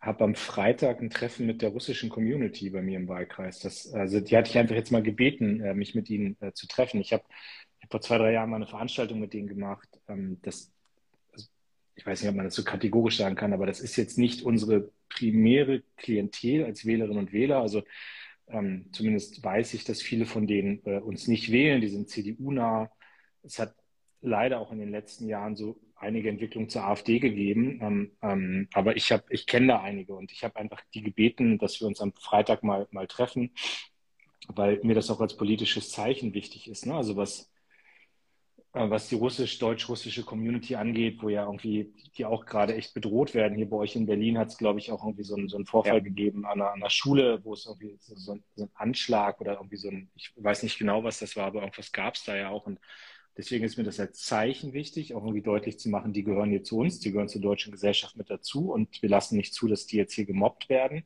habe 0.00 0.24
am 0.24 0.34
Freitag 0.34 1.00
ein 1.00 1.10
Treffen 1.10 1.46
mit 1.46 1.60
der 1.60 1.70
russischen 1.70 2.08
Community 2.08 2.70
bei 2.70 2.80
mir 2.80 2.98
im 2.98 3.08
Wahlkreis. 3.08 3.58
Das, 3.58 3.92
also 3.92 4.20
die 4.20 4.36
hatte 4.36 4.50
ich 4.50 4.58
einfach 4.58 4.74
jetzt 4.74 4.92
mal 4.92 5.02
gebeten, 5.02 5.60
äh, 5.60 5.74
mich 5.74 5.94
mit 5.94 6.08
ihnen 6.08 6.36
äh, 6.40 6.52
zu 6.52 6.66
treffen. 6.66 7.00
Ich 7.00 7.12
habe 7.12 7.24
hab 7.82 7.90
vor 7.90 8.00
zwei, 8.00 8.18
drei 8.18 8.32
Jahren 8.32 8.48
mal 8.48 8.56
eine 8.56 8.66
Veranstaltung 8.66 9.20
mit 9.20 9.34
denen 9.34 9.48
gemacht. 9.48 9.88
Ähm, 10.08 10.38
das, 10.42 10.72
also 11.32 11.48
ich 11.96 12.06
weiß 12.06 12.22
nicht, 12.22 12.30
ob 12.30 12.36
man 12.36 12.46
das 12.46 12.54
so 12.54 12.64
kategorisch 12.64 13.18
sagen 13.18 13.36
kann, 13.36 13.52
aber 13.52 13.66
das 13.66 13.80
ist 13.80 13.96
jetzt 13.96 14.16
nicht 14.16 14.42
unsere 14.42 14.90
primäre 15.10 15.82
Klientel 15.98 16.64
als 16.64 16.86
Wählerinnen 16.86 17.18
und 17.18 17.32
Wähler. 17.34 17.60
Also 17.60 17.82
ähm, 18.48 18.86
zumindest 18.92 19.44
weiß 19.44 19.74
ich, 19.74 19.84
dass 19.84 20.00
viele 20.00 20.24
von 20.24 20.46
denen 20.46 20.80
äh, 20.86 20.98
uns 20.98 21.28
nicht 21.28 21.52
wählen. 21.52 21.82
Die 21.82 21.88
sind 21.88 22.08
CDU-nah. 22.08 22.90
Es 23.42 23.58
hat 23.58 23.74
leider 24.22 24.60
auch 24.60 24.72
in 24.72 24.78
den 24.78 24.90
letzten 24.90 25.26
Jahren 25.26 25.56
so 25.56 25.78
einige 26.00 26.28
Entwicklungen 26.28 26.68
zur 26.68 26.84
AfD 26.84 27.18
gegeben. 27.18 27.78
Ähm, 27.82 28.10
ähm, 28.22 28.68
aber 28.72 28.96
ich 28.96 29.12
habe, 29.12 29.24
ich 29.30 29.46
kenne 29.46 29.68
da 29.68 29.80
einige 29.80 30.14
und 30.14 30.32
ich 30.32 30.42
habe 30.44 30.56
einfach 30.56 30.80
die 30.94 31.02
gebeten, 31.02 31.58
dass 31.58 31.80
wir 31.80 31.86
uns 31.86 32.00
am 32.00 32.12
Freitag 32.14 32.62
mal, 32.62 32.88
mal 32.90 33.06
treffen, 33.06 33.52
weil 34.48 34.80
mir 34.82 34.94
das 34.94 35.10
auch 35.10 35.20
als 35.20 35.36
politisches 35.36 35.90
Zeichen 35.90 36.34
wichtig 36.34 36.68
ist. 36.68 36.86
Ne? 36.86 36.94
Also 36.94 37.16
was, 37.16 37.50
äh, 38.72 38.88
was 38.88 39.08
die 39.08 39.16
russisch-deutsch-russische 39.16 40.22
Community 40.22 40.76
angeht, 40.76 41.22
wo 41.22 41.28
ja 41.28 41.44
irgendwie 41.44 41.92
die 42.16 42.24
auch 42.24 42.46
gerade 42.46 42.74
echt 42.76 42.94
bedroht 42.94 43.34
werden. 43.34 43.56
Hier 43.56 43.68
bei 43.68 43.76
euch 43.76 43.96
in 43.96 44.06
Berlin 44.06 44.38
hat 44.38 44.48
es, 44.48 44.58
glaube 44.58 44.78
ich, 44.78 44.92
auch 44.92 45.04
irgendwie 45.04 45.24
so, 45.24 45.36
ein, 45.36 45.48
so 45.48 45.56
einen 45.56 45.66
Vorfall 45.66 45.98
ja. 45.98 46.00
gegeben 46.00 46.44
an 46.44 46.60
einer, 46.60 46.72
an 46.72 46.80
einer, 46.80 46.90
Schule, 46.90 47.44
wo 47.44 47.52
es 47.54 47.66
irgendwie 47.66 47.96
so, 48.00 48.14
so, 48.16 48.32
ein 48.62 48.70
Anschlag 48.74 49.40
oder 49.40 49.54
irgendwie 49.54 49.76
so 49.76 49.88
ein, 49.88 50.10
ich 50.14 50.32
weiß 50.36 50.62
nicht 50.62 50.78
genau, 50.78 51.04
was 51.04 51.18
das 51.18 51.36
war, 51.36 51.46
aber 51.46 51.60
irgendwas 51.60 51.92
gab 51.92 52.14
es 52.14 52.24
da 52.24 52.36
ja 52.36 52.48
auch. 52.48 52.66
Und 52.66 52.80
Deswegen 53.36 53.64
ist 53.64 53.78
mir 53.78 53.84
das 53.84 54.00
als 54.00 54.18
Zeichen 54.24 54.72
wichtig, 54.72 55.14
auch 55.14 55.22
irgendwie 55.22 55.42
deutlich 55.42 55.78
zu 55.78 55.88
machen, 55.88 56.12
die 56.12 56.24
gehören 56.24 56.50
hier 56.50 56.64
zu 56.64 56.78
uns, 56.78 56.98
die 56.98 57.12
gehören 57.12 57.28
zur 57.28 57.40
deutschen 57.40 57.72
Gesellschaft 57.72 58.16
mit 58.16 58.28
dazu 58.28 58.72
und 58.72 59.00
wir 59.02 59.08
lassen 59.08 59.36
nicht 59.36 59.54
zu, 59.54 59.68
dass 59.68 59.86
die 59.86 59.96
jetzt 59.96 60.14
hier 60.14 60.26
gemobbt 60.26 60.68
werden. 60.68 61.04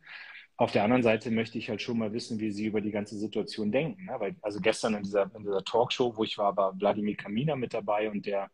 Auf 0.57 0.71
der 0.71 0.85
anderen 0.85 1.03
Seite 1.03 1.31
möchte 1.31 1.59
ich 1.59 1.69
halt 1.69 1.83
schon 1.83 1.99
mal 1.99 2.13
wissen, 2.13 2.39
wie 2.39 2.51
sie 2.53 2.67
über 2.67 2.81
die 2.81 2.93
ganze 2.93 3.19
Situation 3.19 3.73
denken. 3.73 4.05
Ne? 4.05 4.15
Weil, 4.19 4.37
also 4.41 4.61
gestern 4.61 4.95
in 4.95 5.03
dieser, 5.03 5.31
in 5.35 5.43
dieser 5.43 5.65
Talkshow, 5.65 6.17
wo 6.17 6.23
ich 6.23 6.39
war, 6.39 6.57
war 6.57 6.79
Wladimir 6.79 7.17
Kamina 7.17 7.57
mit 7.57 7.75
dabei 7.75 8.09
und 8.11 8.25
der 8.25 8.51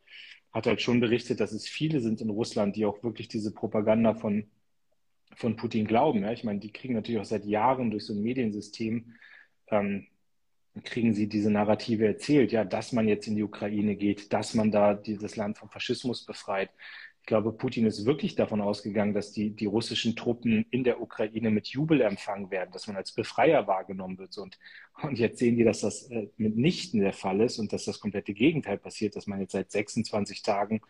hat 0.53 0.67
halt 0.67 0.81
schon 0.81 1.01
berichtet, 1.01 1.41
dass 1.41 1.53
es 1.53 1.69
viele 1.69 2.01
sind 2.01 2.21
in 2.23 2.31
Russland, 2.31 2.75
die 2.75 2.87
auch 2.87 3.03
wirklich 3.05 3.29
diese 3.29 3.53
Propaganda 3.53 4.15
von, 4.15 4.51
von 5.37 5.57
Putin 5.57 5.87
glauben. 5.87 6.23
Ja? 6.23 6.33
Ich 6.33 6.43
meine, 6.43 6.59
die 6.59 6.73
kriegen 6.73 6.95
natürlich 6.95 7.21
auch 7.21 7.27
seit 7.27 7.45
Jahren 7.45 7.91
durch 7.91 8.07
so 8.07 8.15
ein 8.15 8.23
Mediensystem 8.23 9.15
ähm, 9.69 10.07
kriegen 10.85 11.15
sie 11.15 11.29
diese 11.29 11.51
Narrative 11.51 12.07
erzählt, 12.07 12.53
ja, 12.53 12.65
dass 12.65 12.93
man 12.93 13.09
jetzt 13.09 13.27
in 13.27 13.37
die 13.37 13.43
Ukraine 13.43 13.97
geht, 13.97 14.33
dass 14.33 14.55
man 14.55 14.71
da 14.71 14.95
dieses 14.95 15.37
Land 15.37 15.59
vom 15.59 15.69
Faschismus 15.69 16.25
befreit. 16.25 16.71
Ich 17.23 17.27
glaube, 17.27 17.53
Putin 17.53 17.87
ist 17.87 18.07
wirklich 18.07 18.35
davon 18.35 18.61
ausgegangen, 18.61 19.13
dass 19.13 19.31
die, 19.31 19.51
die 19.51 19.67
russischen 19.67 20.17
Truppen 20.17 20.65
in 20.71 20.85
der 20.85 21.01
Ukraine 21.01 21.51
mit 21.51 21.69
Jubel 21.69 22.01
empfangen 22.01 22.51
werden, 22.51 22.71
dass 22.73 22.87
man 22.87 22.97
als 22.97 23.13
Befreier 23.13 23.67
wahrgenommen 23.67 24.19
wird. 24.19 24.37
Und, 24.39 24.59
und 25.03 25.19
jetzt 25.19 25.39
sehen 25.39 25.57
die, 25.57 25.63
dass 25.63 25.81
das 25.81 26.11
äh, 26.11 26.29
mitnichten 26.39 27.01
der 27.01 27.13
Fall 27.13 27.41
ist 27.43 27.59
und 27.59 27.73
dass 27.73 27.85
das 27.85 28.01
komplette 28.01 28.33
Gegenteil 28.33 28.79
passiert, 28.79 29.17
dass 29.17 29.27
man 29.27 29.41
jetzt 29.41 29.53
seit 29.53 29.71
26 29.71 30.43
Tagen 30.43 30.81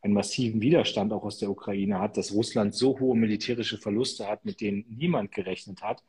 einen 0.00 0.14
massiven 0.14 0.60
Widerstand 0.62 1.12
auch 1.12 1.24
aus 1.24 1.38
der 1.38 1.50
Ukraine 1.50 1.98
hat, 1.98 2.16
dass 2.16 2.32
Russland 2.32 2.74
so 2.74 2.98
hohe 3.00 3.16
militärische 3.16 3.76
Verluste 3.76 4.28
hat, 4.28 4.44
mit 4.44 4.60
denen 4.60 4.86
niemand 4.88 5.32
gerechnet 5.32 5.82
hat. 5.82 6.02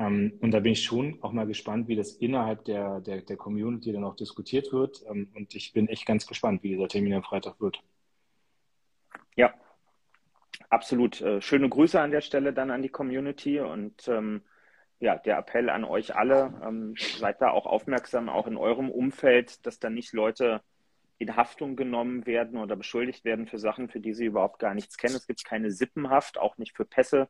Ähm, 0.00 0.32
und 0.40 0.50
da 0.52 0.60
bin 0.60 0.72
ich 0.72 0.82
schon 0.82 1.18
auch 1.20 1.32
mal 1.32 1.46
gespannt, 1.46 1.86
wie 1.86 1.94
das 1.94 2.12
innerhalb 2.12 2.64
der, 2.64 3.00
der, 3.00 3.20
der 3.20 3.36
Community 3.36 3.92
dann 3.92 4.04
auch 4.04 4.16
diskutiert 4.16 4.72
wird. 4.72 5.04
Ähm, 5.06 5.28
und 5.34 5.54
ich 5.54 5.74
bin 5.74 5.88
echt 5.88 6.06
ganz 6.06 6.26
gespannt, 6.26 6.62
wie 6.62 6.70
dieser 6.70 6.88
Termin 6.88 7.12
am 7.12 7.22
Freitag 7.22 7.60
wird. 7.60 7.82
Ja, 9.36 9.52
absolut. 10.70 11.20
Äh, 11.20 11.42
schöne 11.42 11.68
Grüße 11.68 12.00
an 12.00 12.12
der 12.12 12.22
Stelle 12.22 12.54
dann 12.54 12.70
an 12.70 12.80
die 12.80 12.88
Community 12.88 13.60
und 13.60 14.08
ähm, 14.08 14.40
ja, 15.00 15.16
der 15.16 15.36
Appell 15.36 15.68
an 15.68 15.84
euch 15.84 16.16
alle, 16.16 16.58
ähm, 16.66 16.94
seid 16.96 17.42
da 17.42 17.50
auch 17.50 17.66
aufmerksam, 17.66 18.30
auch 18.30 18.46
in 18.46 18.56
eurem 18.56 18.90
Umfeld, 18.90 19.66
dass 19.66 19.80
da 19.80 19.90
nicht 19.90 20.14
Leute 20.14 20.62
in 21.18 21.36
Haftung 21.36 21.76
genommen 21.76 22.24
werden 22.24 22.58
oder 22.58 22.74
beschuldigt 22.74 23.26
werden 23.26 23.46
für 23.46 23.58
Sachen, 23.58 23.90
für 23.90 24.00
die 24.00 24.14
sie 24.14 24.24
überhaupt 24.24 24.60
gar 24.60 24.72
nichts 24.72 24.96
kennen. 24.96 25.16
Es 25.16 25.26
gibt 25.26 25.44
keine 25.44 25.70
Sippenhaft, 25.70 26.38
auch 26.38 26.56
nicht 26.56 26.74
für 26.74 26.86
Pässe, 26.86 27.28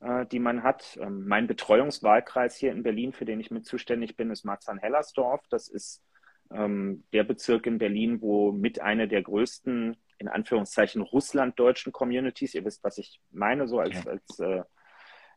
äh, 0.00 0.26
die 0.26 0.38
man 0.38 0.62
hat. 0.62 0.98
Ähm, 1.00 1.26
mein 1.26 1.46
Betreuungswahlkreis 1.46 2.56
hier 2.56 2.72
in 2.72 2.82
Berlin, 2.82 3.12
für 3.12 3.24
den 3.24 3.40
ich 3.40 3.50
mit 3.50 3.66
zuständig 3.66 4.16
bin, 4.16 4.30
ist 4.30 4.44
Marzahn-Hellersdorf. 4.44 5.42
Das 5.48 5.68
ist 5.68 6.02
ähm, 6.50 7.04
der 7.12 7.24
Bezirk 7.24 7.66
in 7.66 7.78
Berlin, 7.78 8.20
wo 8.20 8.52
mit 8.52 8.80
einer 8.80 9.06
der 9.06 9.22
größten, 9.22 9.96
in 10.18 10.28
Anführungszeichen, 10.28 11.02
russlanddeutschen 11.02 11.92
Communities, 11.92 12.54
ihr 12.54 12.64
wisst, 12.64 12.84
was 12.84 12.98
ich 12.98 13.20
meine, 13.30 13.66
so 13.68 13.80
als, 13.80 14.04
ja. 14.04 14.10
als 14.10 14.38
äh, 14.38 14.62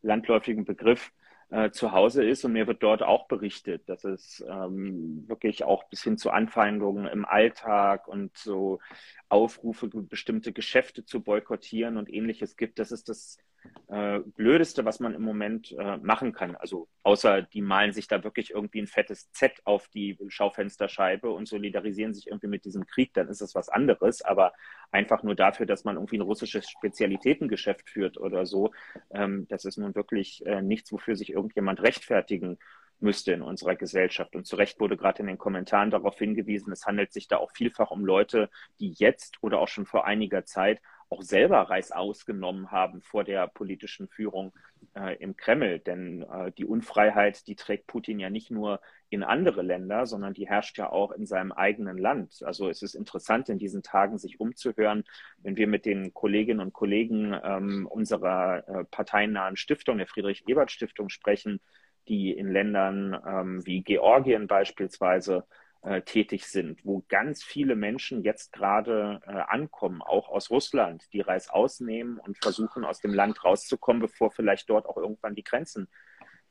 landläufigen 0.02 0.66
Begriff, 0.66 1.12
äh, 1.50 1.72
zu 1.72 1.92
Hause 1.92 2.24
ist. 2.24 2.46
Und 2.46 2.54
mir 2.54 2.68
wird 2.68 2.84
dort 2.84 3.02
auch 3.02 3.28
berichtet, 3.28 3.90
dass 3.90 4.04
es 4.04 4.44
ähm, 4.48 5.28
wirklich 5.28 5.64
auch 5.64 5.84
bis 5.90 6.04
hin 6.04 6.18
zu 6.18 6.30
Anfeindungen 6.30 7.08
im 7.08 7.26
Alltag 7.26 8.08
und 8.08 8.38
so 8.38 8.80
Aufrufe, 9.30 9.88
bestimmte 9.88 10.54
Geschäfte 10.54 11.06
zu 11.06 11.22
boykottieren 11.24 11.98
und 11.98 12.12
ähnliches 12.14 12.56
gibt. 12.56 12.78
Das 12.78 12.92
ist 12.92 13.10
das 13.10 13.38
äh, 13.88 14.20
Blödeste, 14.20 14.86
was 14.86 15.00
man 15.00 15.14
im 15.14 15.22
Moment 15.22 15.76
äh, 15.78 15.98
machen 15.98 16.34
kann. 16.34 16.56
Also 16.56 16.88
außer 17.04 17.42
die 17.42 17.62
malen 17.62 17.92
sich 17.92 18.08
da 18.08 18.24
wirklich 18.24 18.52
irgendwie 18.52 18.82
ein 18.82 18.88
fettes 18.88 19.32
Z 19.32 19.54
auf 19.66 19.88
die 19.88 20.18
Schaufensterscheibe 20.28 21.30
und 21.30 21.48
solidarisieren 21.48 22.14
sich 22.14 22.28
irgendwie 22.28 22.48
mit 22.48 22.66
diesem 22.66 22.86
Krieg, 22.86 23.14
dann 23.14 23.28
ist 23.28 23.42
das 23.42 23.56
was 23.56 23.70
anderes. 23.70 24.22
Aber 24.22 24.54
einfach 24.92 25.24
nur 25.24 25.36
dafür, 25.36 25.66
dass 25.66 25.84
man 25.84 25.96
irgendwie 25.96 26.18
ein 26.18 26.22
russisches 26.22 26.70
Spezialitätengeschäft 26.70 27.90
führt 27.90 28.18
oder 28.18 28.46
so, 28.46 28.72
ähm, 29.12 29.48
das 29.50 29.66
ist 29.66 29.78
nun 29.78 29.96
wirklich 29.96 30.46
äh, 30.46 30.62
nichts, 30.62 30.92
wofür 30.92 31.16
sich 31.16 31.32
irgendjemand 31.32 31.82
rechtfertigen 31.82 32.58
müsste 33.02 33.32
in 33.32 33.42
unserer 33.42 33.76
Gesellschaft. 33.76 34.36
Und 34.36 34.46
zu 34.46 34.56
Recht 34.56 34.80
wurde 34.80 34.98
gerade 34.98 35.20
in 35.20 35.28
den 35.28 35.38
Kommentaren 35.38 35.90
darauf 35.90 36.18
hingewiesen, 36.18 36.72
es 36.72 36.86
handelt 36.86 37.14
sich 37.14 37.28
da 37.28 37.38
auch 37.38 37.52
vielfach 37.52 37.92
um 37.92 38.06
Leute, 38.06 38.50
die 38.80 38.94
jetzt 38.98 39.38
oder 39.42 39.60
auch 39.60 39.68
schon 39.68 39.86
vor 39.86 40.06
einiger 40.06 40.46
Zeit 40.46 40.82
auch 41.10 41.24
selber 41.24 41.62
Reißaus 41.62 42.26
genommen 42.26 42.72
haben 42.72 43.02
vor 43.02 43.24
der 43.24 43.48
politischen 43.48 44.08
Führung 44.08 44.54
äh, 44.96 45.16
im 45.18 45.36
Kreml. 45.36 45.80
Denn 45.80 46.22
äh, 46.24 46.52
die 46.52 46.66
Unfreiheit, 46.66 47.48
die 47.48 47.56
trägt 47.56 47.88
Putin 47.88 48.20
ja 48.20 48.30
nicht 48.30 48.52
nur 48.52 48.80
in 49.10 49.24
andere 49.24 49.64
Länder, 49.64 50.06
sondern 50.06 50.34
die 50.34 50.48
herrscht 50.48 50.78
ja 50.78 50.92
auch 50.92 51.12
in 51.12 51.26
seinem 51.26 51.52
eigenen 51.52 51.98
Land. 51.98 52.44
Also 52.44 52.70
es 52.70 52.84
ist 52.84 52.94
interessant, 52.94 53.50
in 53.50 53.58
diesen 53.58 53.82
Tagen 53.82 54.20
sich 54.20 54.40
umzuhören, 54.40 55.04
wenn 55.40 55.58
wir 55.58 55.68
mit 55.68 55.86
den 55.86 56.14
Kolleginnen 56.14 56.60
und 56.60 56.74
Kollegen 56.74 57.36
ähm, 57.44 57.88
unserer 57.88 58.68
äh, 58.68 58.86
parteinahen 58.86 59.58
Stiftung, 59.58 59.98
der 59.98 60.08
Friedrich-Ebert-Stiftung 60.08 61.10
sprechen, 61.10 61.60
die 62.08 62.32
in 62.32 62.52
Ländern 62.52 63.20
ähm, 63.26 63.66
wie 63.66 63.82
Georgien 63.82 64.48
beispielsweise 64.48 65.46
äh, 65.82 66.02
tätig 66.02 66.48
sind, 66.48 66.84
wo 66.84 67.06
ganz 67.08 67.44
viele 67.44 67.76
Menschen 67.76 68.24
jetzt 68.24 68.52
gerade 68.52 69.22
äh, 69.26 69.32
ankommen, 69.32 70.02
auch 70.02 70.30
aus 70.30 70.50
Russland, 70.50 71.06
die 71.14 71.22
Reis 71.22 71.50
ausnehmen 71.50 72.20
und 72.20 72.38
versuchen, 72.38 72.84
aus 72.84 73.00
dem 73.00 73.14
Land 73.14 73.44
rauszukommen, 73.44 74.02
bevor 74.02 74.32
vielleicht 74.32 74.70
dort 74.70 74.86
auch 74.86 74.98
irgendwann 74.98 75.36
die 75.36 75.44
Grenzen 75.44 75.88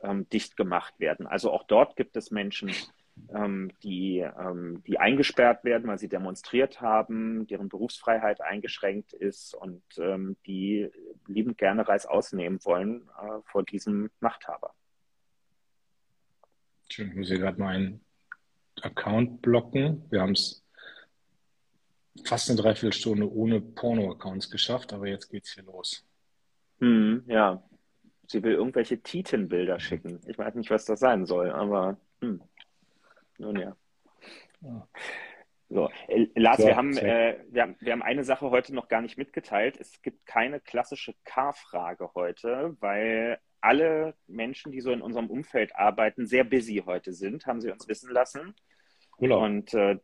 ähm, 0.01 0.29
dicht 0.31 0.57
gemacht 0.57 0.99
werden. 0.99 1.27
Also 1.27 1.51
auch 1.51 1.65
dort 1.65 1.97
gibt 1.97 2.17
es 2.17 2.31
Menschen, 2.31 2.73
ähm, 3.35 3.71
die, 3.83 4.19
ähm, 4.21 4.83
die 4.87 4.99
eingesperrt 4.99 5.65
werden, 5.65 5.89
weil 5.89 5.99
sie 5.99 6.09
demonstriert 6.09 6.81
haben, 6.81 7.47
deren 7.47 7.69
Berufsfreiheit 7.69 8.41
eingeschränkt 8.41 9.13
ist 9.13 9.55
und 9.55 9.83
ähm, 9.99 10.37
die 10.47 10.89
liebend 11.27 11.59
gerne 11.59 11.87
Reis 11.87 12.07
ausnehmen 12.07 12.65
wollen 12.65 13.09
äh, 13.21 13.43
vor 13.45 13.63
diesem 13.63 14.11
Machthaber. 14.21 14.73
Schön, 16.91 17.09
ich 17.09 17.15
muss 17.15 17.29
hier 17.29 17.39
gerade 17.39 17.61
mal 17.61 17.75
einen 17.75 18.01
Account 18.83 19.43
blocken. 19.43 20.05
Wir 20.11 20.23
haben 20.23 20.33
es 20.33 20.65
fast 22.25 22.51
eine 22.51 22.61
Dreiviertelstunde 22.61 23.31
ohne 23.31 23.61
Porno-Accounts 23.61 24.51
geschafft, 24.51 24.93
aber 24.93 25.07
jetzt 25.07 25.29
geht's 25.29 25.53
hier 25.53 25.65
los. 25.65 26.07
Hm, 26.81 27.25
ja. 27.27 27.63
Sie 28.27 28.43
will 28.43 28.53
irgendwelche 28.53 29.01
Titan-Bilder 29.01 29.81
schicken. 29.81 30.21
Ich 30.27 30.37
weiß 30.37 30.55
nicht, 30.55 30.71
was 30.71 30.85
das 30.85 31.01
sein 31.01 31.25
soll, 31.25 31.51
aber 31.51 31.97
hm. 32.21 32.43
nun 33.39 33.57
ja. 33.57 33.77
ja. 34.61 34.89
So, 35.71 35.91
äh, 36.09 36.27
Lars, 36.35 36.59
so, 36.59 36.67
wir, 36.67 36.77
haben, 36.77 36.97
äh, 36.97 37.39
wir, 37.51 37.63
haben, 37.63 37.77
wir 37.81 37.93
haben 37.93 38.03
eine 38.03 38.25
Sache 38.25 38.51
heute 38.51 38.75
noch 38.75 38.89
gar 38.89 39.03
nicht 39.03 39.19
mitgeteilt. 39.19 39.79
Es 39.79 40.01
gibt 40.03 40.27
keine 40.27 40.61
klassische 40.61 41.15
K-Frage 41.25 42.11
heute, 42.15 42.77
weil 42.81 43.39
alle 43.61 44.15
Menschen, 44.27 44.73
die 44.73 44.81
so 44.81 44.93
in 44.93 45.03
unserem 45.03 45.29
Umfeld 45.29 45.75
arbeiten, 45.77 46.27
sehr 46.27 46.45
busy 46.45 46.83
heute 46.87 47.13
sind, 47.13 47.47
haben 47.47 47.61
sie 47.61 47.71
uns 47.71 47.87
wissen 47.89 48.11
lassen. 48.11 48.55
Urlaub. 49.19 49.43
Und 49.43 49.75
äh, 49.75 49.99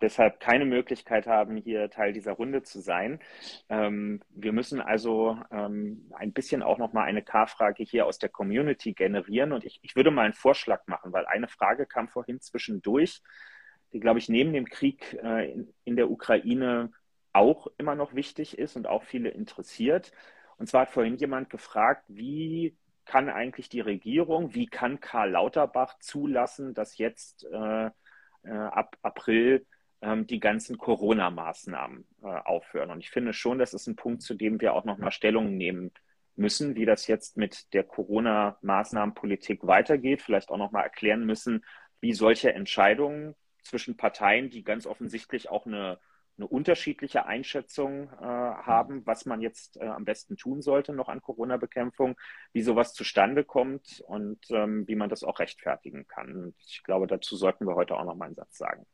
deshalb 0.00 0.40
keine 0.40 0.64
Möglichkeit 0.64 1.26
haben, 1.26 1.56
hier 1.56 1.90
Teil 1.90 2.12
dieser 2.12 2.32
Runde 2.32 2.62
zu 2.62 2.80
sein. 2.80 3.20
Ähm, 3.68 4.20
wir 4.30 4.52
müssen 4.52 4.80
also 4.80 5.38
ähm, 5.50 6.10
ein 6.14 6.32
bisschen 6.32 6.62
auch 6.62 6.78
nochmal 6.78 7.06
eine 7.06 7.22
K-Frage 7.22 7.84
hier 7.84 8.06
aus 8.06 8.18
der 8.18 8.28
Community 8.28 8.92
generieren. 8.92 9.52
Und 9.52 9.64
ich, 9.64 9.80
ich 9.82 9.96
würde 9.96 10.10
mal 10.10 10.24
einen 10.24 10.34
Vorschlag 10.34 10.86
machen, 10.86 11.12
weil 11.12 11.26
eine 11.26 11.48
Frage 11.48 11.86
kam 11.86 12.08
vorhin 12.08 12.40
zwischendurch, 12.40 13.22
die, 13.92 14.00
glaube 14.00 14.18
ich, 14.18 14.28
neben 14.28 14.52
dem 14.52 14.66
Krieg 14.66 15.18
äh, 15.22 15.52
in, 15.52 15.74
in 15.84 15.96
der 15.96 16.10
Ukraine 16.10 16.92
auch 17.32 17.66
immer 17.78 17.94
noch 17.94 18.14
wichtig 18.14 18.58
ist 18.58 18.76
und 18.76 18.86
auch 18.86 19.02
viele 19.02 19.30
interessiert. 19.30 20.12
Und 20.56 20.68
zwar 20.68 20.82
hat 20.82 20.90
vorhin 20.90 21.16
jemand 21.16 21.50
gefragt, 21.50 22.04
wie 22.08 22.76
kann 23.06 23.28
eigentlich 23.28 23.68
die 23.68 23.80
Regierung, 23.80 24.54
wie 24.54 24.66
kann 24.66 25.00
Karl 25.00 25.30
Lauterbach 25.32 25.98
zulassen, 25.98 26.74
dass 26.74 26.96
jetzt 26.96 27.44
äh, 27.52 27.90
ab 28.50 28.96
April 29.02 29.66
ähm, 30.02 30.26
die 30.26 30.40
ganzen 30.40 30.78
Corona-Maßnahmen 30.78 32.06
äh, 32.22 32.26
aufhören? 32.26 32.90
Und 32.90 33.00
ich 33.00 33.10
finde 33.10 33.32
schon, 33.32 33.58
das 33.58 33.74
ist 33.74 33.86
ein 33.86 33.96
Punkt, 33.96 34.22
zu 34.22 34.34
dem 34.34 34.60
wir 34.60 34.74
auch 34.74 34.84
nochmal 34.84 35.12
Stellung 35.12 35.56
nehmen 35.56 35.92
müssen, 36.36 36.74
wie 36.74 36.84
das 36.84 37.06
jetzt 37.06 37.36
mit 37.36 37.72
der 37.74 37.84
Corona-Maßnahmenpolitik 37.84 39.66
weitergeht, 39.66 40.22
vielleicht 40.22 40.50
auch 40.50 40.58
nochmal 40.58 40.84
erklären 40.84 41.24
müssen, 41.24 41.64
wie 42.00 42.12
solche 42.12 42.52
Entscheidungen 42.52 43.34
zwischen 43.62 43.96
Parteien, 43.96 44.50
die 44.50 44.62
ganz 44.62 44.86
offensichtlich 44.86 45.48
auch 45.48 45.66
eine 45.66 45.98
eine 46.36 46.48
unterschiedliche 46.48 47.26
Einschätzung 47.26 48.08
äh, 48.20 48.24
haben, 48.24 49.06
was 49.06 49.24
man 49.24 49.40
jetzt 49.40 49.76
äh, 49.76 49.84
am 49.84 50.04
besten 50.04 50.36
tun 50.36 50.62
sollte 50.62 50.92
noch 50.92 51.08
an 51.08 51.22
Corona-Bekämpfung, 51.22 52.16
wie 52.52 52.62
sowas 52.62 52.92
zustande 52.92 53.44
kommt 53.44 54.02
und 54.06 54.38
ähm, 54.50 54.86
wie 54.88 54.96
man 54.96 55.08
das 55.08 55.22
auch 55.22 55.38
rechtfertigen 55.38 56.08
kann. 56.08 56.34
Und 56.34 56.54
ich 56.66 56.82
glaube, 56.82 57.06
dazu 57.06 57.36
sollten 57.36 57.66
wir 57.66 57.76
heute 57.76 57.96
auch 57.96 58.04
noch 58.04 58.16
mal 58.16 58.26
einen 58.26 58.34
Satz 58.34 58.58
sagen. 58.58 58.84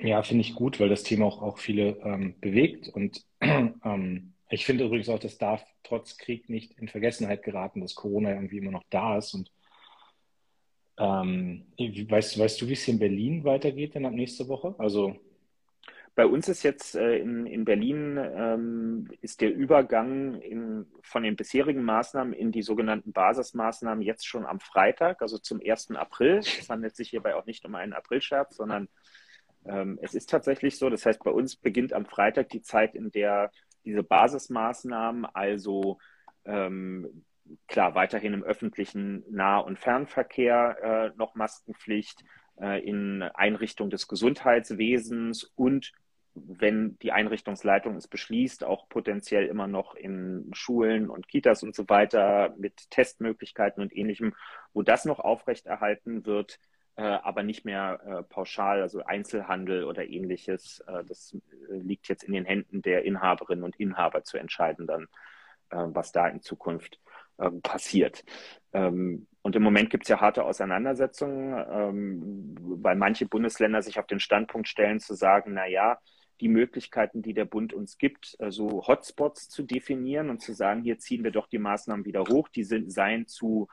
Ja, 0.00 0.22
finde 0.22 0.42
ich 0.42 0.54
gut, 0.54 0.80
weil 0.80 0.88
das 0.88 1.02
Thema 1.02 1.26
auch, 1.26 1.42
auch 1.42 1.58
viele 1.58 1.98
ähm, 2.04 2.34
bewegt. 2.40 2.88
Und 2.88 3.24
ähm, 3.40 4.34
ich 4.50 4.64
finde 4.64 4.84
übrigens 4.84 5.08
auch, 5.08 5.18
das 5.18 5.38
darf 5.38 5.64
trotz 5.82 6.18
Krieg 6.18 6.48
nicht 6.48 6.78
in 6.78 6.88
Vergessenheit 6.88 7.42
geraten, 7.42 7.80
dass 7.80 7.94
Corona 7.94 8.30
irgendwie 8.30 8.58
immer 8.58 8.70
noch 8.70 8.84
da 8.90 9.18
ist. 9.18 9.34
Und 9.34 9.52
ähm, 10.98 11.66
weißt, 11.78 12.38
weißt 12.38 12.60
du, 12.60 12.68
wie 12.68 12.72
es 12.72 12.82
hier 12.82 12.94
in 12.94 13.00
Berlin 13.00 13.44
weitergeht 13.44 13.94
denn 13.94 14.06
ab 14.06 14.12
nächste 14.12 14.48
Woche? 14.48 14.74
Also 14.78 15.16
bei 16.18 16.26
uns 16.26 16.48
ist 16.48 16.64
jetzt 16.64 16.96
äh, 16.96 17.18
in, 17.18 17.46
in 17.46 17.64
Berlin 17.64 18.18
ähm, 18.18 19.08
ist 19.20 19.40
der 19.40 19.54
Übergang 19.54 20.34
in, 20.40 20.84
von 21.00 21.22
den 21.22 21.36
bisherigen 21.36 21.84
Maßnahmen 21.84 22.32
in 22.32 22.50
die 22.50 22.62
sogenannten 22.62 23.12
Basismaßnahmen 23.12 24.02
jetzt 24.02 24.26
schon 24.26 24.44
am 24.44 24.58
Freitag, 24.58 25.22
also 25.22 25.38
zum 25.38 25.60
1. 25.64 25.92
April. 25.92 26.38
Es 26.38 26.68
handelt 26.68 26.96
sich 26.96 27.10
hierbei 27.10 27.36
auch 27.36 27.46
nicht 27.46 27.64
um 27.64 27.76
einen 27.76 27.92
Aprilscherz, 27.92 28.56
sondern 28.56 28.88
ähm, 29.64 29.96
es 30.02 30.12
ist 30.12 30.28
tatsächlich 30.28 30.76
so. 30.76 30.90
Das 30.90 31.06
heißt, 31.06 31.22
bei 31.22 31.30
uns 31.30 31.54
beginnt 31.54 31.92
am 31.92 32.04
Freitag 32.04 32.48
die 32.48 32.62
Zeit, 32.62 32.96
in 32.96 33.12
der 33.12 33.52
diese 33.84 34.02
Basismaßnahmen, 34.02 35.24
also 35.24 35.98
ähm, 36.44 37.24
klar 37.68 37.94
weiterhin 37.94 38.34
im 38.34 38.42
öffentlichen 38.42 39.22
Nah- 39.30 39.60
und 39.60 39.78
Fernverkehr 39.78 40.78
äh, 40.82 41.16
noch 41.16 41.36
Maskenpflicht, 41.36 42.24
äh, 42.60 42.84
in 42.84 43.22
Einrichtung 43.22 43.88
des 43.88 44.08
Gesundheitswesens 44.08 45.44
und 45.54 45.92
wenn 46.46 46.98
die 47.00 47.12
Einrichtungsleitung 47.12 47.96
es 47.96 48.08
beschließt, 48.08 48.64
auch 48.64 48.88
potenziell 48.88 49.46
immer 49.46 49.66
noch 49.66 49.94
in 49.94 50.50
Schulen 50.52 51.10
und 51.10 51.28
Kitas 51.28 51.62
und 51.62 51.74
so 51.74 51.88
weiter 51.88 52.54
mit 52.58 52.90
Testmöglichkeiten 52.90 53.82
und 53.82 53.96
ähnlichem, 53.96 54.34
wo 54.72 54.82
das 54.82 55.04
noch 55.04 55.18
aufrechterhalten 55.18 56.26
wird, 56.26 56.58
äh, 56.96 57.02
aber 57.02 57.42
nicht 57.42 57.64
mehr 57.64 58.00
äh, 58.04 58.22
pauschal, 58.22 58.82
also 58.82 59.04
Einzelhandel 59.04 59.84
oder 59.84 60.08
ähnliches. 60.08 60.80
Äh, 60.86 61.04
das 61.04 61.36
äh, 61.70 61.76
liegt 61.76 62.08
jetzt 62.08 62.24
in 62.24 62.32
den 62.32 62.44
Händen 62.44 62.82
der 62.82 63.04
Inhaberinnen 63.04 63.64
und 63.64 63.76
Inhaber 63.76 64.24
zu 64.24 64.36
entscheiden 64.36 64.86
dann, 64.86 65.04
äh, 65.70 65.84
was 65.88 66.12
da 66.12 66.26
in 66.28 66.42
Zukunft 66.42 66.98
ähm, 67.38 67.62
passiert. 67.62 68.24
Ähm, 68.72 69.26
und 69.42 69.56
im 69.56 69.62
Moment 69.62 69.90
gibt 69.90 70.04
es 70.04 70.08
ja 70.08 70.20
harte 70.20 70.44
Auseinandersetzungen, 70.44 71.64
ähm, 71.70 72.54
weil 72.82 72.96
manche 72.96 73.26
Bundesländer 73.26 73.80
sich 73.80 73.98
auf 73.98 74.06
den 74.06 74.20
Standpunkt 74.20 74.68
stellen 74.68 75.00
zu 75.00 75.14
sagen, 75.14 75.54
na 75.54 75.66
ja, 75.66 75.98
die 76.40 76.48
Möglichkeiten, 76.48 77.22
die 77.22 77.34
der 77.34 77.44
Bund 77.44 77.72
uns 77.72 77.98
gibt, 77.98 78.26
so 78.26 78.44
also 78.44 78.86
Hotspots 78.86 79.48
zu 79.48 79.62
definieren 79.62 80.30
und 80.30 80.40
zu 80.40 80.52
sagen, 80.52 80.82
hier 80.82 80.98
ziehen 80.98 81.24
wir 81.24 81.30
doch 81.30 81.46
die 81.46 81.58
Maßnahmen 81.58 82.04
wieder 82.04 82.24
hoch, 82.28 82.48
die 82.48 82.64
sind, 82.64 82.92
seien 82.92 83.26
zu 83.26 83.68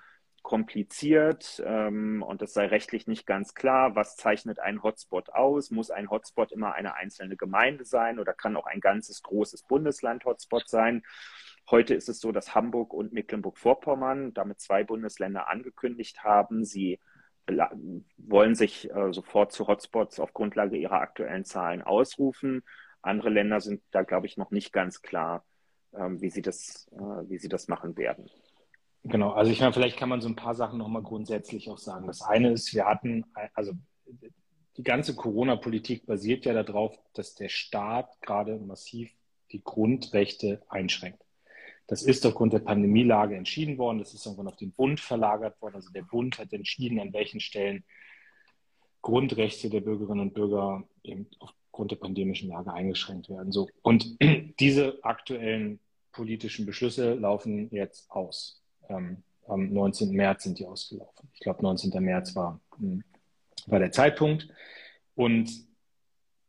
kompliziert 0.45 1.61
ähm, 1.66 2.22
und 2.22 2.41
es 2.43 2.53
sei 2.53 2.68
rechtlich 2.68 3.07
nicht 3.07 3.26
ganz 3.26 3.55
klar, 3.55 3.95
was 3.95 4.16
zeichnet 4.16 4.59
ein 4.59 4.84
Hotspot 4.84 5.32
aus? 5.32 5.72
Muss 5.72 5.89
ein 5.89 6.11
Hotspot 6.11 6.51
immer 6.51 6.76
eine 6.76 6.95
einzelne 6.95 7.36
Gemeinde 7.36 7.84
sein 7.84 8.20
oder 8.20 8.34
kann 8.34 8.55
auch 8.55 8.68
ein 8.68 8.80
ganzes 8.80 9.24
großes 9.24 9.63
Bundesland 9.63 10.24
Hotspot 10.24 10.70
sein? 10.70 11.01
Heute 11.70 11.95
ist 11.95 12.09
es 12.09 12.20
so, 12.20 12.32
dass 12.32 12.53
Hamburg 12.53 12.93
und 12.93 13.11
Mecklenburg-Vorpommern 13.11 14.36
damit 14.36 14.59
zwei 14.61 14.84
Bundesländer 14.84 15.49
angekündigt 15.49 16.24
haben, 16.24 16.63
sie 16.63 16.99
wollen 18.17 18.55
sich 18.55 18.89
äh, 18.91 19.13
sofort 19.13 19.51
zu 19.51 19.67
Hotspots 19.67 20.19
auf 20.19 20.33
Grundlage 20.33 20.77
ihrer 20.77 21.01
aktuellen 21.01 21.45
Zahlen 21.45 21.81
ausrufen. 21.81 22.63
Andere 23.01 23.29
Länder 23.29 23.61
sind 23.61 23.81
da, 23.91 24.03
glaube 24.03 24.25
ich, 24.25 24.37
noch 24.37 24.51
nicht 24.51 24.73
ganz 24.73 25.01
klar, 25.01 25.45
ähm, 25.93 26.21
wie, 26.21 26.29
sie 26.29 26.41
das, 26.41 26.87
äh, 26.91 27.29
wie 27.29 27.37
sie 27.37 27.49
das 27.49 27.67
machen 27.67 27.97
werden. 27.97 28.29
Genau, 29.03 29.31
also 29.31 29.51
ich 29.51 29.59
meine, 29.59 29.73
vielleicht 29.73 29.97
kann 29.97 30.09
man 30.09 30.21
so 30.21 30.27
ein 30.27 30.35
paar 30.35 30.55
Sachen 30.55 30.79
nochmal 30.79 31.03
grundsätzlich 31.03 31.69
auch 31.69 31.77
sagen. 31.77 32.07
Das 32.07 32.23
eine 32.23 32.51
ist, 32.51 32.73
wir 32.73 32.85
hatten, 32.85 33.25
also 33.53 33.73
die 34.77 34.83
ganze 34.83 35.15
Corona-Politik 35.15 36.05
basiert 36.05 36.45
ja 36.45 36.63
darauf, 36.63 36.97
dass 37.13 37.35
der 37.35 37.49
Staat 37.49 38.19
gerade 38.21 38.57
massiv 38.57 39.11
die 39.51 39.63
Grundrechte 39.63 40.63
einschränkt. 40.69 41.24
Das 41.88 42.01
ist 42.01 42.25
aufgrund 42.25 42.53
der 42.53 42.59
Pandemielage 42.59 43.36
entschieden 43.36 43.77
worden. 43.77 43.99
Das 43.99 44.13
ist 44.13 44.25
irgendwann 44.25 44.47
auf 44.47 44.55
den 44.55 44.71
Bund 44.71 44.99
verlagert 44.99 45.61
worden. 45.61 45.75
Also 45.75 45.91
der 45.91 46.01
Bund 46.01 46.39
hat 46.39 46.51
entschieden, 46.51 46.99
an 46.99 47.13
welchen 47.13 47.39
Stellen 47.39 47.83
Grundrechte 49.01 49.69
der 49.69 49.81
Bürgerinnen 49.81 50.21
und 50.21 50.33
Bürger 50.33 50.83
eben 51.03 51.27
aufgrund 51.39 51.91
der 51.91 51.97
pandemischen 51.97 52.49
Lage 52.49 52.73
eingeschränkt 52.73 53.29
werden. 53.29 53.51
So. 53.51 53.69
Und 53.83 54.17
diese 54.59 54.97
aktuellen 55.03 55.79
politischen 56.11 56.65
Beschlüsse 56.65 57.13
laufen 57.13 57.69
jetzt 57.71 58.09
aus. 58.09 58.63
Ähm, 58.89 59.23
am 59.47 59.71
19. 59.71 60.09
März 60.11 60.43
sind 60.43 60.57
die 60.57 60.65
ausgelaufen. 60.65 61.29
Ich 61.33 61.41
glaube, 61.41 61.61
19. 61.61 61.91
März 62.03 62.36
war, 62.36 62.59
hm, 62.79 63.03
war 63.67 63.79
der 63.79 63.91
Zeitpunkt. 63.91 64.47
Und 65.13 65.51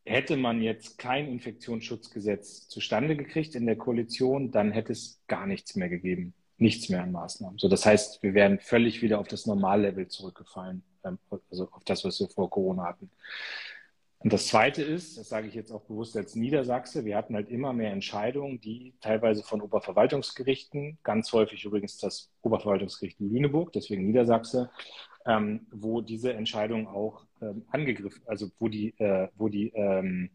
hätte 0.06 0.36
man 0.36 0.62
jetzt 0.62 0.98
kein 0.98 1.28
Infektionsschutzgesetz 1.28 2.68
zustande 2.68 3.16
gekriegt 3.16 3.54
in 3.54 3.66
der 3.66 3.76
Koalition, 3.76 4.52
dann 4.52 4.70
hätte 4.70 4.92
es 4.92 5.20
gar 5.26 5.46
nichts 5.46 5.74
mehr 5.74 5.88
gegeben. 5.88 6.32
Nichts 6.58 6.88
mehr 6.88 7.02
an 7.02 7.12
Maßnahmen. 7.12 7.58
So, 7.58 7.68
das 7.68 7.84
heißt, 7.84 8.22
wir 8.22 8.32
wären 8.32 8.60
völlig 8.60 9.02
wieder 9.02 9.18
auf 9.18 9.28
das 9.28 9.44
Normallevel 9.44 10.08
zurückgefallen, 10.08 10.82
ähm, 11.04 11.18
also 11.50 11.68
auf 11.72 11.84
das, 11.84 12.04
was 12.04 12.18
wir 12.20 12.28
vor 12.28 12.48
Corona 12.48 12.84
hatten. 12.84 13.10
Und 14.20 14.32
das 14.32 14.46
Zweite 14.46 14.82
ist, 14.82 15.18
das 15.18 15.28
sage 15.28 15.48
ich 15.48 15.54
jetzt 15.54 15.70
auch 15.70 15.82
bewusst 15.82 16.16
als 16.16 16.34
Niedersachse, 16.34 17.04
wir 17.04 17.16
hatten 17.16 17.34
halt 17.34 17.50
immer 17.50 17.74
mehr 17.74 17.92
Entscheidungen, 17.92 18.60
die 18.60 18.94
teilweise 19.00 19.42
von 19.42 19.60
Oberverwaltungsgerichten, 19.60 20.98
ganz 21.02 21.32
häufig 21.32 21.64
übrigens 21.64 21.98
das 21.98 22.30
Oberverwaltungsgericht 22.40 23.20
Lüneburg, 23.20 23.72
deswegen 23.72 24.06
Niedersachse, 24.06 24.70
ähm, 25.26 25.66
wo 25.70 26.00
diese 26.00 26.32
Entscheidungen 26.32 26.86
auch 26.86 27.26
ähm, 27.42 27.64
angegriffen, 27.70 28.22
also 28.26 28.48
wo 28.58 28.68
die, 28.68 28.94
äh, 28.98 29.28
wo 29.36 29.48
die 29.48 29.72
ähm, 29.74 30.30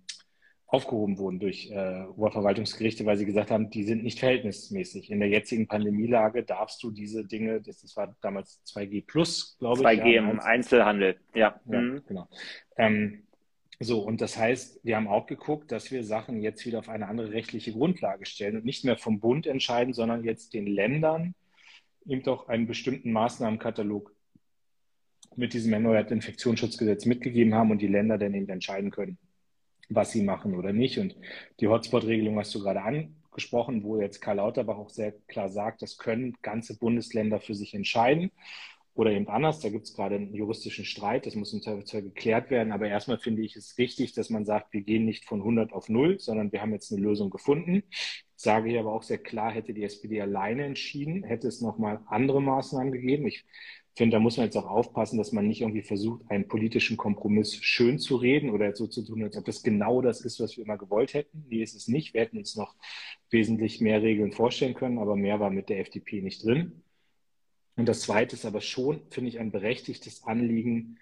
aufgehoben 0.68 1.18
wurden 1.18 1.40
durch 1.40 1.70
äh, 1.70 2.06
Oberverwaltungsgerichte, 2.16 3.06
weil 3.06 3.18
sie 3.18 3.26
gesagt 3.26 3.52
haben, 3.52 3.70
die 3.70 3.84
sind 3.84 4.04
nicht 4.04 4.20
verhältnismäßig. 4.20 5.12
In 5.12 5.20
der 5.20 5.28
jetzigen 5.28 5.68
Pandemielage 5.68 6.44
darfst 6.44 6.82
du 6.82 6.92
diese 6.92 7.26
Dinge, 7.26 7.62
das, 7.62 7.82
das 7.82 7.98
war 7.98 8.16
damals 8.22 8.62
2G 8.66 9.06
plus, 9.06 9.58
glaube 9.60 9.82
2G 9.82 9.94
ich. 9.94 10.00
2G 10.02 10.32
im 10.32 10.40
Einzelhandel, 10.40 11.18
ja. 11.36 11.60
ja 11.70 11.82
mhm. 11.82 12.02
Genau. 12.08 12.28
Ähm, 12.78 13.24
so, 13.82 14.00
und 14.00 14.22
das 14.22 14.38
heißt, 14.38 14.80
wir 14.84 14.96
haben 14.96 15.08
auch 15.08 15.26
geguckt, 15.26 15.72
dass 15.72 15.92
wir 15.92 16.04
Sachen 16.04 16.42
jetzt 16.42 16.66
wieder 16.66 16.80
auf 16.80 16.88
eine 16.88 17.08
andere 17.08 17.32
rechtliche 17.32 17.74
Grundlage 17.74 18.26
stellen 18.26 18.56
und 18.58 18.66
nicht 18.66 18.86
mehr 18.86 18.96
vom 18.96 19.20
Bund 19.20 19.48
entscheiden, 19.48 19.94
sondern 19.94 20.24
jetzt 20.24 20.54
den 20.54 20.68
Ländern 20.68 21.34
eben 22.06 22.24
doch 22.24 22.48
einen 22.48 22.68
bestimmten 22.68 23.12
Maßnahmenkatalog 23.12 24.14
mit 25.36 25.54
diesem 25.54 25.74
erneuerten 25.74 26.18
Infektionsschutzgesetz 26.18 27.06
mitgegeben 27.06 27.54
haben 27.54 27.72
und 27.72 27.82
die 27.82 27.88
Länder 27.88 28.18
dann 28.18 28.34
eben 28.34 28.50
entscheiden 28.50 28.92
können, 28.92 29.18
was 29.90 30.12
sie 30.12 30.24
machen 30.24 30.56
oder 30.56 30.74
nicht. 30.74 30.98
Und 30.98 31.16
die 31.60 31.68
Hotspot-Regelung 31.68 32.38
hast 32.38 32.54
du 32.56 32.60
gerade 32.60 32.82
angesprochen, 32.82 33.84
wo 33.84 34.00
jetzt 34.00 34.22
Karl 34.22 34.38
Lauterbach 34.38 34.78
auch 34.78 34.90
sehr 34.90 35.14
klar 35.28 35.50
sagt, 35.50 35.82
das 35.82 35.98
können 35.98 36.38
ganze 36.42 36.78
Bundesländer 36.78 37.40
für 37.40 37.56
sich 37.56 37.74
entscheiden 37.74 38.32
oder 38.94 39.12
eben 39.12 39.30
anders. 39.30 39.60
Da 39.60 39.70
gibt 39.70 39.86
es 39.86 39.94
gerade 39.94 40.16
einen 40.16 40.34
juristischen 40.34 40.86
Streit, 40.86 41.26
das 41.26 41.36
muss 41.36 41.54
im 41.54 41.62
Zweifelsfall 41.62 42.02
geklärt 42.02 42.50
werden. 42.50 42.74
Aber 42.74 42.88
erstmal 42.88 43.20
finde 43.20 43.42
ich 43.42 43.56
es 43.56 43.78
richtig, 43.78 44.14
dass 44.14 44.30
man 44.30 44.46
sagt, 44.46 44.74
wir 44.74 44.82
gehen 44.82 45.06
nicht 45.06 45.26
von 45.26 45.40
100 45.40 45.72
auf 45.72 45.88
0, 45.88 46.20
sondern 46.20 46.52
wir 46.52 46.62
haben 46.62 46.74
jetzt 46.74 46.92
eine 46.92 47.02
Lösung 47.02 47.30
gefunden. 47.30 47.84
Sage 48.36 48.72
ich 48.72 48.80
aber 48.80 48.92
auch 48.92 49.04
sehr 49.04 49.20
klar, 49.20 49.52
hätte 49.52 49.74
die 49.74 49.84
SPD 49.84 50.20
alleine 50.20 50.66
entschieden, 50.66 51.24
hätte 51.24 51.48
es 51.48 51.62
nochmal 51.62 52.02
andere 52.08 52.42
Maßnahmen 52.42 52.92
gegeben. 52.92 53.28
Ich 53.28 53.46
finde, 53.96 54.16
da 54.16 54.20
muss 54.20 54.38
man 54.38 54.46
jetzt 54.46 54.56
auch 54.56 54.70
aufpassen, 54.70 55.18
dass 55.18 55.32
man 55.32 55.48
nicht 55.48 55.62
irgendwie 55.62 55.82
versucht, 55.82 56.22
einen 56.30 56.48
politischen 56.48 56.98
Kompromiss 56.98 57.56
schön 57.56 58.00
zu 58.00 58.16
reden 58.16 58.50
oder 58.50 58.68
jetzt 58.68 58.78
so 58.78 58.88
zu 58.88 59.04
tun, 59.04 59.24
als 59.24 59.38
ob 59.38 59.46
das 59.46 59.64
genau 59.64 60.02
das 60.02 60.22
ist, 60.22 60.40
was 60.40 60.56
wir 60.56 60.64
immer 60.64 60.78
gewollt 60.78 61.14
hätten. 61.14 61.46
Nee, 61.50 61.62
ist 61.62 61.76
es 61.76 61.88
nicht. 61.88 62.14
Wir 62.14 62.22
hätten 62.22 62.38
uns 62.38 62.56
noch 62.56 62.76
wesentlich 63.30 63.82
mehr 63.82 64.02
Regeln 64.02 64.32
vorstellen 64.32 64.74
können, 64.74 64.98
aber 64.98 65.16
mehr 65.16 65.40
war 65.40 65.50
mit 65.50 65.70
der 65.70 65.80
FDP 65.80 66.22
nicht 66.22 66.44
drin. 66.46 66.84
Und 67.76 67.88
das 67.88 68.02
Zweite 68.02 68.36
ist 68.36 68.46
aber 68.46 68.62
schon, 68.62 69.02
finde 69.10 69.30
ich, 69.30 69.40
ein 69.40 69.52
berechtigtes 69.52 70.24
Anliegen, 70.24 70.98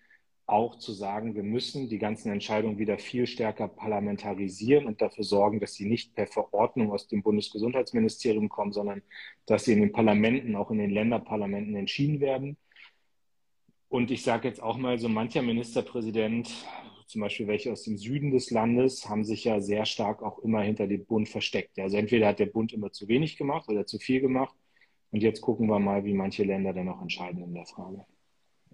auch 0.46 0.80
zu 0.80 0.94
sagen, 0.94 1.36
wir 1.36 1.44
müssen 1.44 1.90
die 1.90 2.00
ganzen 2.00 2.32
Entscheidungen 2.32 2.80
wieder 2.80 2.98
viel 2.98 3.28
stärker 3.28 3.68
parlamentarisieren 3.68 4.88
und 4.88 5.00
dafür 5.00 5.24
sorgen, 5.24 5.60
dass 5.60 5.76
sie 5.76 5.88
nicht 5.88 6.16
per 6.16 6.26
Verordnung 6.26 6.92
aus 6.92 7.08
dem 7.08 7.22
Bundesgesundheitsministerium 7.22 8.50
kommen, 8.50 8.72
sondern 8.72 9.04
dass 9.46 9.66
sie 9.66 9.74
in 9.74 9.82
den 9.82 9.92
Parlamenten, 9.92 10.56
auch 10.56 10.72
in 10.72 10.80
den 10.80 10.90
Länderparlamenten 10.90 11.76
entschieden 11.76 12.20
werden 12.20 12.58
und 13.90 14.12
ich 14.12 14.24
sage 14.24 14.48
jetzt 14.48 14.62
auch 14.62 14.78
mal, 14.78 15.00
so 15.00 15.10
mancher 15.10 15.42
Ministerpräsident, 15.42 16.50
zum 17.08 17.22
Beispiel 17.22 17.48
welche 17.48 17.72
aus 17.72 17.84
dem 17.84 17.98
Süden 17.98 18.32
des 18.32 18.52
Landes, 18.52 19.10
haben 19.10 19.24
sich 19.24 19.44
ja 19.44 19.60
sehr 19.60 19.86
stark 19.86 20.22
auch 20.22 20.40
immer 20.40 20.62
hinter 20.62 20.86
dem 20.86 21.06
Bund 21.06 21.28
versteckt. 21.28 21.80
Also 21.80 21.98
entweder 21.98 22.28
hat 22.28 22.40
der 22.40 22.46
Bund 22.46 22.72
immer 22.72 22.92
zu 22.92 23.08
wenig 23.08 23.36
gemacht 23.36 23.68
oder 23.68 23.86
zu 23.86 23.98
viel 23.98 24.22
gemacht. 24.22 24.56
Und 25.12 25.24
jetzt 25.24 25.42
gucken 25.42 25.68
wir 25.68 25.80
mal, 25.80 26.06
wie 26.06 26.14
manche 26.14 26.44
Länder 26.44 26.72
dann 26.72 26.88
auch 26.88 27.02
entscheiden 27.02 27.44
in 27.44 27.56
der 27.56 27.66
Frage. 27.66 28.06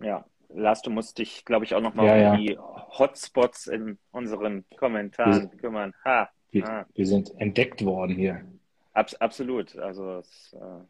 Ja, 0.01 0.25
Lars, 0.49 0.81
du 0.81 0.89
musst 0.89 1.17
dich, 1.17 1.45
glaube 1.45 1.63
ich, 1.63 1.73
auch 1.75 1.81
nochmal 1.81 2.07
ja, 2.07 2.13
um 2.13 2.19
ja. 2.21 2.35
die 2.37 2.57
Hotspots 2.57 3.67
in 3.67 3.97
unseren 4.11 4.65
Kommentaren 4.75 5.49
wir, 5.51 5.57
kümmern. 5.57 5.93
Ha, 6.03 6.29
wir, 6.51 6.65
ha. 6.65 6.85
wir, 6.93 7.05
sind 7.05 7.33
entdeckt 7.39 7.85
worden 7.85 8.15
hier. 8.15 8.45
Abs 8.91 9.15
absolut. 9.15 9.77
Also 9.77 10.19
es 10.19 10.53
äh, 10.53 10.83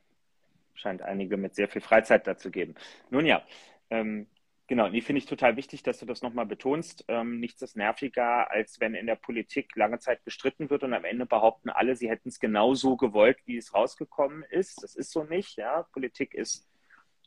scheint 0.73 1.03
einige 1.03 1.37
mit 1.37 1.53
sehr 1.53 1.67
viel 1.67 1.81
Freizeit 1.81 2.25
dazu 2.25 2.49
geben. 2.49 2.73
Nun 3.11 3.27
ja, 3.27 3.43
ähm, 3.89 4.27
genau, 4.67 4.89
die 4.89 5.01
finde 5.01 5.19
ich 5.19 5.25
total 5.25 5.55
wichtig, 5.57 5.83
dass 5.83 5.99
du 5.99 6.05
das 6.05 6.21
nochmal 6.21 6.45
betonst. 6.45 7.05
Ähm, 7.07 7.39
nichts 7.39 7.61
ist 7.61 7.75
nerviger, 7.75 8.51
als 8.51 8.79
wenn 8.79 8.95
in 8.95 9.07
der 9.07 9.15
Politik 9.15 9.75
lange 9.75 9.99
Zeit 9.99 10.23
gestritten 10.23 10.69
wird 10.69 10.83
und 10.83 10.93
am 10.93 11.05
Ende 11.05 11.25
behaupten 11.25 11.69
alle, 11.69 11.95
sie 11.95 12.09
hätten 12.09 12.29
es 12.29 12.39
genau 12.39 12.73
so 12.73 12.97
gewollt, 12.97 13.37
wie 13.45 13.57
es 13.57 13.73
rausgekommen 13.73 14.43
ist. 14.43 14.81
Das 14.83 14.95
ist 14.95 15.11
so 15.11 15.23
nicht. 15.23 15.57
Ja? 15.57 15.83
Politik 15.93 16.33
ist, 16.33 16.67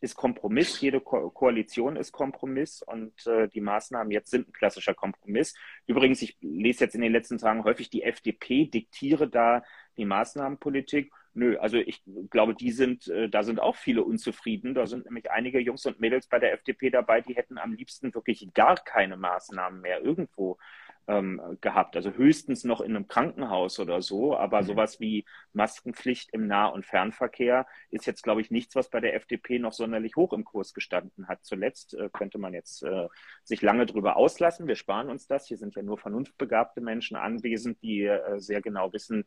ist 0.01 0.15
Kompromiss, 0.15 0.81
jede 0.81 1.01
Ko 1.01 1.31
Koalition 1.31 1.97
ist 1.97 2.13
Kompromiss 2.13 2.83
und 2.83 3.27
äh, 3.27 3.49
die 3.49 3.61
Maßnahmen 3.61 4.13
jetzt 4.13 4.31
sind 4.31 4.49
ein 4.49 4.53
klassischer 4.53 4.95
Kompromiss. 4.95 5.55
Übrigens, 5.87 6.23
ich 6.23 6.37
lese 6.41 6.85
jetzt 6.85 6.95
in 6.95 7.01
den 7.01 7.13
letzten 7.13 7.39
Tagen 7.39 7.65
häufig, 7.65 7.91
die 7.91 8.03
FDP 8.03 8.67
diktiere 8.67 9.29
da 9.29 9.63
die 9.97 10.05
Maßnahmenpolitik. 10.05 11.13
Nö, 11.39 11.57
also 11.59 11.77
ich 11.77 12.03
glaube, 12.31 12.53
die 12.55 12.73
sind, 12.73 13.07
äh, 13.07 13.29
da 13.29 13.45
sind 13.45 13.61
auch 13.61 13.77
viele 13.77 14.03
unzufrieden. 14.03 14.75
Da 14.75 14.89
sind 14.89 15.05
nämlich 15.05 15.31
einige 15.31 15.61
Jungs 15.61 15.87
und 15.87 16.01
Mädels 16.01 16.27
bei 16.27 16.41
der 16.41 16.53
FDP 16.53 16.91
dabei, 16.91 17.21
die 17.21 17.37
hätten 17.37 17.59
am 17.59 17.75
liebsten 17.75 18.13
wirklich 18.13 18.53
gar 18.55 18.75
keine 18.75 19.17
Maßnahmen 19.17 19.81
mehr 19.81 20.03
irgendwo 20.03 20.59
ähm, 21.07 21.41
gehabt. 21.61 21.95
Also 21.95 22.11
höchstens 22.11 22.65
noch 22.65 22.81
in 22.81 22.97
einem 22.97 23.07
Krankenhaus 23.07 23.79
oder 23.79 24.03
so. 24.03 24.37
Aber 24.37 24.63
mhm. 24.63 24.67
sowas 24.67 24.99
wie 24.99 25.27
Maskenpflicht 25.53 26.31
im 26.33 26.49
Nah- 26.49 26.67
und 26.67 26.85
Fernverkehr 26.85 27.69
ist 27.91 28.07
jetzt, 28.07 28.25
glaube 28.25 28.41
ich, 28.41 28.51
nichts, 28.51 28.75
was 28.75 28.91
bei 28.91 28.99
der 28.99 29.15
FDP 29.15 29.61
noch 29.61 29.73
sonderlich 29.73 30.17
hoch 30.17 30.33
im 30.33 30.45
Kurs 30.45 30.75
gestanden 30.75 31.29
hat. 31.29 31.45
Zuletzt 31.45 31.95
äh, 31.95 32.11
könnte 32.13 32.39
man 32.39 32.53
jetzt 32.53 32.83
äh, 32.83 33.07
sich 33.45 33.63
lange 33.63 33.87
drüber 33.87 34.17
auslassen. 34.17 34.67
Wir 34.67 34.75
sparen 34.75 35.09
uns 35.09 35.29
das. 35.29 35.47
Hier 35.47 35.57
sind 35.57 35.77
ja 35.77 35.83
nur 35.83 35.99
vernunftbegabte 35.99 36.81
Menschen 36.81 37.17
anwesend, 37.17 37.81
die 37.81 38.07
äh, 38.07 38.41
sehr 38.41 38.61
genau 38.61 38.93
wissen, 38.93 39.25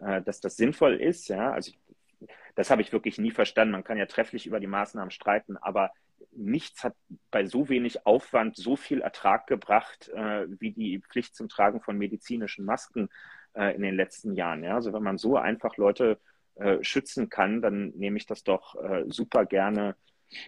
äh, 0.00 0.22
dass 0.22 0.40
das 0.40 0.56
sinnvoll 0.56 0.94
ist. 0.94 1.28
Ja, 1.28 1.52
also 1.52 1.72
das 2.54 2.70
habe 2.70 2.82
ich 2.82 2.92
wirklich 2.92 3.18
nie 3.18 3.30
verstanden. 3.30 3.72
Man 3.72 3.84
kann 3.84 3.98
ja 3.98 4.06
trefflich 4.06 4.46
über 4.46 4.60
die 4.60 4.66
Maßnahmen 4.66 5.10
streiten, 5.10 5.56
aber 5.56 5.92
nichts 6.32 6.84
hat 6.84 6.94
bei 7.30 7.46
so 7.46 7.68
wenig 7.68 8.06
Aufwand 8.06 8.56
so 8.56 8.76
viel 8.76 9.00
Ertrag 9.00 9.46
gebracht 9.46 10.08
äh, 10.10 10.46
wie 10.60 10.70
die 10.72 11.00
Pflicht 11.00 11.34
zum 11.34 11.48
Tragen 11.48 11.80
von 11.80 11.98
medizinischen 11.98 12.64
Masken 12.64 13.08
äh, 13.54 13.74
in 13.74 13.82
den 13.82 13.96
letzten 13.96 14.34
Jahren. 14.34 14.62
Ja? 14.62 14.74
Also 14.74 14.92
wenn 14.92 15.02
man 15.02 15.18
so 15.18 15.36
einfach 15.36 15.76
Leute 15.76 16.18
äh, 16.56 16.82
schützen 16.82 17.28
kann, 17.30 17.62
dann 17.62 17.90
nehme 17.90 18.16
ich 18.16 18.26
das 18.26 18.44
doch 18.44 18.74
äh, 18.76 19.04
super 19.08 19.46
gerne 19.46 19.96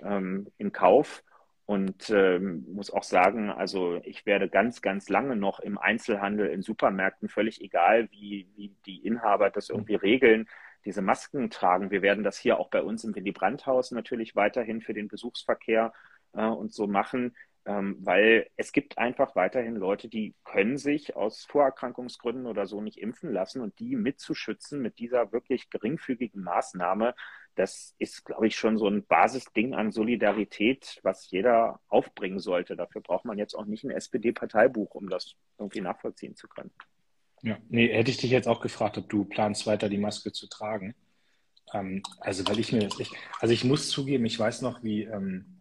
ähm, 0.03 0.49
in 0.59 0.73
Kauf. 0.73 1.25
Und 1.73 2.11
ähm, 2.11 2.67
muss 2.73 2.91
auch 2.91 3.03
sagen, 3.05 3.51
also 3.51 4.01
ich 4.05 4.27
werde 4.27 4.49
ganz, 4.49 4.83
ganz 4.83 5.09
lange 5.09 5.37
noch 5.37 5.61
im 5.61 5.79
Einzelhandel, 5.79 6.49
in 6.49 6.63
Supermärkten, 6.63 7.29
völlig 7.29 7.61
egal, 7.63 8.11
wie, 8.11 8.49
wie 8.57 8.75
die 8.87 9.07
Inhaber 9.07 9.49
das 9.51 9.71
irgendwie 9.71 9.95
regeln, 9.95 10.49
diese 10.85 11.03
Masken 11.03 11.51
tragen. 11.51 11.91
Wir 11.91 12.03
werden 12.03 12.25
das 12.25 12.37
hier 12.39 12.59
auch 12.59 12.69
bei 12.71 12.83
uns 12.83 13.05
im 13.05 13.15
Willy 13.15 13.33
Brandt-Haus 13.33 13.93
natürlich 13.93 14.35
weiterhin 14.37 14.81
für 14.83 14.95
den 14.95 15.09
Besuchsverkehr 15.09 15.93
äh, 16.35 16.45
und 16.47 16.73
so 16.75 16.87
machen. 16.87 17.35
ähm, 17.65 17.97
weil 18.01 18.51
es 18.57 18.73
gibt 18.73 18.99
einfach 18.99 19.37
weiterhin 19.37 19.77
Leute, 19.77 20.09
die 20.09 20.35
können 20.45 20.77
sich 20.79 21.15
aus 21.17 21.45
Vorerkrankungsgründen 21.45 22.47
oder 22.47 22.67
so 22.67 22.81
nicht 22.81 22.99
impfen 22.99 23.33
lassen 23.33 23.61
und 23.63 23.79
die 23.79 23.95
mitzuschützen 23.97 24.83
mit 24.83 24.99
dieser 24.99 25.31
wirklich 25.33 25.71
geringfügigen 25.71 26.43
Maßnahme, 26.43 27.15
das 27.55 27.95
ist, 27.99 28.25
glaube 28.25 28.47
ich, 28.47 28.57
schon 28.57 28.79
so 28.79 28.89
ein 28.89 29.05
Basisding 29.05 29.75
an 29.75 29.93
Solidarität, 29.93 31.01
was 31.03 31.31
jeder 31.31 31.81
aufbringen 31.89 32.39
sollte. 32.39 32.77
Dafür 32.77 33.01
braucht 33.01 33.25
man 33.25 33.39
jetzt 33.39 33.55
auch 33.55 33.67
nicht 33.67 33.85
ein 33.85 33.91
SPD-Parteibuch, 33.91 34.95
um 34.95 35.09
das 35.09 35.35
irgendwie 35.59 35.81
nachvollziehen 35.81 36.35
zu 36.35 36.49
können. 36.49 36.71
Ja, 37.43 37.59
nee, 37.69 37.89
hätte 37.89 38.11
ich 38.11 38.19
dich 38.19 38.31
jetzt 38.31 38.49
auch 38.49 38.61
gefragt, 38.61 38.99
ob 38.99 39.09
du 39.09 39.25
planst, 39.25 39.67
weiter 39.67 39.89
die 39.89 39.99
Maske 39.99 40.33
zu 40.33 40.49
tragen. 40.49 40.95
Ähm, 41.75 42.03
also, 42.21 42.47
weil 42.47 42.59
ich 42.59 42.73
mir, 42.73 42.89
ich, 42.99 43.11
also 43.41 43.53
ich 43.53 43.65
muss 43.65 43.89
zugeben, 43.89 44.25
ich 44.25 44.39
weiß 44.39 44.63
noch, 44.63 44.83
wie, 44.83 45.03
ähm, 45.03 45.61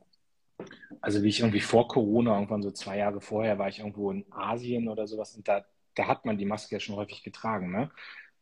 also 1.01 1.23
wie 1.23 1.29
ich 1.29 1.39
irgendwie 1.39 1.59
vor 1.59 1.87
Corona, 1.87 2.35
irgendwann 2.35 2.61
so 2.61 2.71
zwei 2.71 2.97
Jahre 2.97 3.19
vorher, 3.19 3.57
war 3.57 3.67
ich 3.67 3.79
irgendwo 3.79 4.11
in 4.11 4.25
Asien 4.31 4.87
oder 4.87 5.07
sowas 5.07 5.35
und 5.35 5.47
da, 5.47 5.65
da 5.95 6.07
hat 6.07 6.25
man 6.25 6.37
die 6.37 6.45
Maske 6.45 6.75
ja 6.75 6.79
schon 6.79 6.95
häufig 6.95 7.23
getragen, 7.23 7.71
ne? 7.71 7.91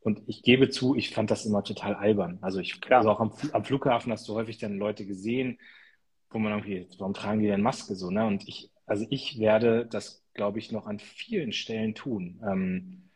Und 0.01 0.21
ich 0.27 0.43
gebe 0.43 0.69
zu, 0.69 0.95
ich 0.95 1.13
fand 1.13 1.29
das 1.29 1.45
immer 1.45 1.63
total 1.63 1.95
albern. 1.95 2.37
Also 2.41 2.59
ich, 2.59 2.79
Klar. 2.79 2.99
also 2.99 3.11
auch 3.11 3.19
am, 3.19 3.33
am, 3.51 3.65
Flughafen 3.65 4.11
hast 4.11 4.27
du 4.27 4.35
häufig 4.35 4.57
dann 4.57 4.77
Leute 4.77 5.05
gesehen, 5.05 5.59
wo 6.29 6.39
man 6.39 6.53
irgendwie, 6.53 6.87
warum 6.97 7.13
tragen 7.13 7.41
die 7.41 7.47
denn 7.47 7.61
Maske 7.61 7.95
so, 7.95 8.09
ne? 8.09 8.25
Und 8.25 8.47
ich, 8.47 8.71
also 8.85 9.05
ich 9.09 9.39
werde 9.39 9.85
das, 9.85 10.23
glaube 10.33 10.59
ich, 10.59 10.71
noch 10.71 10.85
an 10.85 10.99
vielen 10.99 11.51
Stellen 11.51 11.95
tun. 11.95 12.41
Ähm, 12.47 13.09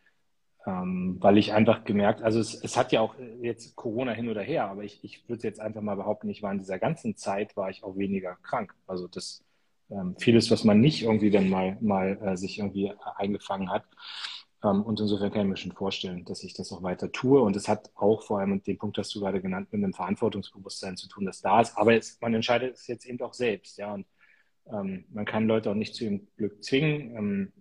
ähm, 0.65 1.17
weil 1.19 1.37
ich 1.37 1.53
einfach 1.53 1.83
gemerkt, 1.83 2.21
also 2.21 2.39
es, 2.39 2.55
es 2.55 2.77
hat 2.77 2.91
ja 2.93 3.01
auch 3.01 3.15
jetzt 3.41 3.75
Corona 3.75 4.13
hin 4.13 4.29
oder 4.29 4.41
her, 4.41 4.69
aber 4.69 4.83
ich, 4.83 5.03
ich 5.03 5.27
würde 5.27 5.43
jetzt 5.43 5.59
einfach 5.59 5.81
mal 5.81 5.95
behaupten, 5.95 6.29
ich 6.29 6.41
war 6.41 6.51
in 6.51 6.59
dieser 6.59 6.79
ganzen 6.79 7.17
Zeit, 7.17 7.57
war 7.57 7.69
ich 7.69 7.83
auch 7.83 7.97
weniger 7.97 8.37
krank. 8.43 8.73
Also 8.87 9.07
das 9.07 9.43
ähm, 9.89 10.15
vieles, 10.17 10.51
was 10.51 10.63
man 10.63 10.79
nicht 10.79 11.03
irgendwie 11.03 11.31
dann 11.31 11.49
mal, 11.49 11.77
mal 11.81 12.17
äh, 12.21 12.37
sich 12.37 12.59
irgendwie 12.59 12.93
eingefangen 13.15 13.69
hat. 13.71 13.83
Ähm, 14.63 14.83
und 14.83 14.99
insofern 14.99 15.31
kann 15.31 15.41
ich 15.41 15.47
mir 15.47 15.57
schon 15.57 15.71
vorstellen, 15.73 16.25
dass 16.25 16.43
ich 16.43 16.53
das 16.53 16.71
auch 16.71 16.83
weiter 16.83 17.11
tue. 17.11 17.41
Und 17.41 17.55
es 17.55 17.67
hat 17.67 17.91
auch 17.95 18.23
vor 18.23 18.39
allem 18.39 18.63
dem 18.63 18.77
Punkt, 18.77 18.97
das 18.97 19.09
du 19.09 19.19
gerade 19.19 19.41
genannt, 19.41 19.69
mit 19.71 19.83
einem 19.83 19.93
Verantwortungsbewusstsein 19.93 20.97
zu 20.97 21.07
tun, 21.07 21.25
das 21.25 21.41
da 21.41 21.61
ist. 21.61 21.77
Aber 21.77 21.93
es, 21.95 22.19
man 22.21 22.33
entscheidet 22.33 22.75
es 22.75 22.87
jetzt 22.87 23.05
eben 23.05 23.21
auch 23.21 23.33
selbst, 23.33 23.77
ja. 23.77 23.93
Und 23.93 24.05
ähm, 24.67 25.05
man 25.09 25.25
kann 25.25 25.47
Leute 25.47 25.69
auch 25.71 25.75
nicht 25.75 25.95
zu 25.95 26.05
ihrem 26.05 26.27
Glück 26.37 26.63
zwingen. 26.63 27.15
Ähm, 27.15 27.53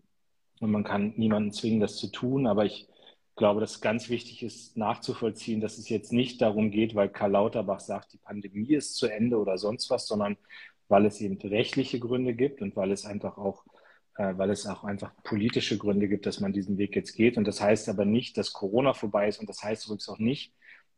und 0.60 0.70
man 0.70 0.84
kann 0.84 1.14
niemanden 1.16 1.52
zwingen, 1.52 1.80
das 1.80 1.96
zu 1.96 2.06
tun. 2.06 2.46
Aber 2.46 2.64
ich 2.64 2.88
glaube, 3.34 3.60
dass 3.60 3.80
ganz 3.80 4.08
wichtig 4.08 4.42
ist, 4.42 4.76
nachzuvollziehen, 4.76 5.60
dass 5.60 5.78
es 5.78 5.88
jetzt 5.88 6.12
nicht 6.12 6.40
darum 6.40 6.70
geht, 6.70 6.94
weil 6.94 7.08
Karl 7.08 7.32
Lauterbach 7.32 7.80
sagt, 7.80 8.12
die 8.12 8.18
Pandemie 8.18 8.74
ist 8.74 8.94
zu 8.96 9.06
Ende 9.06 9.38
oder 9.38 9.58
sonst 9.58 9.90
was, 9.90 10.06
sondern 10.06 10.36
weil 10.88 11.06
es 11.06 11.20
eben 11.20 11.38
rechtliche 11.38 11.98
Gründe 11.98 12.34
gibt 12.34 12.60
und 12.62 12.76
weil 12.76 12.92
es 12.92 13.06
einfach 13.06 13.38
auch, 13.38 13.64
weil 14.14 14.50
es 14.50 14.66
auch 14.66 14.84
einfach 14.84 15.12
politische 15.22 15.78
Gründe 15.78 16.08
gibt, 16.08 16.26
dass 16.26 16.40
man 16.40 16.52
diesen 16.52 16.76
Weg 16.78 16.94
jetzt 16.94 17.14
geht. 17.14 17.36
Und 17.36 17.46
das 17.46 17.60
heißt 17.60 17.88
aber 17.88 18.04
nicht, 18.04 18.36
dass 18.36 18.52
Corona 18.52 18.92
vorbei 18.92 19.28
ist 19.28 19.40
und 19.40 19.48
das 19.48 19.62
heißt 19.62 19.86
übrigens 19.86 20.08
auch 20.08 20.18
nicht, 20.18 20.52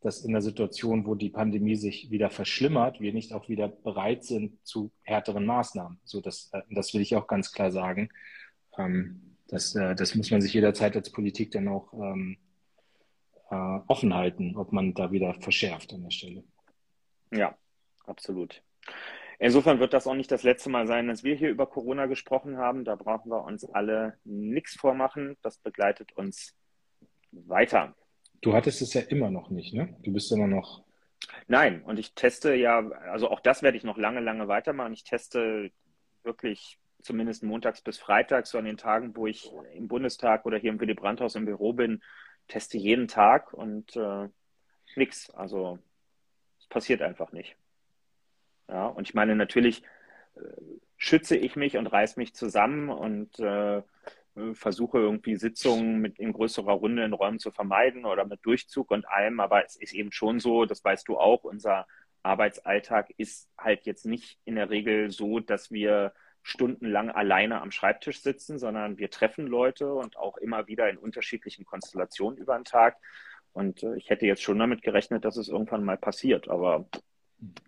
dass 0.04 0.22
in 0.22 0.32
der 0.32 0.42
Situation, 0.42 1.06
wo 1.06 1.14
die 1.14 1.30
Pandemie 1.30 1.76
sich 1.76 2.10
wieder 2.10 2.28
verschlimmert, 2.28 3.00
wir 3.00 3.14
nicht 3.14 3.32
auch 3.32 3.48
wieder 3.48 3.68
bereit 3.68 4.22
sind 4.22 4.58
zu 4.62 4.92
härteren 5.02 5.46
Maßnahmen. 5.46 5.98
So, 6.04 6.20
das, 6.20 6.50
äh, 6.52 6.60
das 6.70 6.92
will 6.92 7.00
ich 7.00 7.16
auch 7.16 7.26
ganz 7.26 7.52
klar 7.52 7.72
sagen. 7.72 8.10
Ähm, 8.76 9.36
das, 9.48 9.74
äh, 9.74 9.94
das 9.94 10.14
muss 10.14 10.30
man 10.30 10.42
sich 10.42 10.52
jederzeit 10.52 10.94
als 10.94 11.10
Politik 11.10 11.52
dann 11.52 11.68
auch 11.68 11.92
ähm, 11.94 12.36
äh, 13.50 13.54
offen 13.86 14.14
halten, 14.14 14.56
ob 14.56 14.72
man 14.72 14.92
da 14.92 15.10
wieder 15.10 15.32
verschärft 15.40 15.94
an 15.94 16.02
der 16.02 16.10
Stelle. 16.10 16.44
Ja, 17.32 17.56
absolut. 18.04 18.62
Insofern 19.38 19.80
wird 19.80 19.92
das 19.92 20.06
auch 20.06 20.14
nicht 20.14 20.30
das 20.30 20.42
letzte 20.42 20.70
Mal 20.70 20.86
sein, 20.86 21.08
dass 21.08 21.24
wir 21.24 21.34
hier 21.34 21.50
über 21.50 21.66
Corona 21.66 22.06
gesprochen 22.06 22.56
haben. 22.56 22.84
Da 22.84 22.94
brauchen 22.94 23.30
wir 23.30 23.44
uns 23.44 23.64
alle 23.64 24.18
nichts 24.24 24.74
vormachen. 24.74 25.36
Das 25.42 25.58
begleitet 25.58 26.12
uns 26.12 26.54
weiter. 27.32 27.94
Du 28.40 28.52
hattest 28.52 28.82
es 28.82 28.94
ja 28.94 29.00
immer 29.00 29.30
noch 29.30 29.50
nicht, 29.50 29.74
ne? 29.74 29.96
Du 30.02 30.12
bist 30.12 30.30
immer 30.32 30.46
noch. 30.46 30.84
Nein, 31.46 31.82
und 31.82 31.98
ich 31.98 32.14
teste 32.14 32.54
ja, 32.54 32.78
also 33.10 33.30
auch 33.30 33.40
das 33.40 33.62
werde 33.62 33.76
ich 33.76 33.84
noch 33.84 33.96
lange, 33.96 34.20
lange 34.20 34.48
weitermachen. 34.48 34.92
Ich 34.92 35.04
teste 35.04 35.70
wirklich 36.22 36.78
zumindest 37.02 37.42
montags 37.42 37.82
bis 37.82 37.98
freitags, 37.98 38.50
so 38.50 38.58
an 38.58 38.64
den 38.64 38.76
Tagen, 38.76 39.16
wo 39.16 39.26
ich 39.26 39.50
im 39.74 39.88
Bundestag 39.88 40.46
oder 40.46 40.58
hier 40.58 40.70
im 40.70 40.80
Willy 40.80 40.94
Brandt-Haus 40.94 41.34
im 41.34 41.44
Büro 41.44 41.72
bin, 41.72 42.02
teste 42.48 42.78
jeden 42.78 43.08
Tag 43.08 43.52
und 43.52 43.96
äh, 43.96 44.28
nix. 44.96 45.30
Also 45.30 45.78
es 46.58 46.66
passiert 46.66 47.02
einfach 47.02 47.32
nicht. 47.32 47.56
Ja, 48.68 48.86
und 48.86 49.08
ich 49.08 49.14
meine, 49.14 49.36
natürlich 49.36 49.82
äh, 50.36 50.40
schütze 50.96 51.36
ich 51.36 51.56
mich 51.56 51.76
und 51.76 51.86
reiß 51.86 52.16
mich 52.16 52.34
zusammen 52.34 52.88
und 52.88 53.38
äh, 53.38 53.82
versuche 54.54 54.98
irgendwie 54.98 55.36
Sitzungen 55.36 56.00
mit 56.00 56.18
in 56.18 56.32
größerer 56.32 56.72
Runde 56.72 57.04
in 57.04 57.12
Räumen 57.12 57.38
zu 57.38 57.52
vermeiden 57.52 58.04
oder 58.04 58.24
mit 58.24 58.44
Durchzug 58.44 58.90
und 58.90 59.06
allem. 59.08 59.38
Aber 59.38 59.64
es 59.64 59.76
ist 59.76 59.92
eben 59.92 60.12
schon 60.12 60.40
so, 60.40 60.64
das 60.64 60.84
weißt 60.84 61.06
du 61.08 61.18
auch, 61.18 61.44
unser 61.44 61.86
Arbeitsalltag 62.22 63.10
ist 63.16 63.48
halt 63.56 63.86
jetzt 63.86 64.06
nicht 64.06 64.38
in 64.44 64.56
der 64.56 64.70
Regel 64.70 65.10
so, 65.10 65.40
dass 65.40 65.70
wir 65.70 66.12
stundenlang 66.42 67.10
alleine 67.10 67.62
am 67.62 67.70
Schreibtisch 67.70 68.20
sitzen, 68.20 68.58
sondern 68.58 68.98
wir 68.98 69.10
treffen 69.10 69.46
Leute 69.46 69.94
und 69.94 70.16
auch 70.16 70.36
immer 70.36 70.66
wieder 70.66 70.90
in 70.90 70.98
unterschiedlichen 70.98 71.64
Konstellationen 71.64 72.38
über 72.38 72.56
den 72.56 72.64
Tag. 72.64 72.96
Und 73.52 73.82
äh, 73.82 73.96
ich 73.96 74.10
hätte 74.10 74.26
jetzt 74.26 74.42
schon 74.42 74.58
damit 74.58 74.82
gerechnet, 74.82 75.24
dass 75.24 75.36
es 75.36 75.48
irgendwann 75.48 75.84
mal 75.84 75.96
passiert. 75.96 76.48
Aber 76.48 76.86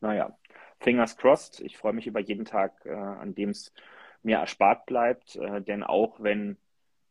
naja, 0.01 0.37
fingers 0.81 1.17
crossed. 1.17 1.61
Ich 1.61 1.77
freue 1.77 1.93
mich 1.93 2.07
über 2.07 2.21
jeden 2.21 2.45
Tag, 2.45 2.85
äh, 2.85 2.93
an 2.93 3.35
dem 3.35 3.51
es 3.51 3.73
mir 4.23 4.39
erspart 4.39 4.87
bleibt. 4.87 5.37
Äh, 5.37 5.63
denn 5.63 5.83
auch 5.83 6.21
wenn 6.21 6.57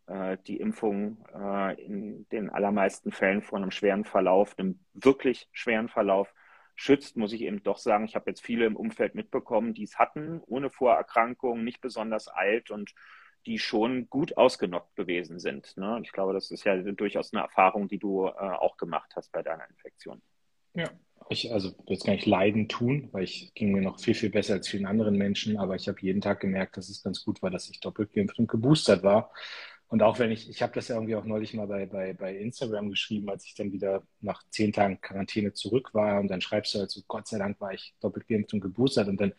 äh, 0.07 0.37
die 0.47 0.57
Impfung 0.57 1.25
äh, 1.33 1.81
in 1.83 2.27
den 2.29 2.49
allermeisten 2.49 3.11
Fällen 3.11 3.41
vor 3.41 3.57
einem 3.57 3.71
schweren 3.71 4.05
Verlauf, 4.05 4.57
einem 4.57 4.79
wirklich 4.93 5.49
schweren 5.51 5.89
Verlauf 5.89 6.33
schützt, 6.75 7.17
muss 7.17 7.33
ich 7.33 7.41
eben 7.41 7.63
doch 7.63 7.77
sagen, 7.77 8.05
ich 8.05 8.15
habe 8.15 8.29
jetzt 8.29 8.41
viele 8.41 8.65
im 8.65 8.75
Umfeld 8.75 9.15
mitbekommen, 9.15 9.73
die 9.73 9.83
es 9.83 9.97
hatten, 9.97 10.41
ohne 10.45 10.69
Vorerkrankung, 10.69 11.63
nicht 11.63 11.81
besonders 11.81 12.27
alt 12.27 12.69
und 12.69 12.93
die 13.45 13.59
schon 13.59 14.09
gut 14.09 14.37
ausgenockt 14.37 14.95
gewesen 14.95 15.39
sind. 15.39 15.77
Ne? 15.77 15.99
Ich 16.03 16.11
glaube, 16.11 16.33
das 16.33 16.51
ist 16.51 16.63
ja 16.65 16.75
durchaus 16.75 17.33
eine 17.33 17.43
Erfahrung, 17.43 17.87
die 17.87 17.99
du 17.99 18.27
äh, 18.27 18.31
auch 18.31 18.77
gemacht 18.77 19.13
hast 19.15 19.31
bei 19.31 19.41
deiner 19.41 19.69
Infektion. 19.69 20.21
Ja, 20.73 20.89
ich 21.29 21.51
also 21.51 21.73
jetzt 21.87 22.05
gar 22.05 22.13
nicht 22.13 22.25
Leiden 22.25 22.67
tun, 22.67 23.09
weil 23.11 23.23
ich 23.23 23.53
ging 23.55 23.71
mir 23.71 23.81
noch 23.81 23.99
viel, 23.99 24.13
viel 24.13 24.29
besser 24.29 24.53
als 24.53 24.67
vielen 24.67 24.85
anderen 24.85 25.17
Menschen, 25.17 25.57
aber 25.57 25.75
ich 25.75 25.87
habe 25.87 25.97
jeden 26.01 26.21
Tag 26.21 26.39
gemerkt, 26.39 26.77
dass 26.77 26.89
es 26.89 27.03
ganz 27.03 27.23
gut 27.23 27.41
war, 27.41 27.49
dass 27.49 27.69
ich 27.69 27.79
doppelt 27.79 28.13
geimpft 28.13 28.39
und 28.39 28.47
geboostert 28.47 29.03
war. 29.03 29.31
Und 29.87 30.01
auch 30.01 30.19
wenn 30.19 30.31
ich, 30.31 30.49
ich 30.49 30.61
habe 30.61 30.73
das 30.73 30.87
ja 30.87 30.95
irgendwie 30.95 31.15
auch 31.15 31.25
neulich 31.25 31.53
mal 31.53 31.67
bei, 31.67 31.85
bei, 31.85 32.13
bei 32.13 32.35
Instagram 32.35 32.89
geschrieben, 32.89 33.29
als 33.29 33.45
ich 33.45 33.55
dann 33.55 33.71
wieder 33.71 34.03
nach 34.19 34.43
zehn 34.49 34.73
Tagen 34.73 34.99
Quarantäne 34.99 35.53
zurück 35.53 35.93
war 35.93 36.19
und 36.19 36.27
dann 36.27 36.41
schreibst 36.41 36.73
du 36.75 36.79
halt 36.79 36.91
so, 36.91 37.01
Gott 37.07 37.27
sei 37.27 37.37
Dank 37.37 37.61
war 37.61 37.73
ich 37.73 37.93
doppelt 38.01 38.27
geimpft 38.27 38.53
und 38.53 38.61
geboostert 38.61 39.07
und 39.07 39.21
dann 39.21 39.33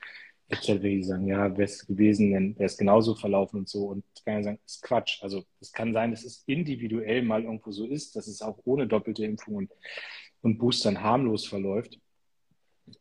jetzt 0.49 0.69
halt 0.69 0.83
wirklich 0.83 1.07
sagen, 1.07 1.27
ja, 1.27 1.51
wäre 1.57 1.65
es 1.65 1.87
gewesen, 1.87 2.33
dann 2.33 2.55
wäre 2.57 2.67
es 2.67 2.79
genauso 2.79 3.17
verlaufen 3.17 3.61
und 3.61 3.69
so 3.69 3.87
und 3.87 4.05
kann 4.27 4.35
ja 4.35 4.43
sagen, 4.43 4.59
ist 4.67 4.83
Quatsch. 4.83 5.23
Also 5.23 5.45
es 5.61 5.73
kann 5.73 5.93
sein, 5.93 6.11
dass 6.11 6.25
es 6.25 6.43
individuell 6.47 7.23
mal 7.23 7.45
irgendwo 7.45 7.71
so 7.71 7.87
ist, 7.87 8.17
dass 8.17 8.27
es 8.27 8.43
auch 8.43 8.59
ohne 8.65 8.87
doppelte 8.87 9.25
Impfung 9.25 9.55
und, 9.55 9.73
und 10.47 10.59
Boostern 10.59 11.03
harmlos 11.03 11.45
verläuft. 11.45 11.99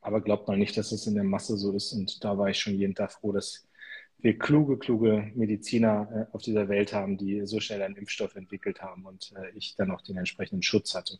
Aber 0.01 0.19
glaubt 0.19 0.47
mal 0.47 0.57
nicht, 0.57 0.75
dass 0.77 0.91
es 0.91 1.05
in 1.05 1.13
der 1.13 1.23
Masse 1.23 1.57
so 1.57 1.71
ist 1.73 1.93
und 1.93 2.23
da 2.23 2.39
war 2.39 2.49
ich 2.49 2.59
schon 2.59 2.73
jeden 2.73 2.95
Tag 2.95 3.11
froh, 3.11 3.31
dass 3.31 3.67
wir 4.17 4.39
kluge, 4.39 4.79
kluge 4.79 5.31
Mediziner 5.35 6.27
äh, 6.31 6.35
auf 6.35 6.41
dieser 6.41 6.67
Welt 6.69 6.91
haben, 6.91 7.17
die 7.17 7.45
so 7.45 7.59
schnell 7.59 7.83
einen 7.83 7.95
Impfstoff 7.95 8.35
entwickelt 8.35 8.81
haben 8.81 9.05
und 9.05 9.31
äh, 9.37 9.51
ich 9.55 9.75
dann 9.75 9.91
auch 9.91 10.01
den 10.01 10.17
entsprechenden 10.17 10.63
Schutz 10.63 10.95
hatte. 10.95 11.19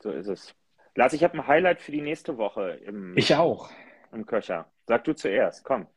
So 0.00 0.12
ist 0.12 0.28
es. 0.28 0.54
Lars, 0.94 1.12
ich 1.14 1.24
habe 1.24 1.34
ein 1.34 1.48
Highlight 1.48 1.82
für 1.82 1.90
die 1.90 2.00
nächste 2.00 2.38
Woche 2.38 2.78
im, 2.86 3.16
ich 3.16 3.34
auch. 3.34 3.70
im 4.12 4.26
Köcher. 4.26 4.70
Sag 4.86 5.02
du 5.02 5.16
zuerst, 5.16 5.64
komm. 5.64 5.88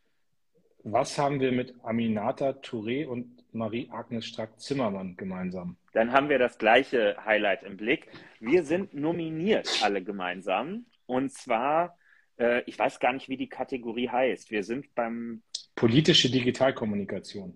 Was 0.83 1.19
haben 1.19 1.39
wir 1.39 1.51
mit 1.51 1.75
Aminata 1.83 2.49
Touré 2.53 3.05
und 3.05 3.43
Marie-Agnes 3.57 4.25
Strack-Zimmermann 4.25 5.17
gemeinsam? 5.17 5.77
Dann 5.93 6.11
haben 6.11 6.29
wir 6.29 6.39
das 6.39 6.57
gleiche 6.57 7.17
Highlight 7.25 7.63
im 7.63 7.77
Blick. 7.77 8.07
Wir 8.39 8.63
sind 8.63 8.93
nominiert 8.93 9.81
alle 9.83 10.03
gemeinsam. 10.03 10.85
Und 11.05 11.31
zwar, 11.31 11.97
äh, 12.37 12.61
ich 12.65 12.77
weiß 12.77 12.99
gar 12.99 13.13
nicht, 13.13 13.29
wie 13.29 13.37
die 13.37 13.49
Kategorie 13.49 14.09
heißt. 14.09 14.51
Wir 14.51 14.63
sind 14.63 14.93
beim 14.95 15.41
Politische 15.75 16.31
Digitalkommunikation. 16.31 17.55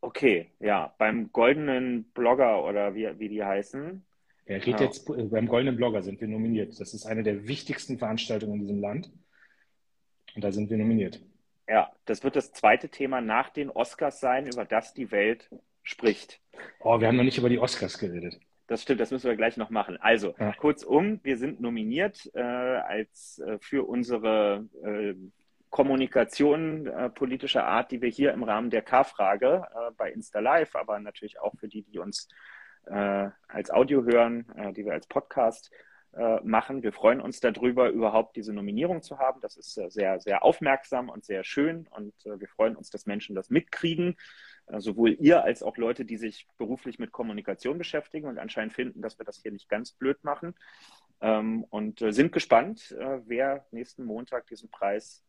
Okay, 0.00 0.52
ja, 0.60 0.94
beim 0.98 1.32
goldenen 1.32 2.04
Blogger 2.12 2.64
oder 2.64 2.94
wie, 2.94 3.08
wie 3.18 3.28
die 3.28 3.42
heißen. 3.42 4.04
Er 4.46 4.66
redet 4.66 4.80
ja. 4.80 4.86
jetzt, 4.86 5.06
beim 5.06 5.46
goldenen 5.46 5.76
Blogger 5.76 6.02
sind 6.02 6.20
wir 6.20 6.28
nominiert. 6.28 6.78
Das 6.80 6.94
ist 6.94 7.06
eine 7.06 7.22
der 7.22 7.46
wichtigsten 7.46 7.98
Veranstaltungen 7.98 8.54
in 8.54 8.60
diesem 8.60 8.80
Land. 8.80 9.10
Und 10.34 10.42
da 10.42 10.52
sind 10.52 10.70
wir 10.70 10.76
nominiert. 10.76 11.20
Ja, 11.72 11.90
das 12.04 12.22
wird 12.22 12.36
das 12.36 12.52
zweite 12.52 12.90
Thema 12.90 13.22
nach 13.22 13.48
den 13.48 13.70
Oscars 13.70 14.20
sein, 14.20 14.46
über 14.46 14.66
das 14.66 14.92
die 14.92 15.10
Welt 15.10 15.48
spricht. 15.82 16.38
Oh, 16.80 17.00
wir 17.00 17.08
haben 17.08 17.16
noch 17.16 17.24
nicht 17.24 17.38
über 17.38 17.48
die 17.48 17.58
Oscars 17.58 17.96
geredet. 17.96 18.38
Das 18.66 18.82
stimmt, 18.82 19.00
das 19.00 19.10
müssen 19.10 19.26
wir 19.26 19.36
gleich 19.36 19.56
noch 19.56 19.70
machen. 19.70 19.96
Also, 19.98 20.34
ja. 20.38 20.52
kurzum, 20.52 21.20
wir 21.22 21.38
sind 21.38 21.62
nominiert 21.62 22.30
äh, 22.34 22.42
als 22.42 23.38
äh, 23.38 23.58
für 23.58 23.88
unsere 23.88 24.68
äh, 24.84 25.14
Kommunikation 25.70 26.88
äh, 26.88 27.08
politischer 27.08 27.64
Art, 27.64 27.90
die 27.90 28.02
wir 28.02 28.10
hier 28.10 28.34
im 28.34 28.42
Rahmen 28.42 28.68
der 28.68 28.82
K-Frage 28.82 29.66
äh, 29.74 29.92
bei 29.96 30.12
Insta 30.12 30.40
Live, 30.40 30.76
aber 30.76 31.00
natürlich 31.00 31.40
auch 31.40 31.54
für 31.58 31.68
die, 31.68 31.80
die 31.84 31.98
uns 31.98 32.28
äh, 32.84 33.30
als 33.48 33.70
Audio 33.70 34.04
hören, 34.04 34.44
die 34.76 34.84
wir 34.84 34.92
als 34.92 35.06
Podcast 35.06 35.70
äh, 35.72 35.91
machen. 36.42 36.82
Wir 36.82 36.92
freuen 36.92 37.20
uns 37.20 37.40
darüber, 37.40 37.88
überhaupt 37.88 38.36
diese 38.36 38.52
Nominierung 38.52 39.02
zu 39.02 39.18
haben. 39.18 39.40
Das 39.40 39.56
ist 39.56 39.78
äh, 39.78 39.90
sehr, 39.90 40.20
sehr 40.20 40.44
aufmerksam 40.44 41.08
und 41.08 41.24
sehr 41.24 41.44
schön 41.44 41.86
und 41.90 42.12
wir 42.24 42.48
freuen 42.48 42.76
uns, 42.76 42.90
dass 42.90 43.06
Menschen 43.06 43.34
das 43.34 43.50
mitkriegen. 43.50 44.16
Sowohl 44.78 45.16
ihr 45.18 45.42
als 45.42 45.62
auch 45.62 45.76
Leute, 45.76 46.04
die 46.04 46.16
sich 46.16 46.46
beruflich 46.56 47.00
mit 47.00 47.10
Kommunikation 47.10 47.78
beschäftigen 47.78 48.28
und 48.28 48.38
anscheinend 48.38 48.72
finden, 48.72 49.02
dass 49.02 49.18
wir 49.18 49.26
das 49.26 49.42
hier 49.42 49.50
nicht 49.50 49.68
ganz 49.68 49.90
blöd 49.90 50.22
machen. 50.22 50.54
Ähm, 51.20 51.64
und 51.64 51.98
sind 51.98 52.30
gespannt, 52.30 52.94
wer 53.26 53.66
nächsten 53.72 54.04
Montag 54.04 54.46
diesen 54.46 54.70
Preis 54.70 55.24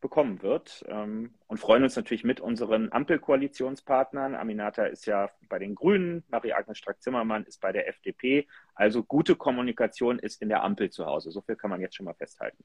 bekommen 0.00 0.42
wird 0.42 0.84
ähm, 0.88 1.34
und 1.46 1.58
freuen 1.58 1.82
uns 1.82 1.96
natürlich 1.96 2.24
mit 2.24 2.40
unseren 2.40 2.90
Ampelkoalitionspartnern. 2.92 4.34
Aminata 4.34 4.84
ist 4.84 5.06
ja 5.06 5.30
bei 5.48 5.58
den 5.58 5.74
Grünen, 5.74 6.24
Marie-Agnes 6.28 6.78
Strack-Zimmermann 6.78 7.44
ist 7.44 7.60
bei 7.60 7.72
der 7.72 7.88
FDP. 7.88 8.46
Also 8.74 9.02
gute 9.02 9.36
Kommunikation 9.36 10.18
ist 10.18 10.40
in 10.40 10.48
der 10.48 10.62
Ampel 10.62 10.90
zu 10.90 11.06
Hause. 11.06 11.30
So 11.30 11.42
viel 11.42 11.56
kann 11.56 11.70
man 11.70 11.80
jetzt 11.80 11.96
schon 11.96 12.06
mal 12.06 12.14
festhalten. 12.14 12.64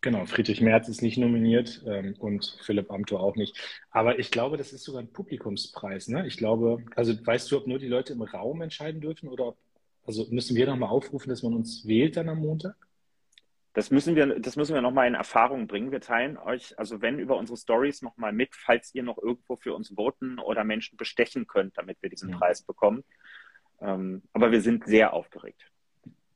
Genau, 0.00 0.26
Friedrich 0.26 0.60
Merz 0.60 0.88
ist 0.88 1.02
nicht 1.02 1.18
nominiert 1.18 1.82
ähm, 1.86 2.14
und 2.18 2.56
Philipp 2.62 2.90
Amthor 2.90 3.20
auch 3.20 3.34
nicht. 3.34 3.58
Aber 3.90 4.18
ich 4.18 4.30
glaube, 4.30 4.56
das 4.56 4.72
ist 4.72 4.84
sogar 4.84 5.02
ein 5.02 5.12
Publikumspreis. 5.12 6.08
Ne? 6.08 6.26
Ich 6.26 6.36
glaube, 6.36 6.84
also 6.94 7.14
weißt 7.26 7.50
du, 7.50 7.56
ob 7.56 7.66
nur 7.66 7.80
die 7.80 7.88
Leute 7.88 8.12
im 8.12 8.22
Raum 8.22 8.62
entscheiden 8.62 9.00
dürfen 9.00 9.28
oder 9.28 9.56
also 10.04 10.26
müssen 10.30 10.56
wir 10.56 10.66
nochmal 10.66 10.88
aufrufen, 10.88 11.28
dass 11.28 11.42
man 11.42 11.54
uns 11.54 11.86
wählt 11.86 12.16
dann 12.16 12.28
am 12.28 12.38
Montag? 12.38 12.76
Das 13.78 13.92
müssen 13.92 14.16
wir, 14.16 14.40
das 14.40 14.56
müssen 14.56 14.74
wir 14.74 14.82
nochmal 14.82 15.06
in 15.06 15.14
Erfahrung 15.14 15.68
bringen. 15.68 15.92
Wir 15.92 16.00
teilen 16.00 16.36
euch, 16.36 16.76
also 16.80 17.00
wenn 17.00 17.20
über 17.20 17.36
unsere 17.36 17.56
Stories 17.56 18.02
nochmal 18.02 18.32
mit, 18.32 18.56
falls 18.56 18.92
ihr 18.92 19.04
noch 19.04 19.18
irgendwo 19.18 19.54
für 19.54 19.72
uns 19.72 19.94
voten 19.94 20.40
oder 20.40 20.64
Menschen 20.64 20.96
bestechen 20.96 21.46
könnt, 21.46 21.78
damit 21.78 21.96
wir 22.02 22.10
diesen 22.10 22.30
ja. 22.30 22.38
Preis 22.38 22.60
bekommen. 22.60 23.04
Ähm, 23.80 24.22
aber 24.32 24.50
wir 24.50 24.62
sind 24.62 24.84
sehr 24.84 25.12
aufgeregt. 25.12 25.70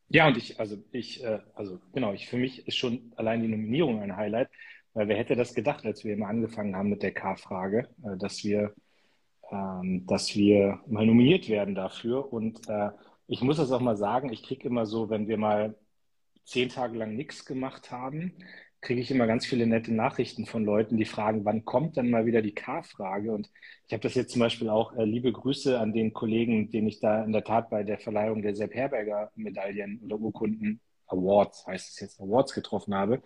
Ja, 0.09 0.29
und 0.29 0.37
ich, 0.37 0.61
also 0.61 0.77
ich, 0.93 1.25
äh, 1.25 1.41
also 1.57 1.81
genau, 1.93 2.13
ich, 2.13 2.29
für 2.29 2.37
mich 2.37 2.69
ist 2.69 2.77
schon 2.77 3.13
allein 3.17 3.43
die 3.43 3.49
Nominierung 3.49 4.01
ein 4.03 4.17
Highlight, 4.17 4.49
weil 4.95 5.09
wer 5.09 5.17
hätte 5.17 5.35
das 5.35 5.53
gedacht, 5.53 5.85
als 5.85 6.05
wir 6.05 6.15
immer 6.15 6.29
angefangen 6.29 6.77
haben 6.77 6.91
mit 6.91 7.03
der 7.03 7.13
K-Frage, 7.13 7.89
äh, 8.05 8.17
dass 8.19 8.45
wir, 8.45 8.73
ähm, 9.51 10.07
dass 10.07 10.37
wir 10.37 10.79
mal 10.87 11.05
nominiert 11.05 11.49
werden 11.49 11.75
dafür. 11.75 12.33
Und 12.33 12.69
äh, 12.69 12.91
ich 13.27 13.43
muss 13.43 13.57
das 13.57 13.73
auch 13.73 13.81
mal 13.81 13.97
sagen, 13.97 14.33
ich 14.33 14.45
kriege 14.45 14.69
immer 14.69 14.87
so, 14.87 15.11
wenn 15.11 15.27
wir 15.27 15.39
mal 15.39 15.75
zehn 16.45 16.69
Tage 16.69 16.99
lang 16.99 17.15
nichts 17.17 17.45
gemacht 17.45 17.91
haben, 17.91 18.35
kriege 18.81 19.01
ich 19.01 19.11
immer 19.11 19.27
ganz 19.27 19.47
viele 19.47 19.67
nette 19.67 19.95
Nachrichten 19.95 20.45
von 20.45 20.65
Leuten, 20.65 20.97
die 20.97 21.05
fragen, 21.05 21.45
wann 21.45 21.65
kommt 21.65 21.97
dann 21.97 22.11
mal 22.11 22.27
wieder 22.27 22.43
die 22.43 22.55
K-Frage? 22.55 23.33
Und 23.33 23.49
ich 23.87 23.93
habe 23.93 24.03
das 24.03 24.15
jetzt 24.15 24.33
zum 24.33 24.41
Beispiel 24.41 24.69
auch, 24.69 24.95
äh, 24.97 25.05
liebe 25.05 25.33
Grüße 25.33 25.79
an 25.79 25.93
den 25.93 26.13
Kollegen, 26.13 26.71
den 26.71 26.89
ich 26.89 27.01
da 27.01 27.25
in 27.25 27.33
der 27.33 27.45
Tat 27.45 27.71
bei 27.71 27.85
der 27.85 27.99
Verleihung 27.99 28.43
der 28.43 28.57
Sepp 28.57 28.75
Herberger 28.75 29.31
Medaillen 29.37 30.01
oder 30.05 30.19
Urkunden 30.19 30.81
Awards, 31.13 31.67
heißt 31.67 31.91
es 31.91 32.01
jetzt, 32.01 32.21
Awards 32.21 32.53
getroffen 32.55 32.95
habe, 32.95 33.23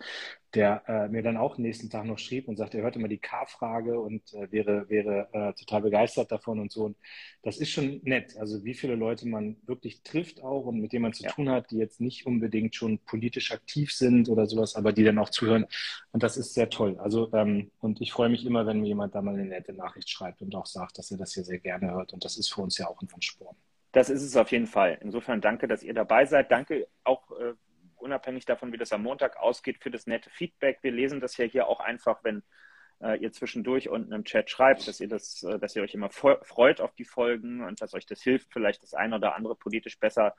der 0.53 0.83
äh, 0.87 1.07
mir 1.09 1.23
dann 1.23 1.37
auch 1.37 1.57
nächsten 1.57 1.89
Tag 1.89 2.05
noch 2.05 2.17
schrieb 2.17 2.47
und 2.47 2.57
sagte, 2.57 2.77
er 2.77 2.83
hört 2.83 2.95
immer 2.95 3.07
die 3.07 3.17
K-Frage 3.17 3.99
und 3.99 4.33
äh, 4.33 4.51
wäre, 4.51 4.89
wäre 4.89 5.27
äh, 5.33 5.53
total 5.53 5.81
begeistert 5.81 6.31
davon 6.31 6.59
und 6.59 6.71
so. 6.71 6.85
Und 6.85 6.97
das 7.43 7.57
ist 7.57 7.69
schon 7.69 7.99
nett. 8.03 8.37
Also 8.37 8.63
wie 8.63 8.73
viele 8.73 8.95
Leute 8.95 9.27
man 9.27 9.57
wirklich 9.65 10.03
trifft 10.03 10.41
auch 10.41 10.65
und 10.65 10.79
mit 10.79 10.93
denen 10.93 11.03
man 11.03 11.13
zu 11.13 11.23
ja. 11.23 11.31
tun 11.31 11.49
hat, 11.49 11.71
die 11.71 11.77
jetzt 11.77 11.99
nicht 11.99 12.25
unbedingt 12.25 12.75
schon 12.75 12.99
politisch 12.99 13.51
aktiv 13.51 13.91
sind 13.91 14.29
oder 14.29 14.45
sowas, 14.45 14.75
aber 14.75 14.93
die 14.93 15.03
dann 15.03 15.19
auch 15.19 15.29
zuhören. 15.29 15.65
Und 16.11 16.23
das 16.23 16.37
ist 16.37 16.53
sehr 16.53 16.69
toll. 16.69 16.97
Also 16.97 17.31
ähm, 17.33 17.71
und 17.79 18.01
ich 18.01 18.11
freue 18.11 18.29
mich 18.29 18.45
immer, 18.45 18.65
wenn 18.65 18.81
mir 18.81 18.87
jemand 18.87 19.15
da 19.15 19.21
mal 19.21 19.33
eine 19.33 19.45
nette 19.45 19.73
Nachricht 19.73 20.09
schreibt 20.09 20.41
und 20.41 20.55
auch 20.55 20.65
sagt, 20.65 20.97
dass 20.97 21.11
er 21.11 21.17
das 21.17 21.33
hier 21.33 21.43
sehr 21.43 21.59
gerne 21.59 21.91
hört. 21.91 22.13
Und 22.13 22.23
das 22.23 22.37
ist 22.37 22.53
für 22.53 22.61
uns 22.61 22.77
ja 22.77 22.87
auch 22.87 23.01
ein 23.01 23.09
Ansporn. 23.13 23.55
Das 23.91 24.09
ist 24.09 24.21
es 24.21 24.35
auf 24.35 24.51
jeden 24.51 24.67
Fall. 24.67 24.97
Insofern 25.01 25.41
danke, 25.41 25.67
dass 25.67 25.83
ihr 25.83 25.93
dabei 25.93 26.25
seid. 26.25 26.51
Danke 26.51 26.87
auch 27.03 27.31
äh, 27.31 27.53
unabhängig 27.97 28.45
davon, 28.45 28.71
wie 28.71 28.77
das 28.77 28.93
am 28.93 29.03
Montag 29.03 29.37
ausgeht, 29.37 29.77
für 29.81 29.91
das 29.91 30.07
nette 30.07 30.29
Feedback. 30.29 30.79
Wir 30.81 30.91
lesen 30.91 31.19
das 31.19 31.37
ja 31.37 31.45
hier 31.45 31.67
auch 31.67 31.79
einfach, 31.79 32.23
wenn 32.23 32.43
äh, 33.01 33.17
ihr 33.19 33.31
zwischendurch 33.31 33.89
unten 33.89 34.11
im 34.11 34.23
Chat 34.23 34.49
schreibt, 34.49 34.87
dass 34.87 34.99
ihr 34.99 35.07
das, 35.07 35.43
äh, 35.43 35.59
dass 35.59 35.75
ihr 35.75 35.83
euch 35.83 35.93
immer 35.93 36.09
freut 36.09 36.81
auf 36.81 36.93
die 36.95 37.05
Folgen 37.05 37.63
und 37.63 37.81
dass 37.81 37.93
euch 37.93 38.05
das 38.05 38.21
hilft, 38.21 38.51
vielleicht 38.53 38.83
das 38.83 38.93
eine 38.93 39.15
oder 39.15 39.35
andere 39.35 39.55
politisch 39.55 39.99
besser 39.99 40.35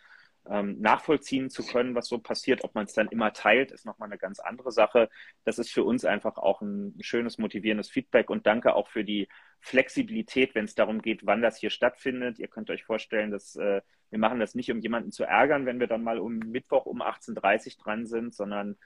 ähm, 0.48 0.80
nachvollziehen 0.80 1.50
zu 1.50 1.64
können, 1.64 1.94
was 1.94 2.08
so 2.08 2.18
passiert. 2.18 2.64
Ob 2.64 2.74
man 2.74 2.84
es 2.84 2.92
dann 2.92 3.08
immer 3.08 3.32
teilt, 3.32 3.70
ist 3.70 3.86
nochmal 3.86 4.08
eine 4.08 4.18
ganz 4.18 4.40
andere 4.40 4.72
Sache. 4.72 5.08
Das 5.44 5.58
ist 5.58 5.70
für 5.70 5.84
uns 5.84 6.04
einfach 6.04 6.38
auch 6.38 6.60
ein 6.62 6.94
schönes, 7.00 7.38
motivierendes 7.38 7.90
Feedback 7.90 8.30
und 8.30 8.46
danke 8.46 8.74
auch 8.74 8.88
für 8.88 9.04
die 9.04 9.28
Flexibilität, 9.60 10.54
wenn 10.54 10.64
es 10.64 10.74
darum 10.74 11.02
geht, 11.02 11.26
wann 11.26 11.42
das 11.42 11.58
hier 11.58 11.70
stattfindet. 11.70 12.38
Ihr 12.38 12.48
könnt 12.48 12.70
euch 12.70 12.84
vorstellen, 12.84 13.30
dass 13.30 13.56
äh, 13.56 13.82
wir 14.10 14.18
machen 14.18 14.40
das 14.40 14.54
nicht, 14.54 14.70
um 14.70 14.80
jemanden 14.80 15.12
zu 15.12 15.24
ärgern, 15.24 15.66
wenn 15.66 15.80
wir 15.80 15.86
dann 15.86 16.02
mal 16.02 16.18
um 16.18 16.38
Mittwoch 16.38 16.86
um 16.86 17.02
18.30 17.02 17.78
Uhr 17.78 17.84
dran 17.84 18.06
sind, 18.06 18.34
sondern 18.34 18.76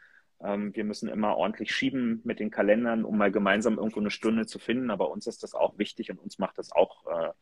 ähm, 0.42 0.74
wir 0.74 0.84
müssen 0.84 1.08
immer 1.08 1.36
ordentlich 1.36 1.74
schieben 1.74 2.20
mit 2.24 2.40
den 2.40 2.50
Kalendern, 2.50 3.04
um 3.04 3.16
mal 3.16 3.30
gemeinsam 3.30 3.78
irgendwo 3.78 4.00
eine 4.00 4.10
Stunde 4.10 4.46
zu 4.46 4.58
finden. 4.58 4.90
Aber 4.90 5.10
uns 5.10 5.26
ist 5.26 5.42
das 5.42 5.54
auch 5.54 5.78
wichtig 5.78 6.10
und 6.10 6.18
uns 6.18 6.38
macht 6.38 6.58
das 6.58 6.72
auch 6.72 7.06
äh, 7.06 7.32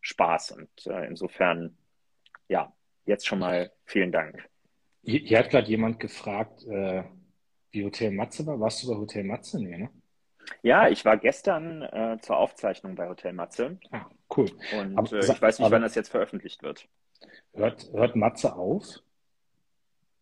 Spaß. 0.00 0.52
Und 0.52 0.86
äh, 0.86 1.06
insofern, 1.06 1.78
ja, 2.48 2.72
jetzt 3.06 3.26
schon 3.26 3.38
mal 3.38 3.70
vielen 3.84 4.12
Dank. 4.12 4.48
Hier, 5.02 5.20
hier 5.20 5.38
hat 5.38 5.50
gerade 5.50 5.68
jemand 5.68 6.00
gefragt, 6.00 6.64
äh, 6.66 7.04
wie 7.70 7.84
Hotel 7.84 8.10
Matze 8.12 8.46
war. 8.46 8.58
Warst 8.60 8.82
du 8.82 8.88
bei 8.88 8.96
Hotel 8.96 9.24
Matze? 9.24 9.62
Nee, 9.62 9.76
ne? 9.76 9.90
Ja, 10.62 10.88
ich 10.88 11.04
war 11.04 11.16
gestern 11.16 11.82
äh, 11.82 12.18
zur 12.20 12.36
Aufzeichnung 12.36 12.94
bei 12.94 13.08
Hotel 13.08 13.32
Matze. 13.32 13.78
Ah, 13.90 14.06
cool. 14.36 14.50
Und 14.78 14.96
aber, 14.98 15.12
äh, 15.12 15.20
ich 15.20 15.42
weiß 15.42 15.58
nicht, 15.58 15.70
wann 15.70 15.82
das 15.82 15.94
jetzt 15.94 16.10
veröffentlicht 16.10 16.62
wird. 16.62 16.88
Hört, 17.52 17.90
hört 17.92 18.16
Matze 18.16 18.54
auf? 18.54 19.02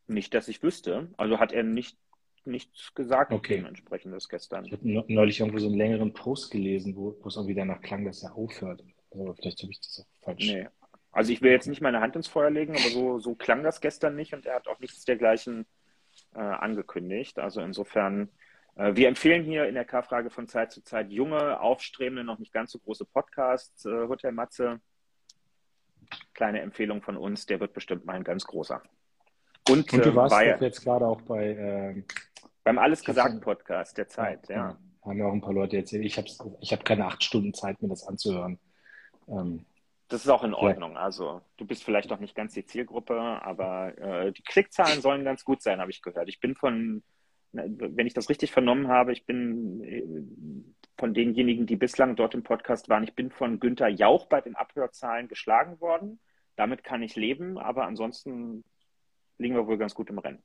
Nicht, 0.06 0.34
dass 0.34 0.48
ich 0.48 0.62
wüsste. 0.62 1.08
Also 1.16 1.38
hat 1.38 1.52
er 1.52 1.62
nicht, 1.62 1.98
nichts 2.44 2.94
gesagt 2.94 3.32
okay. 3.32 3.56
dementsprechendes 3.56 4.28
gestern. 4.28 4.64
Ich 4.64 4.72
habe 4.72 4.88
neulich 4.88 5.40
irgendwo 5.40 5.58
so 5.58 5.66
einen 5.66 5.76
längeren 5.76 6.12
Post 6.12 6.50
gelesen, 6.50 6.96
wo, 6.96 7.16
wo 7.20 7.28
es 7.28 7.36
irgendwie 7.36 7.54
danach 7.54 7.80
klang, 7.80 8.04
dass 8.04 8.22
er 8.22 8.34
aufhört. 8.36 8.84
Also 9.10 9.34
vielleicht 9.34 9.62
habe 9.62 9.72
ich 9.72 9.80
das 9.80 10.00
auch 10.00 10.24
falsch. 10.24 10.46
Nee. 10.46 10.68
Also 11.12 11.32
ich 11.32 11.42
will 11.42 11.52
jetzt 11.52 11.68
nicht 11.68 11.82
meine 11.82 12.00
Hand 12.00 12.16
ins 12.16 12.28
Feuer 12.28 12.50
legen, 12.50 12.72
aber 12.72 12.88
so, 12.90 13.18
so 13.18 13.34
klang 13.34 13.62
das 13.62 13.80
gestern 13.80 14.16
nicht 14.16 14.32
und 14.32 14.46
er 14.46 14.56
hat 14.56 14.66
auch 14.66 14.80
nichts 14.80 15.04
dergleichen 15.04 15.66
äh, 16.34 16.40
angekündigt. 16.40 17.38
Also 17.38 17.60
insofern, 17.60 18.30
äh, 18.76 18.94
wir 18.94 19.08
empfehlen 19.08 19.44
hier 19.44 19.66
in 19.66 19.74
der 19.74 19.84
K-Frage 19.84 20.30
von 20.30 20.48
Zeit 20.48 20.72
zu 20.72 20.82
Zeit 20.82 21.10
junge, 21.10 21.60
aufstrebende, 21.60 22.24
noch 22.24 22.38
nicht 22.38 22.52
ganz 22.52 22.72
so 22.72 22.78
große 22.78 23.04
Podcasts. 23.04 23.84
Äh, 23.84 24.08
Hotel 24.08 24.32
Matze, 24.32 24.80
kleine 26.32 26.62
Empfehlung 26.62 27.02
von 27.02 27.18
uns, 27.18 27.44
der 27.44 27.60
wird 27.60 27.74
bestimmt 27.74 28.06
mal 28.06 28.14
ein 28.14 28.24
ganz 28.24 28.44
großer. 28.44 28.82
Und, 29.68 29.92
und 29.92 30.04
du 30.04 30.10
äh, 30.10 30.16
warst 30.16 30.34
bei, 30.34 30.58
jetzt 30.60 30.82
gerade 30.82 31.06
auch 31.06 31.20
bei 31.20 31.54
ähm, 31.54 32.04
beim 32.64 32.78
Alles 32.78 33.04
gesagt 33.04 33.40
Podcast 33.40 33.98
der 33.98 34.08
Zeit, 34.08 34.48
ja. 34.48 34.56
ja. 34.56 34.78
Haben 35.04 35.18
ja 35.18 35.26
auch 35.26 35.32
ein 35.32 35.40
paar 35.40 35.52
Leute 35.52 35.76
erzählt. 35.76 36.04
Ich 36.04 36.16
habe 36.16 36.28
ich 36.60 36.72
hab 36.72 36.84
keine 36.84 37.06
acht 37.06 37.24
Stunden 37.24 37.52
Zeit, 37.54 37.82
mir 37.82 37.88
das 37.88 38.06
anzuhören. 38.06 38.58
Ähm, 39.28 39.66
das 40.12 40.24
ist 40.24 40.28
auch 40.28 40.44
in 40.44 40.54
Ordnung. 40.54 40.92
Ja. 40.92 41.00
Also 41.00 41.40
du 41.56 41.64
bist 41.64 41.84
vielleicht 41.84 42.10
noch 42.10 42.20
nicht 42.20 42.34
ganz 42.34 42.52
die 42.54 42.66
Zielgruppe, 42.66 43.18
aber 43.18 43.96
äh, 43.98 44.32
die 44.32 44.42
Klickzahlen 44.42 45.00
sollen 45.00 45.24
ganz 45.24 45.44
gut 45.44 45.62
sein, 45.62 45.80
habe 45.80 45.90
ich 45.90 46.02
gehört. 46.02 46.28
Ich 46.28 46.40
bin 46.40 46.54
von, 46.54 47.02
wenn 47.52 48.06
ich 48.06 48.14
das 48.14 48.28
richtig 48.28 48.52
vernommen 48.52 48.88
habe, 48.88 49.12
ich 49.12 49.24
bin 49.24 49.82
äh, 49.82 50.04
von 50.98 51.14
denjenigen, 51.14 51.66
die 51.66 51.76
bislang 51.76 52.16
dort 52.16 52.34
im 52.34 52.42
Podcast 52.42 52.88
waren, 52.88 53.04
ich 53.04 53.14
bin 53.14 53.30
von 53.30 53.58
Günther 53.58 53.88
Jauch 53.88 54.26
bei 54.26 54.40
den 54.40 54.54
Abhörzahlen 54.54 55.28
geschlagen 55.28 55.80
worden. 55.80 56.20
Damit 56.56 56.84
kann 56.84 57.02
ich 57.02 57.16
leben, 57.16 57.56
aber 57.56 57.86
ansonsten 57.86 58.64
liegen 59.38 59.54
wir 59.54 59.66
wohl 59.66 59.78
ganz 59.78 59.94
gut 59.94 60.10
im 60.10 60.18
Rennen. 60.18 60.42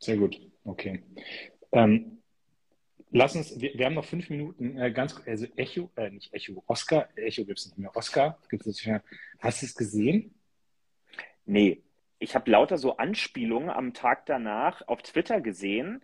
Sehr 0.00 0.16
gut, 0.16 0.40
okay. 0.64 1.02
Ähm, 1.72 2.17
lass 3.10 3.36
uns, 3.36 3.60
wir, 3.60 3.74
wir, 3.74 3.86
haben 3.86 3.94
noch 3.94 4.04
fünf 4.04 4.30
Minuten, 4.30 4.78
äh, 4.78 4.90
ganz 4.92 5.20
also 5.26 5.46
Echo, 5.56 5.90
äh, 5.96 6.10
nicht 6.10 6.32
Echo, 6.32 6.62
Oscar, 6.66 7.08
Echo 7.16 7.44
gibt 7.44 7.58
es 7.58 7.66
nicht 7.66 7.78
mehr, 7.78 7.94
Oscar 7.96 8.38
gibt 8.48 8.66
es 8.66 8.74
nicht 8.74 8.86
mehr. 8.86 9.02
Hast 9.38 9.62
du 9.62 9.66
es 9.66 9.74
gesehen? 9.74 10.34
Nee, 11.46 11.82
ich 12.18 12.34
habe 12.34 12.50
lauter 12.50 12.78
so 12.78 12.96
Anspielungen 12.96 13.70
am 13.70 13.94
Tag 13.94 14.26
danach 14.26 14.86
auf 14.86 15.02
Twitter 15.02 15.40
gesehen 15.40 16.02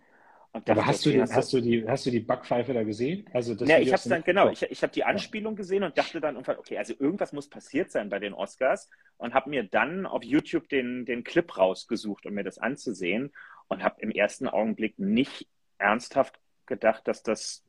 aber 0.69 0.85
hast, 0.85 1.05
okay, 1.05 1.17
du, 1.17 1.35
hast, 1.35 1.53
du 1.53 1.61
die, 1.61 1.87
hast 1.87 2.05
du 2.05 2.11
die 2.11 2.21
Backpfeife 2.21 2.73
da 2.73 2.83
gesehen? 2.83 3.25
Also 3.33 3.55
das 3.55 3.67
ja, 3.67 3.77
ich 3.79 3.91
habe 3.91 4.07
dann, 4.07 4.23
genau, 4.23 4.49
ich, 4.49 4.61
ich 4.63 4.81
habe 4.83 4.93
die 4.93 5.03
Anspielung 5.03 5.55
gesehen 5.55 5.83
und 5.83 5.97
dachte 5.97 6.21
dann 6.21 6.35
irgendwann, 6.35 6.57
okay, 6.57 6.77
also 6.77 6.93
irgendwas 6.97 7.33
muss 7.33 7.49
passiert 7.49 7.91
sein 7.91 8.09
bei 8.09 8.19
den 8.19 8.33
Oscars 8.33 8.89
und 9.17 9.33
habe 9.33 9.49
mir 9.49 9.63
dann 9.63 10.05
auf 10.05 10.23
YouTube 10.23 10.69
den, 10.69 11.05
den 11.05 11.23
Clip 11.25 11.57
rausgesucht, 11.57 12.25
um 12.25 12.33
mir 12.33 12.43
das 12.43 12.57
anzusehen 12.57 13.33
und 13.67 13.83
habe 13.83 14.01
im 14.01 14.11
ersten 14.11 14.47
Augenblick 14.47 14.97
nicht 14.97 15.47
ernsthaft 15.77 16.39
gedacht, 16.67 17.07
dass 17.07 17.23
das, 17.23 17.63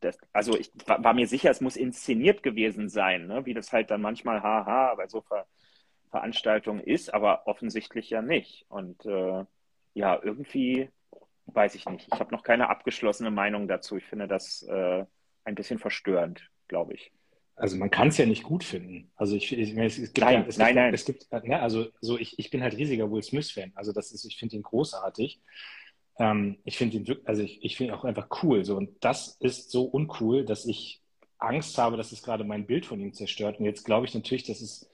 das 0.00 0.18
also 0.32 0.56
ich 0.56 0.70
war, 0.86 1.02
war, 1.02 1.14
mir 1.14 1.26
sicher, 1.26 1.50
es 1.50 1.60
muss 1.60 1.76
inszeniert 1.76 2.42
gewesen 2.42 2.88
sein, 2.88 3.26
ne? 3.26 3.46
wie 3.46 3.54
das 3.54 3.72
halt 3.72 3.90
dann 3.90 4.02
manchmal 4.02 4.42
haha 4.42 4.94
bei 4.94 5.06
so 5.08 5.22
Ver, 5.22 5.46
Veranstaltungen 6.10 6.80
ist, 6.80 7.12
aber 7.12 7.46
offensichtlich 7.46 8.10
ja 8.10 8.22
nicht. 8.22 8.64
Und 8.68 9.04
äh, 9.06 9.44
ja, 9.94 10.20
irgendwie 10.22 10.88
weiß 11.46 11.74
ich 11.74 11.86
nicht. 11.86 12.08
Ich 12.12 12.20
habe 12.20 12.34
noch 12.34 12.42
keine 12.42 12.68
abgeschlossene 12.68 13.30
Meinung 13.30 13.68
dazu. 13.68 13.96
Ich 13.96 14.04
finde 14.04 14.28
das 14.28 14.62
äh, 14.62 15.04
ein 15.44 15.54
bisschen 15.54 15.78
verstörend, 15.78 16.50
glaube 16.68 16.94
ich. 16.94 17.12
Also 17.54 17.76
man 17.78 17.90
kann 17.90 18.08
es 18.08 18.18
ja 18.18 18.26
nicht 18.26 18.42
gut 18.42 18.64
finden. 18.64 19.10
Also 19.16 19.34
ich, 19.36 19.50
ich 19.50 19.74
es, 19.76 19.96
gibt 19.96 20.18
nein, 20.18 20.42
ja, 20.42 20.46
es 20.46 20.58
nein, 20.58 20.68
gibt, 20.68 20.76
nein. 20.76 20.94
Es 20.94 21.04
gibt, 21.06 21.32
ne, 21.32 21.60
also 21.60 21.86
so 22.00 22.18
ich, 22.18 22.38
ich 22.38 22.50
bin 22.50 22.62
halt 22.62 22.76
riesiger 22.76 23.10
Will 23.10 23.22
Smith-Fan. 23.22 23.72
Also 23.74 23.92
das 23.92 24.12
ist, 24.12 24.26
ich 24.26 24.36
finde 24.36 24.56
ihn 24.56 24.62
großartig. 24.62 25.40
Ähm, 26.18 26.58
ich 26.64 26.78
finde 26.78 26.96
ihn 26.96 27.06
wirklich, 27.06 27.28
also 27.28 27.42
ich, 27.42 27.64
ich 27.64 27.76
finde 27.76 27.92
ihn 27.92 27.98
auch 27.98 28.04
einfach 28.04 28.28
cool. 28.42 28.64
So 28.64 28.76
und 28.76 28.90
das 29.00 29.36
ist 29.40 29.70
so 29.70 29.84
uncool, 29.84 30.44
dass 30.44 30.66
ich 30.66 31.00
Angst 31.38 31.78
habe, 31.78 31.96
dass 31.96 32.12
es 32.12 32.22
gerade 32.22 32.44
mein 32.44 32.66
Bild 32.66 32.86
von 32.86 33.00
ihm 33.00 33.12
zerstört. 33.12 33.58
Und 33.58 33.66
jetzt 33.66 33.84
glaube 33.84 34.06
ich 34.06 34.14
natürlich, 34.14 34.44
dass 34.44 34.60
es 34.60 34.88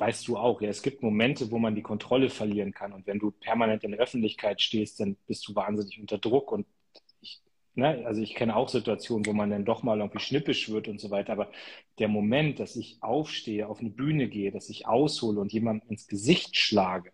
weißt 0.00 0.26
du 0.28 0.38
auch, 0.38 0.62
ja, 0.62 0.68
es 0.70 0.82
gibt 0.82 1.02
Momente, 1.02 1.50
wo 1.50 1.58
man 1.58 1.74
die 1.74 1.82
Kontrolle 1.82 2.30
verlieren 2.30 2.72
kann. 2.72 2.92
Und 2.94 3.06
wenn 3.06 3.18
du 3.18 3.30
permanent 3.30 3.84
in 3.84 3.92
der 3.92 4.00
Öffentlichkeit 4.00 4.62
stehst, 4.62 4.98
dann 4.98 5.16
bist 5.26 5.46
du 5.46 5.54
wahnsinnig 5.54 6.00
unter 6.00 6.16
Druck. 6.16 6.52
Und 6.52 6.66
ne, 7.74 8.02
also 8.06 8.22
ich 8.22 8.34
kenne 8.34 8.56
auch 8.56 8.68
Situationen, 8.68 9.26
wo 9.26 9.32
man 9.32 9.50
dann 9.50 9.64
doch 9.64 9.82
mal 9.82 9.98
irgendwie 9.98 10.20
schnippisch 10.20 10.70
wird 10.70 10.88
und 10.88 11.00
so 11.00 11.10
weiter, 11.10 11.32
aber 11.32 11.50
der 11.98 12.08
Moment, 12.08 12.60
dass 12.60 12.76
ich 12.76 12.98
aufstehe, 13.02 13.68
auf 13.68 13.80
eine 13.80 13.90
Bühne 13.90 14.28
gehe, 14.28 14.50
dass 14.50 14.70
ich 14.70 14.86
aushole 14.86 15.38
und 15.38 15.52
jemandem 15.52 15.90
ins 15.90 16.08
Gesicht 16.08 16.56
schlage, 16.56 17.12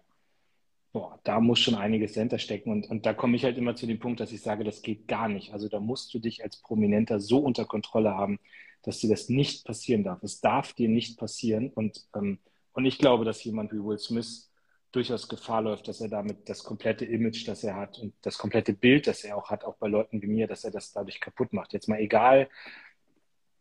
boah, 0.97 1.21
da 1.25 1.41
muss 1.41 1.59
schon 1.59 1.75
einiges 1.75 2.15
dahinter 2.15 2.39
stecken. 2.39 2.71
Und, 2.71 2.89
und 2.89 3.05
da 3.05 3.13
komme 3.13 3.37
ich 3.37 3.45
halt 3.45 3.59
immer 3.59 3.77
zu 3.77 3.87
dem 3.87 3.99
Punkt, 3.99 4.19
dass 4.19 4.33
ich 4.33 4.41
sage, 4.41 4.65
das 4.65 4.81
geht 4.81 5.07
gar 5.07 5.29
nicht. 5.29 5.53
Also 5.53 5.69
da 5.69 5.79
musst 5.79 6.15
du 6.15 6.19
dich 6.19 6.43
als 6.43 6.57
Prominenter 6.57 7.21
so 7.21 7.37
unter 7.37 7.67
Kontrolle 7.67 8.15
haben, 8.15 8.39
dass 8.83 9.01
dir 9.01 9.11
das 9.11 9.29
nicht 9.29 9.67
passieren 9.67 10.05
darf. 10.05 10.23
Es 10.23 10.41
darf 10.41 10.73
dir 10.73 10.89
nicht 10.89 11.19
passieren. 11.19 11.69
Und, 11.69 12.09
ähm, 12.15 12.39
und 12.73 12.87
ich 12.87 12.97
glaube, 12.97 13.27
dass 13.27 13.45
jemand 13.45 13.75
wie 13.75 13.85
Will 13.85 13.99
Smith 13.99 14.51
durchaus 14.91 15.29
Gefahr 15.29 15.61
läuft, 15.61 15.87
dass 15.87 16.01
er 16.01 16.09
damit 16.09 16.49
das 16.49 16.65
komplette 16.65 17.05
Image, 17.05 17.47
das 17.47 17.63
er 17.63 17.77
hat 17.77 17.99
und 17.99 18.15
das 18.23 18.39
komplette 18.39 18.73
Bild, 18.73 19.07
das 19.07 19.23
er 19.23 19.37
auch 19.37 19.51
hat, 19.51 19.65
auch 19.65 19.77
bei 19.77 19.89
Leuten 19.89 20.23
wie 20.23 20.29
mir, 20.29 20.47
dass 20.47 20.65
er 20.65 20.71
das 20.71 20.93
dadurch 20.95 21.21
kaputt 21.21 21.53
macht. 21.53 21.75
Jetzt 21.75 21.91
mal 21.91 22.01
egal, 22.01 22.49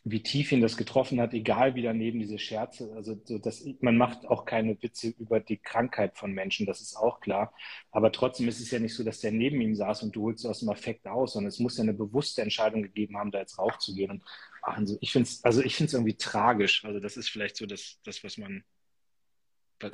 wie 0.08 0.22
tief 0.22 0.52
ihn 0.52 0.62
das 0.62 0.78
getroffen 0.78 1.20
hat, 1.20 1.34
egal 1.34 1.74
wie 1.74 1.82
daneben 1.82 2.20
diese 2.20 2.38
Scherze, 2.38 2.94
also 2.96 3.20
so, 3.24 3.40
dass, 3.40 3.66
man 3.82 3.98
macht 3.98 4.28
auch 4.28 4.46
keine 4.46 4.80
Witze 4.84 5.08
über 5.18 5.40
die 5.40 5.58
Krankheit 5.58 6.16
von 6.16 6.32
Menschen, 6.32 6.68
das 6.68 6.80
ist 6.80 6.96
auch 6.96 7.20
klar. 7.20 7.52
Aber 7.90 8.12
trotzdem 8.12 8.48
ist 8.48 8.60
es 8.60 8.70
ja 8.70 8.78
nicht 8.78 8.94
so, 8.94 9.04
dass 9.04 9.20
der 9.22 9.32
neben 9.32 9.60
ihm 9.62 9.76
saß 9.76 10.04
und 10.04 10.16
du 10.16 10.22
holst 10.26 10.46
aus 10.46 10.60
dem 10.60 10.70
Affekt 10.70 11.08
aus, 11.08 11.34
sondern 11.34 11.48
es 11.48 11.58
muss 11.58 11.78
ja 11.78 11.84
eine 11.84 11.96
bewusste 11.96 12.44
Entscheidung 12.44 12.84
gegeben 12.84 13.18
haben, 13.18 13.32
da 13.32 13.40
jetzt 13.40 13.58
raufzugehen. 13.58 14.12
Und 14.12 14.24
also 14.62 14.96
ich 15.02 15.12
finde 15.12 15.28
es 15.28 15.44
also 15.44 15.64
irgendwie 15.64 16.18
tragisch. 16.18 16.86
Also 16.86 17.00
das 17.00 17.18
ist 17.18 17.30
vielleicht 17.30 17.58
so 17.58 17.66
das, 17.66 18.00
das 18.06 18.24
was 18.24 18.38
man 18.38 18.64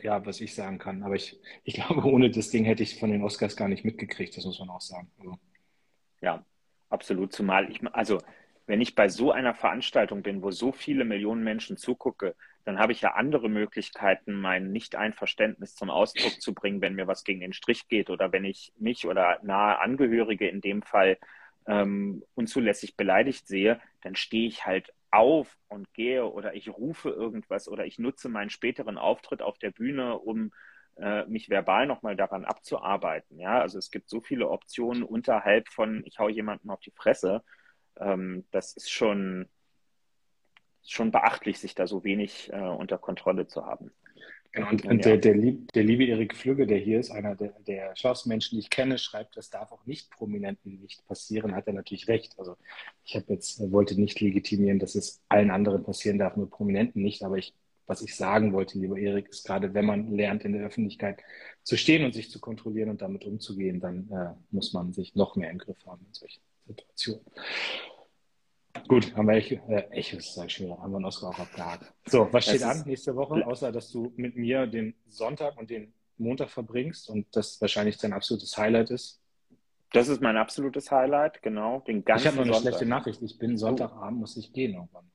ja, 0.02 0.26
was 0.26 0.42
ich 0.42 0.54
sagen 0.54 0.78
kann. 0.78 1.04
Aber 1.04 1.16
ich, 1.16 1.40
ich 1.64 1.74
glaube, 1.76 2.04
ohne 2.04 2.30
das 2.30 2.50
Ding 2.50 2.66
hätte 2.66 2.84
ich 2.84 3.00
von 3.00 3.12
den 3.12 3.24
Oscars 3.24 3.56
gar 3.56 3.70
nicht 3.70 3.86
mitgekriegt, 3.86 4.36
das 4.36 4.44
muss 4.44 4.60
man 4.60 4.70
auch 4.70 4.82
sagen. 4.82 5.10
Also. 5.20 5.40
Ja, 6.22 6.46
absolut. 6.90 7.32
Zumal 7.32 7.72
ich, 7.72 7.82
also 7.94 8.20
wenn 8.68 8.82
ich 8.82 8.96
bei 8.96 9.10
so 9.10 9.32
einer 9.32 9.54
Veranstaltung 9.54 10.22
bin, 10.24 10.42
wo 10.44 10.52
so 10.52 10.72
viele 10.72 11.04
Millionen 11.04 11.44
Menschen 11.44 11.78
zugucke, 11.78 12.36
dann 12.64 12.80
habe 12.80 12.92
ich 12.92 13.02
ja 13.02 13.14
andere 13.14 13.50
Möglichkeiten, 13.50 14.34
mein 14.34 14.72
Nicht-Einverständnis 14.72 15.76
zum 15.76 15.90
Ausdruck 15.90 16.42
zu 16.42 16.54
bringen, 16.54 16.82
wenn 16.82 16.96
mir 16.96 17.08
was 17.08 17.24
gegen 17.24 17.40
den 17.40 17.54
Strich 17.54 17.88
geht 17.88 18.10
oder 18.10 18.32
wenn 18.32 18.46
ich 18.46 18.72
mich 18.78 19.08
oder 19.08 19.40
nahe 19.44 19.80
Angehörige 19.80 20.48
in 20.48 20.62
dem 20.62 20.84
Fall 20.84 21.18
ähm, 21.68 22.24
unzulässig 22.36 22.96
beleidigt 22.96 23.48
sehe, 23.48 23.80
dann 24.02 24.16
stehe 24.16 24.48
ich 24.48 24.66
halt 24.66 24.94
auf 25.10 25.58
und 25.68 25.94
gehe 25.94 26.26
oder 26.26 26.54
ich 26.54 26.70
rufe 26.70 27.10
irgendwas 27.10 27.68
oder 27.68 27.86
ich 27.86 28.00
nutze 28.00 28.30
meinen 28.30 28.50
späteren 28.50 28.98
Auftritt 28.98 29.42
auf 29.42 29.58
der 29.58 29.72
Bühne, 29.72 30.18
um 30.18 30.52
äh, 30.98 31.26
mich 31.26 31.50
verbal 31.50 31.88
nochmal 31.88 32.16
daran 32.16 32.46
abzuarbeiten. 32.46 33.40
Ja, 33.40 33.60
also 33.60 33.78
es 33.78 33.92
gibt 33.92 34.10
so 34.10 34.22
viele 34.22 34.50
Optionen 34.50 35.04
unterhalb 35.04 35.68
von 35.70 36.04
ich 36.06 36.20
hau 36.20 36.30
jemanden 36.30 36.70
auf 36.70 36.80
die 36.80 36.92
Fresse. 36.92 37.44
Ähm, 38.00 38.46
das 38.52 38.74
ist 38.74 38.92
schon, 38.92 39.48
schon 40.84 41.12
beachtlich, 41.12 41.60
sich 41.60 41.76
da 41.76 41.88
so 41.88 42.04
wenig 42.04 42.52
äh, 42.52 42.60
unter 42.60 42.98
Kontrolle 42.98 43.48
zu 43.48 43.66
haben. 43.66 43.92
Genau, 44.54 44.70
und, 44.70 44.86
und 44.86 45.06
der, 45.06 45.18
der, 45.18 45.34
lieb, 45.34 45.72
der, 45.72 45.84
liebe 45.84 46.04
Erik 46.04 46.36
Flügge, 46.36 46.68
der 46.68 46.78
hier 46.78 47.00
ist, 47.00 47.10
einer 47.10 47.36
der, 47.36 47.54
der 47.66 47.96
schlauesten 47.96 48.30
Menschen, 48.30 48.56
die 48.56 48.60
ich 48.60 48.70
kenne, 48.70 48.98
schreibt, 48.98 49.38
das 49.38 49.50
darf 49.50 49.72
auch 49.72 49.86
nicht 49.86 50.12
Prominenten 50.12 50.82
nicht 50.82 51.06
passieren, 51.08 51.56
hat 51.56 51.68
er 51.68 51.74
natürlich 51.74 52.10
recht. 52.10 52.38
Also 52.38 52.58
ich 53.06 53.16
habe 53.16 53.26
jetzt, 53.30 53.72
wollte 53.72 54.00
nicht 54.00 54.20
legitimieren, 54.20 54.78
dass 54.78 54.96
es 54.96 55.22
allen 55.30 55.52
anderen 55.52 55.84
passieren 55.84 56.20
darf, 56.20 56.36
nur 56.36 56.50
Prominenten 56.50 57.02
nicht, 57.02 57.24
aber 57.24 57.38
ich, 57.38 57.54
was 57.88 58.02
ich 58.02 58.14
sagen 58.16 58.52
wollte, 58.52 58.78
lieber 58.78 58.98
Erik, 58.98 59.30
ist 59.30 59.46
gerade, 59.46 59.74
wenn 59.74 59.86
man 59.86 60.12
lernt, 60.12 60.44
in 60.44 60.52
der 60.52 60.66
Öffentlichkeit 60.66 61.24
zu 61.64 61.78
stehen 61.78 62.04
und 62.04 62.14
sich 62.14 62.30
zu 62.30 62.42
kontrollieren 62.42 62.90
und 62.90 63.02
damit 63.02 63.24
umzugehen, 63.24 63.80
dann 63.80 64.10
äh, 64.12 64.34
muss 64.50 64.74
man 64.74 64.92
sich 64.92 65.16
noch 65.16 65.38
mehr 65.38 65.50
im 65.50 65.60
Griff 65.60 65.86
haben 65.86 66.06
in 66.06 66.14
solchen 66.14 66.42
Situationen. 66.72 67.26
Gut, 68.88 69.16
haben 69.16 69.28
wir 69.28 69.36
Echo, 69.36 69.56
äh, 69.70 69.88
Echos, 69.92 70.34
sag 70.34 70.48
ich 70.48 70.54
schon 70.54 70.72
haben 70.72 70.92
wir 70.92 70.98
einen 70.98 71.06
Oscar 71.06 71.30
auch 71.30 71.40
abgehakt. 71.40 71.94
So, 72.06 72.28
was 72.32 72.46
steht 72.46 72.64
an 72.64 72.84
nächste 72.86 73.16
Woche, 73.16 73.46
außer 73.46 73.72
dass 73.72 73.92
du 73.92 74.14
mit 74.16 74.36
mir 74.36 74.68
den 74.68 74.96
Sonntag 75.08 75.58
und 75.58 75.70
den 75.70 75.94
Montag 76.18 76.50
verbringst 76.50 77.10
und 77.10 77.28
das 77.36 77.60
wahrscheinlich 77.62 77.98
dein 77.98 78.14
absolutes 78.14 78.58
Highlight 78.58 78.92
ist? 78.92 79.22
Das 79.94 80.08
ist 80.08 80.22
mein 80.22 80.38
absolutes 80.38 80.90
Highlight, 80.90 81.42
genau. 81.42 81.82
Den 81.82 82.06
ganzen 82.06 82.22
ich 82.22 82.28
habe 82.28 82.38
noch 82.38 82.44
eine 82.44 82.54
Sonntag. 82.54 82.70
schlechte 82.70 82.86
Nachricht. 82.86 83.22
Ich 83.22 83.38
bin 83.38 83.58
Sonntagabend, 83.58 84.20
muss 84.20 84.38
ich 84.38 84.54
gehen 84.54 84.74
irgendwann. 84.74 85.12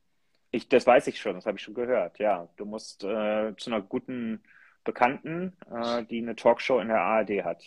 Ich, 0.51 0.69
das 0.69 0.87
weiß 0.87 1.07
ich 1.07 1.19
schon, 1.19 1.35
das 1.35 1.47
habe 1.47 1.57
ich 1.57 1.63
schon 1.63 1.75
gehört. 1.75 2.19
Ja, 2.19 2.49
du 2.57 2.67
musst 2.67 3.05
äh, 3.05 3.55
zu 3.57 3.71
einer 3.71 3.81
guten 3.81 4.43
Bekannten, 4.85 5.57
äh, 5.71 6.05
die 6.05 6.19
eine 6.19 6.37
Talkshow 6.37 6.79
in 6.79 6.89
der 6.89 7.01
ARD 7.01 7.43
hat. 7.45 7.65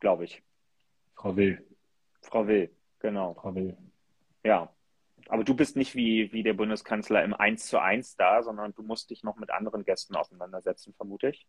Glaube 0.00 0.24
ich. 0.24 0.42
Frau 1.14 1.36
Will. 1.36 1.64
Frau 2.32 2.46
Will, 2.46 2.70
genau. 2.98 3.34
Frau 3.34 3.54
Will. 3.54 3.76
Ja. 4.42 4.72
Aber 5.28 5.44
du 5.44 5.54
bist 5.54 5.76
nicht 5.76 5.94
wie, 5.94 6.32
wie 6.32 6.42
der 6.42 6.54
Bundeskanzler 6.54 7.22
im 7.22 7.34
1 7.34 7.66
zu 7.66 7.78
1 7.78 8.16
da, 8.16 8.42
sondern 8.42 8.74
du 8.74 8.82
musst 8.82 9.10
dich 9.10 9.22
noch 9.22 9.36
mit 9.36 9.50
anderen 9.50 9.84
Gästen 9.84 10.16
auseinandersetzen, 10.16 10.94
vermute 10.94 11.28
ich. 11.28 11.46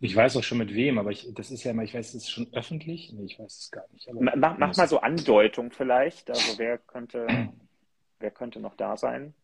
Ich 0.00 0.16
weiß 0.16 0.36
auch 0.36 0.42
schon 0.42 0.58
mit 0.58 0.74
wem, 0.74 0.98
aber 0.98 1.12
ich, 1.12 1.32
das 1.34 1.52
ist 1.52 1.62
ja 1.62 1.72
mal, 1.72 1.84
ich 1.84 1.94
weiß, 1.94 2.14
ist 2.14 2.24
es 2.24 2.30
schon 2.30 2.48
öffentlich? 2.52 3.12
Nee, 3.12 3.26
ich 3.26 3.38
weiß 3.38 3.56
es 3.56 3.70
gar 3.70 3.84
nicht. 3.92 4.10
mach, 4.12 4.58
mach 4.58 4.76
mal 4.76 4.88
so 4.88 5.00
Andeutung 5.00 5.70
vielleicht. 5.70 6.28
Also 6.28 6.58
wer 6.58 6.78
könnte, 6.78 7.28
wer 8.18 8.30
könnte 8.32 8.58
noch 8.58 8.74
da 8.74 8.96
sein? 8.96 9.34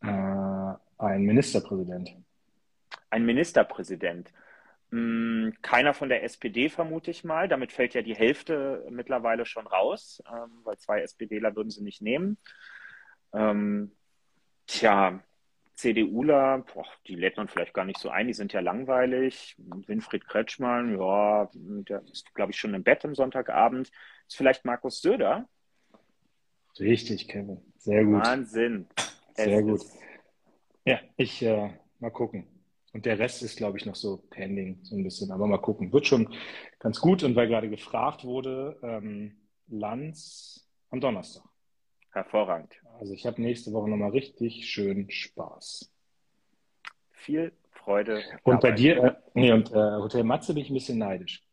Äh, 0.00 0.06
ein 0.06 1.22
Ministerpräsident. 1.22 2.16
Ein 3.10 3.26
Ministerpräsident. 3.26 4.32
Hm, 4.90 5.54
keiner 5.62 5.94
von 5.94 6.08
der 6.08 6.22
SPD, 6.22 6.68
vermute 6.68 7.10
ich 7.10 7.24
mal. 7.24 7.48
Damit 7.48 7.72
fällt 7.72 7.94
ja 7.94 8.02
die 8.02 8.14
Hälfte 8.14 8.86
mittlerweile 8.90 9.44
schon 9.44 9.66
raus, 9.66 10.22
ähm, 10.28 10.60
weil 10.64 10.78
zwei 10.78 11.00
SPDler 11.00 11.56
würden 11.56 11.70
sie 11.70 11.82
nicht 11.82 12.02
nehmen. 12.02 12.38
Ähm, 13.32 13.92
tja, 14.66 15.20
CDUler, 15.74 16.64
boah, 16.72 16.86
die 17.06 17.16
lädt 17.16 17.36
man 17.36 17.48
vielleicht 17.48 17.74
gar 17.74 17.84
nicht 17.84 17.98
so 17.98 18.08
ein, 18.08 18.28
die 18.28 18.32
sind 18.32 18.52
ja 18.52 18.60
langweilig. 18.60 19.56
Winfried 19.58 20.26
Kretschmann, 20.26 20.98
ja, 20.98 21.50
der 21.52 22.02
ist, 22.10 22.34
glaube 22.34 22.52
ich, 22.52 22.58
schon 22.58 22.74
im 22.74 22.82
Bett 22.82 23.04
am 23.04 23.14
Sonntagabend. 23.14 23.90
Ist 24.26 24.36
vielleicht 24.36 24.64
Markus 24.64 25.02
Söder? 25.02 25.48
Richtig, 26.78 27.28
Kevin. 27.28 27.60
Sehr 27.78 28.04
gut. 28.04 28.22
Wahnsinn. 28.22 28.86
Sehr 29.34 29.58
Es 29.58 29.64
gut. 29.64 29.80
Ja, 30.84 31.00
ich 31.16 31.42
äh, 31.42 31.70
mal 31.98 32.10
gucken. 32.10 32.46
Und 32.96 33.04
der 33.04 33.18
Rest 33.18 33.42
ist, 33.42 33.58
glaube 33.58 33.76
ich, 33.76 33.84
noch 33.84 33.94
so 33.94 34.22
pending, 34.30 34.78
so 34.82 34.96
ein 34.96 35.04
bisschen. 35.04 35.30
Aber 35.30 35.46
mal 35.46 35.58
gucken. 35.58 35.92
Wird 35.92 36.06
schon 36.06 36.34
ganz 36.78 36.98
gut. 36.98 37.22
Und 37.24 37.36
weil 37.36 37.46
gerade 37.46 37.68
gefragt 37.68 38.24
wurde, 38.24 38.78
ähm, 38.82 39.36
Lanz 39.68 40.66
am 40.88 41.02
Donnerstag. 41.02 41.44
Hervorragend. 42.12 42.72
Also 42.98 43.12
ich 43.12 43.26
habe 43.26 43.42
nächste 43.42 43.74
Woche 43.74 43.90
nochmal 43.90 44.12
richtig 44.12 44.66
schön 44.70 45.10
Spaß. 45.10 45.92
Viel 47.10 47.52
Freude. 47.72 48.22
Und 48.44 48.62
bei 48.62 48.70
dabei. 48.70 48.76
dir, 48.76 49.04
äh, 49.04 49.14
nee, 49.34 49.52
und 49.52 49.70
äh, 49.72 49.74
Hotel 49.74 50.24
Matze 50.24 50.54
bin 50.54 50.62
ich 50.62 50.70
ein 50.70 50.74
bisschen 50.74 50.96
neidisch. 50.96 51.44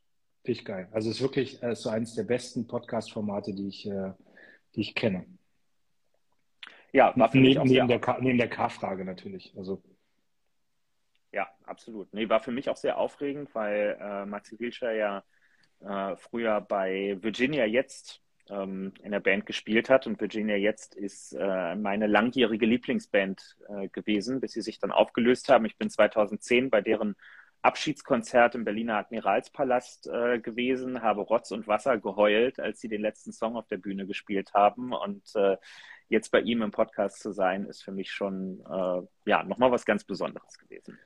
Finde 0.45 0.59
ich 0.59 0.63
geil. 0.63 0.87
Also 0.93 1.09
es 1.09 1.17
ist 1.17 1.21
wirklich 1.21 1.61
äh, 1.61 1.75
so 1.75 1.89
eines 1.89 2.15
der 2.15 2.23
besten 2.23 2.67
Podcast-Formate, 2.67 3.53
die 3.53 3.67
ich, 3.67 3.85
äh, 3.85 4.13
die 4.75 4.79
ich 4.79 4.95
kenne. 4.95 5.25
Ja, 6.93 7.11
war 7.17 7.29
für 7.29 7.37
mich 7.37 7.57
Neben, 7.57 7.59
auch 7.59 7.65
neben 7.65 7.87
der 7.89 7.99
K- 7.99 8.19
neben 8.21 8.37
der 8.37 8.49
K-Frage 8.49 9.03
natürlich. 9.03 9.53
Also 9.57 9.83
Ja, 11.33 11.49
absolut. 11.65 12.13
Nee, 12.13 12.29
war 12.29 12.39
für 12.39 12.51
mich 12.51 12.69
auch 12.69 12.77
sehr 12.77 12.97
aufregend, 12.97 13.53
weil 13.55 13.97
äh, 13.99 14.25
Maxi 14.25 14.59
Wilscher 14.59 14.93
ja 14.93 15.23
äh, 15.79 16.15
früher 16.15 16.61
bei 16.61 17.17
Virginia 17.21 17.65
jetzt 17.65 18.21
ähm, 18.49 18.93
in 19.01 19.11
der 19.11 19.19
Band 19.19 19.47
gespielt 19.47 19.89
hat 19.89 20.05
und 20.05 20.21
Virginia 20.21 20.55
jetzt 20.57 20.93
ist 20.95 21.33
äh, 21.33 21.75
meine 21.75 22.05
langjährige 22.05 22.67
Lieblingsband 22.67 23.57
äh, 23.67 23.87
gewesen, 23.89 24.41
bis 24.41 24.53
sie 24.53 24.61
sich 24.61 24.77
dann 24.77 24.91
aufgelöst 24.91 25.49
haben. 25.49 25.65
Ich 25.65 25.75
bin 25.75 25.89
2010 25.89 26.69
bei 26.69 26.81
deren 26.81 27.15
Abschiedskonzert 27.63 28.53
im 28.53 28.63
Berliner 28.63 28.97
Admiralspalast 28.97 30.07
äh, 30.07 30.39
gewesen, 30.39 31.01
habe 31.01 31.21
Rotz 31.21 31.49
und 31.49 31.67
Wasser 31.67 31.97
geheult, 31.97 32.59
als 32.59 32.79
sie 32.79 32.89
den 32.89 33.01
letzten 33.01 33.31
Song 33.31 33.55
auf 33.55 33.67
der 33.67 33.77
Bühne 33.77 34.05
gespielt 34.05 34.53
haben 34.53 34.93
und 34.93 35.35
äh, 35.35 35.57
jetzt 36.09 36.29
bei 36.29 36.41
ihm 36.41 36.61
im 36.61 36.71
Podcast 36.71 37.21
zu 37.21 37.31
sein, 37.31 37.65
ist 37.65 37.83
für 37.83 37.91
mich 37.91 38.11
schon 38.11 38.59
äh, 38.69 39.29
ja 39.29 39.43
nochmal 39.43 39.71
was 39.71 39.85
ganz 39.85 40.03
Besonderes 40.03 40.59
gewesen. 40.59 40.99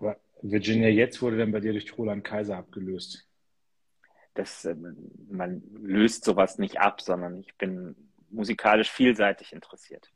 Aber 0.00 0.16
Virginia 0.42 0.88
jetzt 0.88 1.20
wurde 1.22 1.38
dann 1.38 1.52
bei 1.52 1.60
dir 1.60 1.72
durch 1.72 1.96
Roland 1.96 2.24
Kaiser 2.24 2.56
abgelöst. 2.56 3.28
das, 4.34 4.64
äh, 4.64 4.74
man 5.28 5.62
löst 5.74 6.24
sowas 6.24 6.58
nicht 6.58 6.80
ab, 6.80 7.00
sondern 7.00 7.40
ich 7.40 7.54
bin 7.56 7.94
musikalisch 8.30 8.90
vielseitig 8.90 9.52
interessiert. 9.52 10.10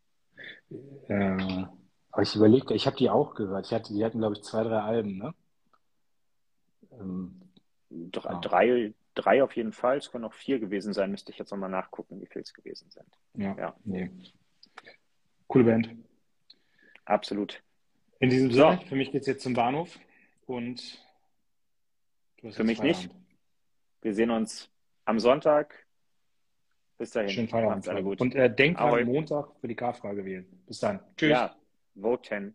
Äh, 1.08 1.66
aber 2.10 2.22
ich 2.22 2.34
überlege, 2.34 2.74
ich 2.74 2.86
habe 2.86 2.96
die 2.96 3.10
auch 3.10 3.34
gehört. 3.34 3.66
Ich 3.66 3.72
hatte, 3.72 3.92
die 3.92 4.04
hatten, 4.04 4.18
glaube 4.18 4.34
ich, 4.34 4.42
zwei, 4.42 4.62
drei 4.62 4.80
Alben, 4.80 5.18
ne? 5.18 5.34
Ähm, 7.00 7.40
drei, 7.90 8.32
ja. 8.32 8.40
drei, 8.40 8.94
drei, 9.14 9.42
auf 9.42 9.56
jeden 9.56 9.72
Fall. 9.72 9.98
Es 9.98 10.10
können 10.10 10.24
auch 10.24 10.34
vier 10.34 10.60
gewesen 10.60 10.92
sein. 10.92 11.10
Müsste 11.10 11.32
ich 11.32 11.38
jetzt 11.38 11.50
nochmal 11.50 11.70
nachgucken, 11.70 12.20
wie 12.20 12.26
viel 12.26 12.42
es 12.42 12.54
gewesen 12.54 12.88
sind. 12.90 13.08
Ja, 13.34 13.56
ja. 13.58 13.76
Nee. 13.84 14.10
Coole 15.48 15.64
Band. 15.64 15.90
Absolut. 17.04 17.62
In 18.20 18.30
diesem 18.30 18.50
Sinne, 18.50 18.78
so. 18.80 18.86
für 18.86 18.96
mich 18.96 19.10
geht 19.10 19.22
es 19.22 19.26
jetzt 19.26 19.42
zum 19.42 19.54
Bahnhof 19.54 19.98
und 20.46 21.02
für 22.50 22.64
mich 22.64 22.78
Feierabend. 22.78 23.02
nicht. 23.06 23.16
Wir 24.02 24.14
sehen 24.14 24.30
uns 24.30 24.70
am 25.04 25.18
Sonntag. 25.18 25.86
Bis 26.98 27.10
dahin. 27.10 27.30
Schönen 27.30 27.48
Feierabend. 27.48 27.88
Alle 27.88 28.02
gut. 28.02 28.20
Und 28.20 28.34
äh, 28.34 28.54
denkt 28.54 28.80
am 28.80 29.04
Montag 29.04 29.48
für 29.60 29.68
die 29.68 29.74
K-Frage 29.74 30.24
wählen. 30.24 30.46
Bis 30.66 30.78
dann. 30.78 31.00
Tschüss. 31.16 31.30
Ja, 31.30 31.56
voten. 32.00 32.54